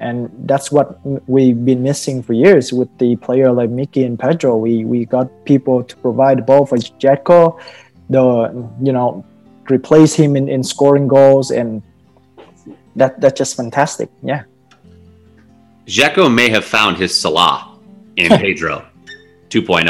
and 0.00 0.30
that's 0.48 0.72
what 0.72 0.98
we've 1.28 1.62
been 1.66 1.82
missing 1.82 2.22
for 2.22 2.32
years 2.32 2.72
with 2.72 2.88
the 2.96 3.16
player 3.16 3.52
like 3.52 3.68
Mickey 3.68 4.04
and 4.04 4.18
Pedro. 4.18 4.56
We 4.56 4.86
we 4.86 5.04
got 5.04 5.28
people 5.44 5.84
to 5.84 5.96
provide 5.96 6.46
both 6.46 6.70
for 6.70 6.78
Dzeko, 6.78 7.60
the 8.08 8.48
you 8.80 8.92
know 8.92 9.22
replace 9.68 10.14
him 10.14 10.36
in, 10.36 10.48
in 10.48 10.64
scoring 10.64 11.08
goals, 11.08 11.50
and 11.50 11.82
that 12.96 13.20
that's 13.20 13.36
just 13.36 13.54
fantastic. 13.54 14.08
Yeah. 14.22 14.44
Dzeko 15.86 16.32
may 16.32 16.48
have 16.48 16.64
found 16.64 16.96
his 16.96 17.12
Salah 17.12 17.78
in 18.16 18.28
Pedro. 18.40 18.86
2.0. 19.48 19.84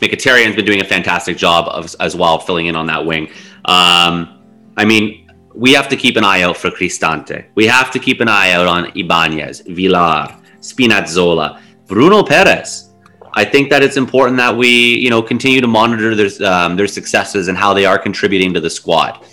Mkhitaryan's 0.00 0.56
been 0.56 0.64
doing 0.64 0.80
a 0.80 0.84
fantastic 0.84 1.36
job 1.36 1.68
of, 1.68 1.94
as 2.00 2.14
well, 2.16 2.38
filling 2.38 2.66
in 2.66 2.76
on 2.76 2.86
that 2.86 3.04
wing. 3.04 3.28
Um, 3.64 4.42
I 4.76 4.84
mean, 4.84 5.28
we 5.54 5.72
have 5.72 5.88
to 5.88 5.96
keep 5.96 6.16
an 6.16 6.24
eye 6.24 6.42
out 6.42 6.56
for 6.56 6.70
Cristante. 6.70 7.46
We 7.54 7.66
have 7.66 7.90
to 7.90 7.98
keep 7.98 8.20
an 8.20 8.28
eye 8.28 8.52
out 8.52 8.66
on 8.66 8.92
Ibanez, 8.96 9.62
Villar, 9.66 10.36
Spinazzola, 10.60 11.60
Bruno 11.86 12.22
Peres. 12.22 12.90
I 13.34 13.44
think 13.44 13.70
that 13.70 13.82
it's 13.82 13.96
important 13.96 14.36
that 14.38 14.56
we, 14.56 14.68
you 14.98 15.10
know, 15.10 15.22
continue 15.22 15.60
to 15.60 15.66
monitor 15.66 16.14
their 16.14 16.30
um, 16.48 16.76
their 16.76 16.86
successes 16.86 17.48
and 17.48 17.58
how 17.58 17.74
they 17.74 17.84
are 17.84 17.98
contributing 17.98 18.54
to 18.54 18.60
the 18.60 18.70
squad. 18.70 19.24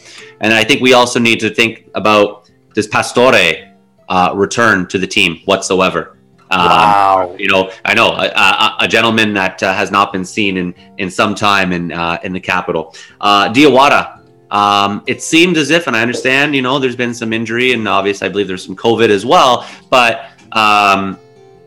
And 0.41 0.53
I 0.53 0.63
think 0.63 0.81
we 0.81 0.93
also 0.93 1.19
need 1.19 1.39
to 1.39 1.49
think 1.49 1.89
about 1.95 2.49
does 2.73 2.87
Pastore 2.87 3.73
uh, 4.09 4.33
return 4.35 4.87
to 4.87 4.97
the 4.97 5.07
team 5.07 5.41
whatsoever? 5.45 6.14
Um, 6.51 6.59
wow. 6.59 7.35
You 7.39 7.47
know, 7.47 7.71
I 7.83 7.93
know 7.93 8.09
a, 8.09 8.27
a, 8.27 8.75
a 8.81 8.87
gentleman 8.87 9.33
that 9.33 9.61
uh, 9.63 9.73
has 9.73 9.91
not 9.91 10.13
been 10.13 10.25
seen 10.25 10.57
in, 10.57 10.75
in 10.97 11.09
some 11.09 11.35
time 11.35 11.71
in 11.71 11.91
uh, 11.91 12.19
in 12.23 12.33
the 12.33 12.39
capital. 12.39 12.95
Uh, 13.19 13.51
Diawara. 13.51 14.21
Um, 14.51 15.03
it 15.07 15.23
seemed 15.23 15.57
as 15.57 15.71
if, 15.71 15.87
and 15.87 15.97
I 15.97 16.01
understand, 16.01 16.55
you 16.55 16.61
know, 16.61 16.77
there's 16.77 16.95
been 16.95 17.15
some 17.15 17.33
injury, 17.33 17.73
and 17.73 17.85
obviously, 17.87 18.27
I 18.27 18.29
believe 18.29 18.47
there's 18.47 18.63
some 18.63 18.75
COVID 18.75 19.09
as 19.09 19.25
well. 19.25 19.67
But 19.89 20.29
um, 20.51 21.19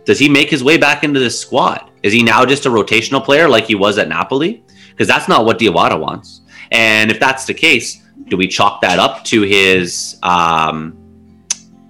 does 0.05 0.19
he 0.19 0.29
make 0.29 0.49
his 0.49 0.63
way 0.63 0.79
back 0.79 1.05
into 1.05 1.21
the 1.21 1.29
squad? 1.29 1.91
Is 2.03 2.13
he 2.13 2.23
now 2.23 2.47
just 2.47 2.67
a 2.67 2.71
rotational 2.71 3.23
player 3.23 3.49
like 3.49 3.67
he 3.67 3.75
was 3.75 3.99
at 3.99 4.09
Napoli? 4.09 4.65
Because 4.91 5.09
that's 5.09 5.29
not 5.29 5.45
what 5.45 5.59
Diawara 5.59 6.01
wants. 6.01 6.41
And 6.71 7.11
if 7.11 7.19
that's 7.21 7.45
the 7.45 7.53
case, 7.53 8.03
do 8.29 8.37
we 8.37 8.47
chalk 8.47 8.81
that 8.83 8.99
up 8.99 9.25
to 9.25 9.43
his 9.43 10.19
um, 10.23 10.97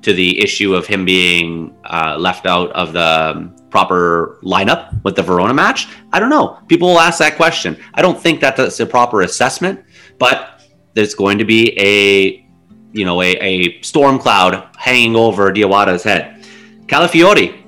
to 0.08 0.14
the 0.14 0.42
issue 0.42 0.74
of 0.74 0.86
him 0.86 1.04
being 1.04 1.76
uh, 1.84 2.16
left 2.18 2.46
out 2.46 2.70
of 2.72 2.92
the 2.92 3.34
um, 3.36 3.54
proper 3.70 4.38
lineup 4.42 5.02
with 5.04 5.14
the 5.14 5.22
Verona 5.22 5.52
match? 5.52 5.88
I 6.12 6.18
don't 6.18 6.30
know. 6.30 6.58
People 6.66 6.88
will 6.88 7.00
ask 7.00 7.18
that 7.18 7.36
question. 7.36 7.76
I 7.94 8.02
don't 8.02 8.18
think 8.18 8.40
that 8.40 8.56
that's 8.56 8.80
a 8.80 8.86
proper 8.86 9.20
assessment, 9.22 9.84
but 10.18 10.62
there's 10.94 11.14
going 11.14 11.38
to 11.38 11.44
be 11.44 11.78
a 11.78 12.44
you 12.92 13.04
know 13.04 13.20
a, 13.20 13.36
a 13.36 13.82
storm 13.82 14.18
cloud 14.18 14.68
hanging 14.76 15.14
over 15.14 15.52
Diawara's 15.52 16.02
head. 16.02 16.44
Calafiori, 16.86 17.62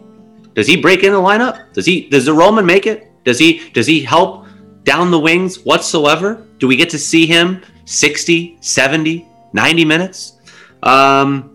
does 0.54 0.66
he 0.66 0.80
break 0.80 1.04
in 1.04 1.12
the 1.12 1.18
lineup? 1.18 1.72
Does 1.74 1.84
he 1.84 2.08
does 2.08 2.24
the 2.24 2.32
Roman 2.32 2.64
make 2.64 2.86
it? 2.86 3.06
Does 3.24 3.38
he 3.38 3.68
does 3.70 3.86
he 3.86 4.02
help 4.02 4.46
down 4.84 5.10
the 5.10 5.18
wings 5.20 5.60
whatsoever? 5.60 6.46
Do 6.58 6.66
we 6.66 6.76
get 6.76 6.90
to 6.90 6.98
see 6.98 7.26
him 7.26 7.62
60, 7.84 8.56
70, 8.60 9.28
90 9.52 9.84
minutes? 9.84 10.38
Um, 10.82 11.49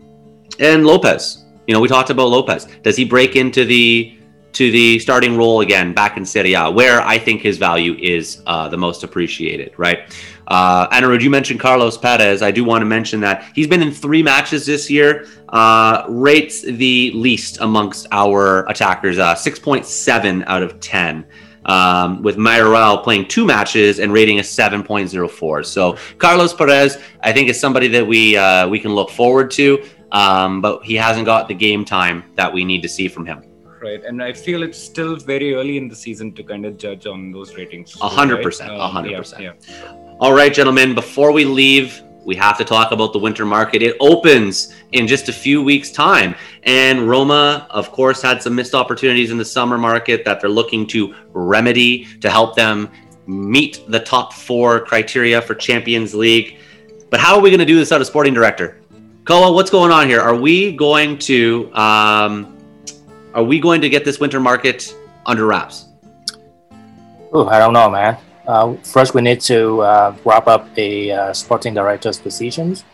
and 0.59 0.85
Lopez. 0.85 1.45
You 1.67 1.73
know, 1.73 1.79
we 1.79 1.87
talked 1.87 2.09
about 2.09 2.27
Lopez. 2.27 2.67
Does 2.83 2.95
he 2.95 3.05
break 3.05 3.35
into 3.35 3.65
the 3.65 4.17
to 4.55 4.71
the 4.71 4.97
starting 4.99 5.35
role 5.35 5.59
again 5.59 5.93
back 5.93 6.15
in 6.15 6.25
Serie 6.25 6.53
A, 6.53 6.71
where 6.71 7.01
I 7.01 7.17
think 7.17 7.41
his 7.41 7.57
value 7.57 7.93
is 7.99 8.41
uh, 8.47 8.69
the 8.69 8.77
most 8.77 9.03
appreciated, 9.03 9.73
right? 9.75 10.09
Uh, 10.47 10.87
Anirudh, 10.89 11.21
you 11.21 11.29
mentioned 11.29 11.59
Carlos 11.59 11.97
Perez. 11.97 12.41
I 12.41 12.51
do 12.51 12.63
want 12.63 12.81
to 12.81 12.85
mention 12.85 13.19
that 13.19 13.51
he's 13.53 13.67
been 13.67 13.81
in 13.81 13.91
three 13.91 14.23
matches 14.23 14.65
this 14.65 14.89
year, 14.89 15.27
uh, 15.49 16.05
rates 16.07 16.61
the 16.61 17.11
least 17.13 17.57
amongst 17.59 18.07
our 18.11 18.65
attackers, 18.69 19.17
uh, 19.19 19.35
6.7 19.35 20.43
out 20.47 20.63
of 20.63 20.79
10. 20.79 21.25
Um, 21.65 22.21
with 22.21 22.37
Mayoral 22.37 22.99
playing 22.99 23.27
two 23.27 23.43
matches 23.43 23.99
and 23.99 24.13
rating 24.13 24.37
a 24.37 24.43
7.04. 24.43 25.65
So 25.65 25.97
Carlos 26.19 26.53
Perez, 26.53 26.99
I 27.21 27.33
think, 27.33 27.49
is 27.49 27.59
somebody 27.59 27.87
that 27.87 28.05
we 28.05 28.37
uh, 28.37 28.67
we 28.69 28.79
can 28.79 28.93
look 28.93 29.09
forward 29.09 29.49
to 29.51 29.83
um, 30.16 30.61
but 30.61 30.84
he 30.84 30.95
hasn't 30.95 31.26
got 31.26 31.49
the 31.49 31.53
game 31.53 31.84
time 31.84 32.24
that 32.36 32.51
we 32.51 32.63
need 32.63 32.82
to 32.82 32.88
see 32.88 33.09
from 33.09 33.26
him. 33.26 33.43
Right, 33.82 34.01
and 34.03 34.24
I 34.24 34.32
feel 34.32 34.63
it's 34.63 34.82
still 34.82 35.18
very 35.18 35.53
early 35.53 35.78
in 35.78 35.89
the 35.89 35.95
season 35.95 36.32
to 36.36 36.43
kind 36.43 36.66
of 36.66 36.78
judge 36.78 37.05
on 37.05 37.32
those 37.32 37.55
ratings. 37.55 37.95
A 38.01 38.07
hundred 38.07 38.41
percent, 38.41 38.72
a 38.72 38.88
hundred 38.88 39.18
percent. 39.18 39.57
All 40.20 40.34
right, 40.34 40.53
gentlemen, 40.53 40.95
before 40.95 41.34
we 41.34 41.43
leave, 41.43 42.01
we 42.24 42.34
have 42.36 42.57
to 42.57 42.63
talk 42.63 42.93
about 42.93 43.11
the 43.11 43.20
winter 43.20 43.45
market. 43.45 43.84
It 43.84 43.97
opens 43.99 44.74
in 44.93 45.05
just 45.05 45.28
a 45.28 45.34
few 45.34 45.61
weeks' 45.61 45.91
time. 45.91 46.34
And 46.63 47.07
Roma, 47.07 47.68
of 47.70 47.91
course, 47.91 48.22
had 48.22 48.41
some 48.41 48.55
missed 48.55 48.74
opportunities 48.74 49.32
in 49.32 49.38
the 49.38 49.45
summer 49.45 49.78
market 49.78 50.24
that 50.24 50.39
they're 50.39 50.49
looking 50.49 50.88
to 50.88 51.13
remedy 51.34 52.05
to 52.22 52.30
help 52.30 52.55
them 52.55 52.89
meet 53.28 53.84
the 53.89 53.99
top 53.99 54.34
four 54.34 54.80
criteria 54.80 55.41
for 55.41 55.53
Champions 55.53 56.16
League. 56.16 56.57
But 57.11 57.20
how 57.20 57.36
are 57.36 57.41
we 57.41 57.49
going 57.49 57.59
to 57.59 57.66
do 57.66 57.76
this 57.76 57.91
out 57.91 58.01
of 58.01 58.07
sporting 58.07 58.34
director? 58.34 58.82
Koa, 59.26 59.51
what's 59.51 59.71
going 59.71 59.91
on 59.91 60.07
here? 60.07 60.21
Are 60.21 60.36
we 60.36 60.71
going 60.71 61.17
to 61.26 61.73
um, 61.73 62.55
are 63.34 63.43
we 63.43 63.59
going 63.59 63.82
to 63.82 63.89
get 63.89 64.05
this 64.05 64.19
winter 64.19 64.39
market 64.39 64.95
under 65.26 65.47
wraps? 65.47 65.88
Oh, 67.34 67.47
I 67.47 67.57
don't 67.57 67.73
know, 67.73 67.89
man. 67.89 68.19
Uh, 68.45 68.76
first, 68.84 69.15
we 69.15 69.23
need 69.23 69.41
to 69.41 69.82
uh, 69.82 70.15
wrap 70.26 70.45
up 70.45 70.69
a 70.78 71.09
uh, 71.09 71.34
sporting 71.34 71.73
director's 71.73 72.19
decisions. 72.19 72.86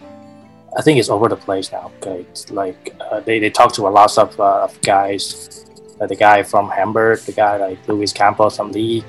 I 0.77 0.81
think 0.81 0.99
it's 0.99 1.09
over 1.09 1.27
the 1.27 1.35
place 1.35 1.69
now. 1.69 1.91
Okay, 1.97 2.21
it's 2.21 2.49
like 2.49 2.95
uh, 3.01 3.19
they, 3.19 3.39
they 3.39 3.49
talk 3.49 3.73
to 3.73 3.87
a 3.87 3.91
lot 3.91 4.17
of, 4.17 4.39
uh, 4.39 4.63
of 4.63 4.81
guys, 4.83 5.65
uh, 5.99 6.07
the 6.07 6.15
guy 6.15 6.43
from 6.43 6.69
Hamburg, 6.69 7.19
the 7.19 7.33
guy 7.33 7.57
like 7.57 7.85
Luis 7.89 8.13
Campos 8.13 8.55
from 8.55 8.71
Lille. 8.71 9.03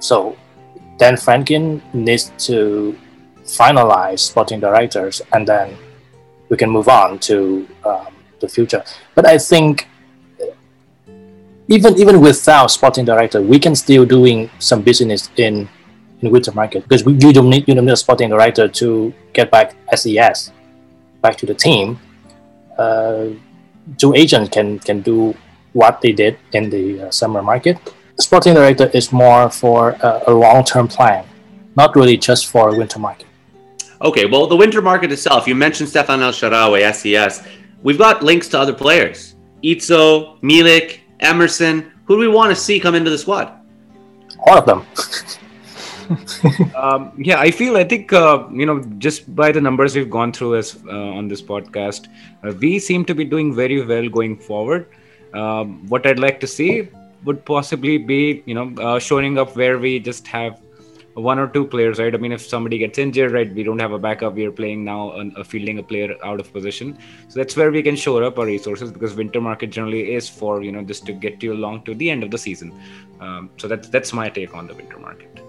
so 0.00 0.38
Dan 0.96 1.16
Friedkin 1.16 1.82
needs 1.92 2.32
to 2.46 2.98
finalize 3.44 4.20
sporting 4.20 4.60
directors, 4.60 5.22
and 5.32 5.46
then 5.46 5.76
we 6.48 6.56
can 6.56 6.70
move 6.70 6.88
on 6.88 7.18
to 7.20 7.68
um, 7.84 8.14
the 8.40 8.48
future. 8.48 8.84
But 9.14 9.26
I 9.26 9.38
think 9.38 9.88
even 11.68 11.96
even 11.98 12.20
without 12.20 12.70
sporting 12.70 13.04
director, 13.04 13.40
we 13.40 13.58
can 13.58 13.74
still 13.74 14.04
doing 14.04 14.50
some 14.58 14.82
business 14.82 15.30
in 15.36 15.68
in 16.20 16.30
winter 16.30 16.52
market 16.52 16.82
because 16.82 17.04
we, 17.04 17.14
you 17.14 17.32
don't 17.32 17.50
need 17.50 17.66
you 17.66 17.74
don't 17.74 17.86
need 17.86 17.92
a 17.92 17.96
sporting 17.96 18.30
director 18.30 18.68
to 18.68 19.12
get 19.32 19.50
back 19.50 19.74
SES 19.94 20.52
back 21.20 21.36
to 21.36 21.46
the 21.46 21.54
team. 21.54 21.98
Uh, 22.78 23.28
two 23.98 24.14
agents 24.14 24.50
can 24.50 24.78
can 24.78 25.00
do 25.00 25.34
what 25.72 26.00
they 26.00 26.12
did 26.12 26.38
in 26.52 26.70
the 26.70 26.84
uh, 27.02 27.10
summer 27.10 27.42
market. 27.42 27.78
Sporting 28.18 28.54
director 28.54 28.90
is 28.92 29.12
more 29.12 29.50
for 29.50 29.90
a, 30.02 30.22
a 30.26 30.32
long 30.32 30.64
term 30.64 30.86
plan, 30.86 31.24
not 31.76 31.96
really 31.96 32.16
just 32.16 32.46
for 32.46 32.76
winter 32.76 32.98
market. 32.98 33.26
Okay, 34.02 34.26
well, 34.26 34.48
the 34.48 34.56
winter 34.56 34.82
market 34.82 35.12
itself, 35.12 35.46
you 35.46 35.54
mentioned 35.54 35.88
Stefan 35.88 36.20
El 36.22 36.32
Shaarawy, 36.32 36.92
SES. 36.92 37.46
We've 37.84 37.98
got 37.98 38.22
links 38.22 38.48
to 38.48 38.58
other 38.58 38.72
players 38.72 39.36
Izzo, 39.62 40.40
Milik, 40.40 41.00
Emerson. 41.20 41.92
Who 42.06 42.16
do 42.16 42.20
we 42.20 42.28
want 42.28 42.50
to 42.50 42.56
see 42.56 42.80
come 42.80 42.96
into 42.96 43.10
the 43.10 43.18
squad? 43.18 43.52
All 44.46 44.58
of 44.58 44.66
them. 44.66 44.84
um, 46.76 47.12
yeah, 47.16 47.38
I 47.38 47.52
feel 47.52 47.76
I 47.76 47.84
think 47.84 48.12
uh, 48.12 48.48
you 48.52 48.66
know 48.66 48.80
just 48.98 49.34
by 49.36 49.52
the 49.52 49.60
numbers 49.60 49.94
we've 49.94 50.10
gone 50.10 50.32
through 50.32 50.56
as 50.56 50.82
uh, 50.88 51.18
on 51.18 51.28
this 51.28 51.40
podcast, 51.40 52.08
uh, 52.42 52.52
we 52.60 52.80
seem 52.80 53.04
to 53.04 53.14
be 53.14 53.24
doing 53.24 53.54
very 53.54 53.84
well 53.84 54.08
going 54.08 54.36
forward. 54.36 54.88
Um, 55.32 55.86
what 55.86 56.04
I'd 56.06 56.18
like 56.18 56.40
to 56.40 56.46
see 56.48 56.88
would 57.24 57.44
possibly 57.44 57.98
be 57.98 58.42
you 58.46 58.54
know 58.54 58.74
uh, 58.82 58.98
showing 58.98 59.38
up 59.38 59.54
where 59.54 59.78
we 59.78 60.00
just 60.00 60.26
have 60.26 60.60
one 61.14 61.38
or 61.38 61.46
two 61.48 61.66
players, 61.66 61.98
right? 61.98 62.14
I 62.14 62.18
mean, 62.18 62.32
if 62.32 62.40
somebody 62.40 62.78
gets 62.78 62.98
injured, 62.98 63.32
right, 63.32 63.52
we 63.52 63.62
don't 63.62 63.78
have 63.78 63.92
a 63.92 63.98
backup. 63.98 64.34
We 64.34 64.46
are 64.46 64.52
playing 64.52 64.84
now 64.84 65.10
a 65.10 65.28
uh, 65.40 65.44
fielding 65.44 65.78
a 65.78 65.82
player 65.82 66.16
out 66.24 66.40
of 66.40 66.52
position, 66.52 66.98
so 67.28 67.38
that's 67.38 67.56
where 67.56 67.70
we 67.70 67.82
can 67.82 67.96
shore 67.96 68.24
up 68.24 68.38
our 68.38 68.46
resources 68.46 68.90
because 68.90 69.14
winter 69.14 69.40
market 69.40 69.70
generally 69.70 70.14
is 70.14 70.28
for 70.28 70.62
you 70.62 70.72
know 70.72 70.82
just 70.82 71.04
to 71.06 71.12
get 71.12 71.42
you 71.42 71.52
along 71.52 71.84
to 71.84 71.94
the 71.94 72.10
end 72.10 72.22
of 72.22 72.30
the 72.30 72.38
season. 72.38 72.72
Um, 73.20 73.50
so 73.58 73.68
that's 73.68 73.88
that's 73.88 74.12
my 74.12 74.28
take 74.28 74.54
on 74.54 74.66
the 74.66 74.74
winter 74.74 74.98
market. 74.98 75.40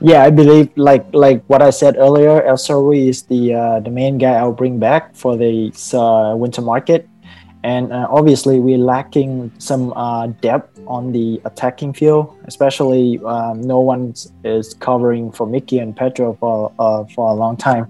Yeah, 0.00 0.24
I 0.24 0.30
believe 0.30 0.70
like 0.76 1.06
like 1.12 1.44
what 1.46 1.62
I 1.62 1.70
said 1.70 1.96
earlier, 1.96 2.42
El 2.42 2.56
Shaarawy 2.56 3.08
is 3.08 3.22
the 3.22 3.54
uh, 3.54 3.80
the 3.80 3.90
main 3.90 4.18
guy 4.18 4.34
I'll 4.34 4.52
bring 4.52 4.78
back 4.78 5.14
for 5.14 5.36
the 5.36 5.70
uh, 5.94 6.34
winter 6.34 6.62
market 6.62 7.08
and 7.64 7.92
uh, 7.92 8.06
obviously 8.10 8.58
we're 8.58 8.78
lacking 8.78 9.52
some 9.58 9.92
uh, 9.92 10.26
depth 10.40 10.80
on 10.86 11.12
the 11.12 11.40
attacking 11.44 11.92
field 11.92 12.36
especially 12.46 13.20
um, 13.24 13.60
no 13.60 13.80
one 13.80 14.14
is 14.44 14.74
covering 14.74 15.30
for 15.30 15.46
Mickey 15.46 15.78
and 15.78 15.96
Pedro 15.96 16.34
for, 16.40 16.72
uh, 16.78 17.04
for 17.14 17.30
a 17.30 17.34
long 17.34 17.56
time 17.56 17.86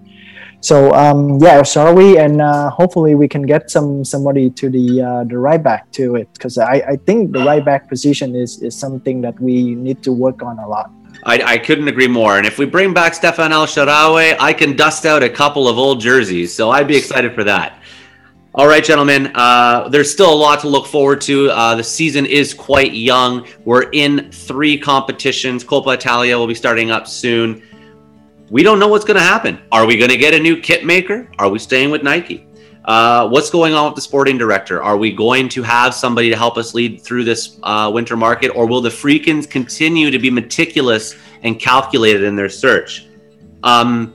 so 0.61 0.93
um, 0.93 1.39
yeah 1.41 1.63
sorry 1.63 2.19
and 2.19 2.43
uh, 2.43 2.71
hopefully 2.71 3.15
we 3.15 3.27
can 3.27 3.43
get 3.43 3.71
some 3.71 4.05
somebody 4.05 4.51
to 4.51 4.69
the 4.69 5.03
uh, 5.03 5.25
the 5.25 5.39
right 5.39 5.63
back 5.63 5.91
to 5.93 6.17
it 6.17 6.29
because 6.35 6.59
I, 6.59 6.83
I 6.89 6.97
think 6.97 7.33
the 7.33 7.45
right 7.45 7.65
back 7.65 7.89
position 7.89 8.37
is, 8.37 8.63
is 8.63 8.77
something 8.77 9.21
that 9.23 9.39
we 9.41 9.75
need 9.75 10.03
to 10.03 10.13
work 10.13 10.43
on 10.43 10.59
a 10.59 10.69
lot 10.69 10.91
I, 11.25 11.55
I 11.55 11.59
couldn't 11.59 11.87
agree 11.87 12.09
more. 12.09 12.39
And 12.39 12.47
if 12.47 12.59
we 12.59 12.65
bring 12.65 12.93
back 12.93 13.15
Stefan 13.15 13.53
El 13.53 13.67
Shaarawy, 13.67 14.37
I 14.41 14.53
can 14.53 14.75
dust 14.75 15.07
out 15.07 15.23
a 15.23 15.29
couple 15.29 15.69
of 15.69 15.79
old 15.79 16.01
jerseys. 16.01 16.53
So 16.53 16.71
I'd 16.71 16.89
be 16.89 16.97
excited 16.97 17.33
for 17.35 17.45
that. 17.45 17.82
All 18.55 18.67
right, 18.67 18.85
gentlemen. 18.85 19.33
Uh, 19.35 19.89
there's 19.89 20.13
still 20.13 20.31
a 20.31 20.35
lot 20.35 20.61
to 20.61 20.69
look 20.69 20.87
forward 20.87 21.23
to. 21.23 21.49
Uh, 21.51 21.75
the 21.75 21.83
season 21.83 22.27
is 22.27 22.53
quite 22.53 22.93
young. 22.93 23.47
We're 23.65 23.89
in 23.93 24.31
three 24.31 24.77
competitions. 24.79 25.65
Coppa 25.65 25.95
Italia 25.95 26.37
will 26.37 26.47
be 26.47 26.55
starting 26.55 26.91
up 26.91 27.09
soon. 27.09 27.63
We 28.51 28.63
don't 28.63 28.79
know 28.79 28.89
what's 28.89 29.07
going 29.07 29.17
to 29.17 29.23
happen. 29.23 29.59
Are 29.73 29.87
we 29.87 29.97
going 29.97 30.11
to 30.11 30.19
get 30.19 30.35
a 30.35 30.39
new 30.39 30.61
kit 30.61 30.85
maker? 30.85 31.31
Are 31.39 31.49
we 31.49 31.59
staying 31.59 31.91
with 31.91 32.03
Nike? 32.03 32.47
Uh, 32.85 33.27
what's 33.27 33.49
going 33.49 33.73
on 33.73 33.87
with 33.87 33.95
the 33.95 34.03
sporting 34.03 34.37
director? 34.37 34.83
Are 34.83 34.99
we 34.99 35.13
going 35.13 35.49
to 35.49 35.63
have 35.63 35.95
somebody 35.95 36.29
to 36.29 36.37
help 36.37 36.59
us 36.59 36.75
lead 36.75 37.01
through 37.01 37.25
this 37.25 37.59
uh, 37.63 37.91
winter 37.95 38.19
market, 38.19 38.51
or 38.51 38.67
will 38.67 38.83
the 38.83 38.91
Friedkins 38.91 39.49
continue 39.49 40.11
to 40.11 40.19
be 40.19 40.29
meticulous 40.29 41.17
and 41.43 41.59
calculated 41.59 42.23
in 42.23 42.37
their 42.37 42.51
search? 42.51 43.07
Um, 43.63 44.13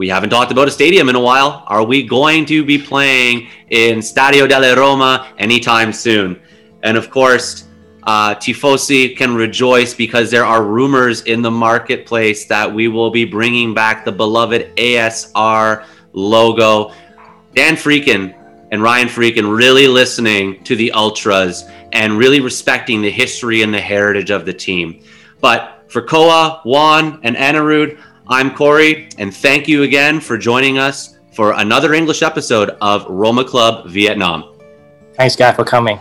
we 0.00 0.08
haven't 0.08 0.30
talked 0.30 0.50
about 0.50 0.66
a 0.66 0.70
stadium 0.70 1.10
in 1.10 1.14
a 1.14 1.20
while. 1.20 1.62
Are 1.66 1.84
we 1.84 2.02
going 2.02 2.46
to 2.46 2.64
be 2.64 2.78
playing 2.78 3.48
in 3.68 3.98
Stadio 3.98 4.48
della 4.48 4.74
Roma 4.74 5.30
anytime 5.36 5.92
soon? 5.92 6.40
And 6.82 6.96
of 6.96 7.10
course, 7.10 7.66
uh, 8.04 8.34
Tifosi 8.36 9.14
can 9.14 9.34
rejoice 9.34 9.92
because 9.92 10.30
there 10.30 10.46
are 10.46 10.64
rumors 10.64 11.20
in 11.24 11.42
the 11.42 11.50
marketplace 11.50 12.46
that 12.46 12.72
we 12.72 12.88
will 12.88 13.10
be 13.10 13.26
bringing 13.26 13.74
back 13.74 14.06
the 14.06 14.10
beloved 14.12 14.74
ASR 14.76 15.84
logo. 16.14 16.94
Dan 17.54 17.74
Friedkin 17.74 18.34
and 18.70 18.82
Ryan 18.82 19.06
Friedkin 19.06 19.54
really 19.54 19.86
listening 19.86 20.64
to 20.64 20.76
the 20.76 20.92
Ultras 20.92 21.68
and 21.92 22.16
really 22.16 22.40
respecting 22.40 23.02
the 23.02 23.10
history 23.10 23.60
and 23.60 23.74
the 23.74 23.82
heritage 23.82 24.30
of 24.30 24.46
the 24.46 24.54
team. 24.54 25.04
But 25.42 25.84
for 25.88 26.00
Koa, 26.00 26.62
Juan, 26.64 27.20
and 27.22 27.36
Anirudh, 27.36 27.98
I'm 28.32 28.54
Corey, 28.54 29.08
and 29.18 29.34
thank 29.34 29.66
you 29.66 29.82
again 29.82 30.20
for 30.20 30.38
joining 30.38 30.78
us 30.78 31.18
for 31.32 31.54
another 31.54 31.94
English 31.94 32.22
episode 32.22 32.70
of 32.80 33.04
Roma 33.08 33.42
Club 33.42 33.88
Vietnam. 33.88 34.54
Thanks, 35.14 35.34
guy, 35.34 35.50
for 35.50 35.64
coming. 35.64 35.98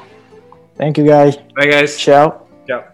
Thank 0.78 1.00
you, 1.00 1.08
guys. 1.08 1.38
Bye, 1.56 1.66
guys. 1.66 1.98
Ciao. 1.98 2.46
Ciao. 2.68 2.86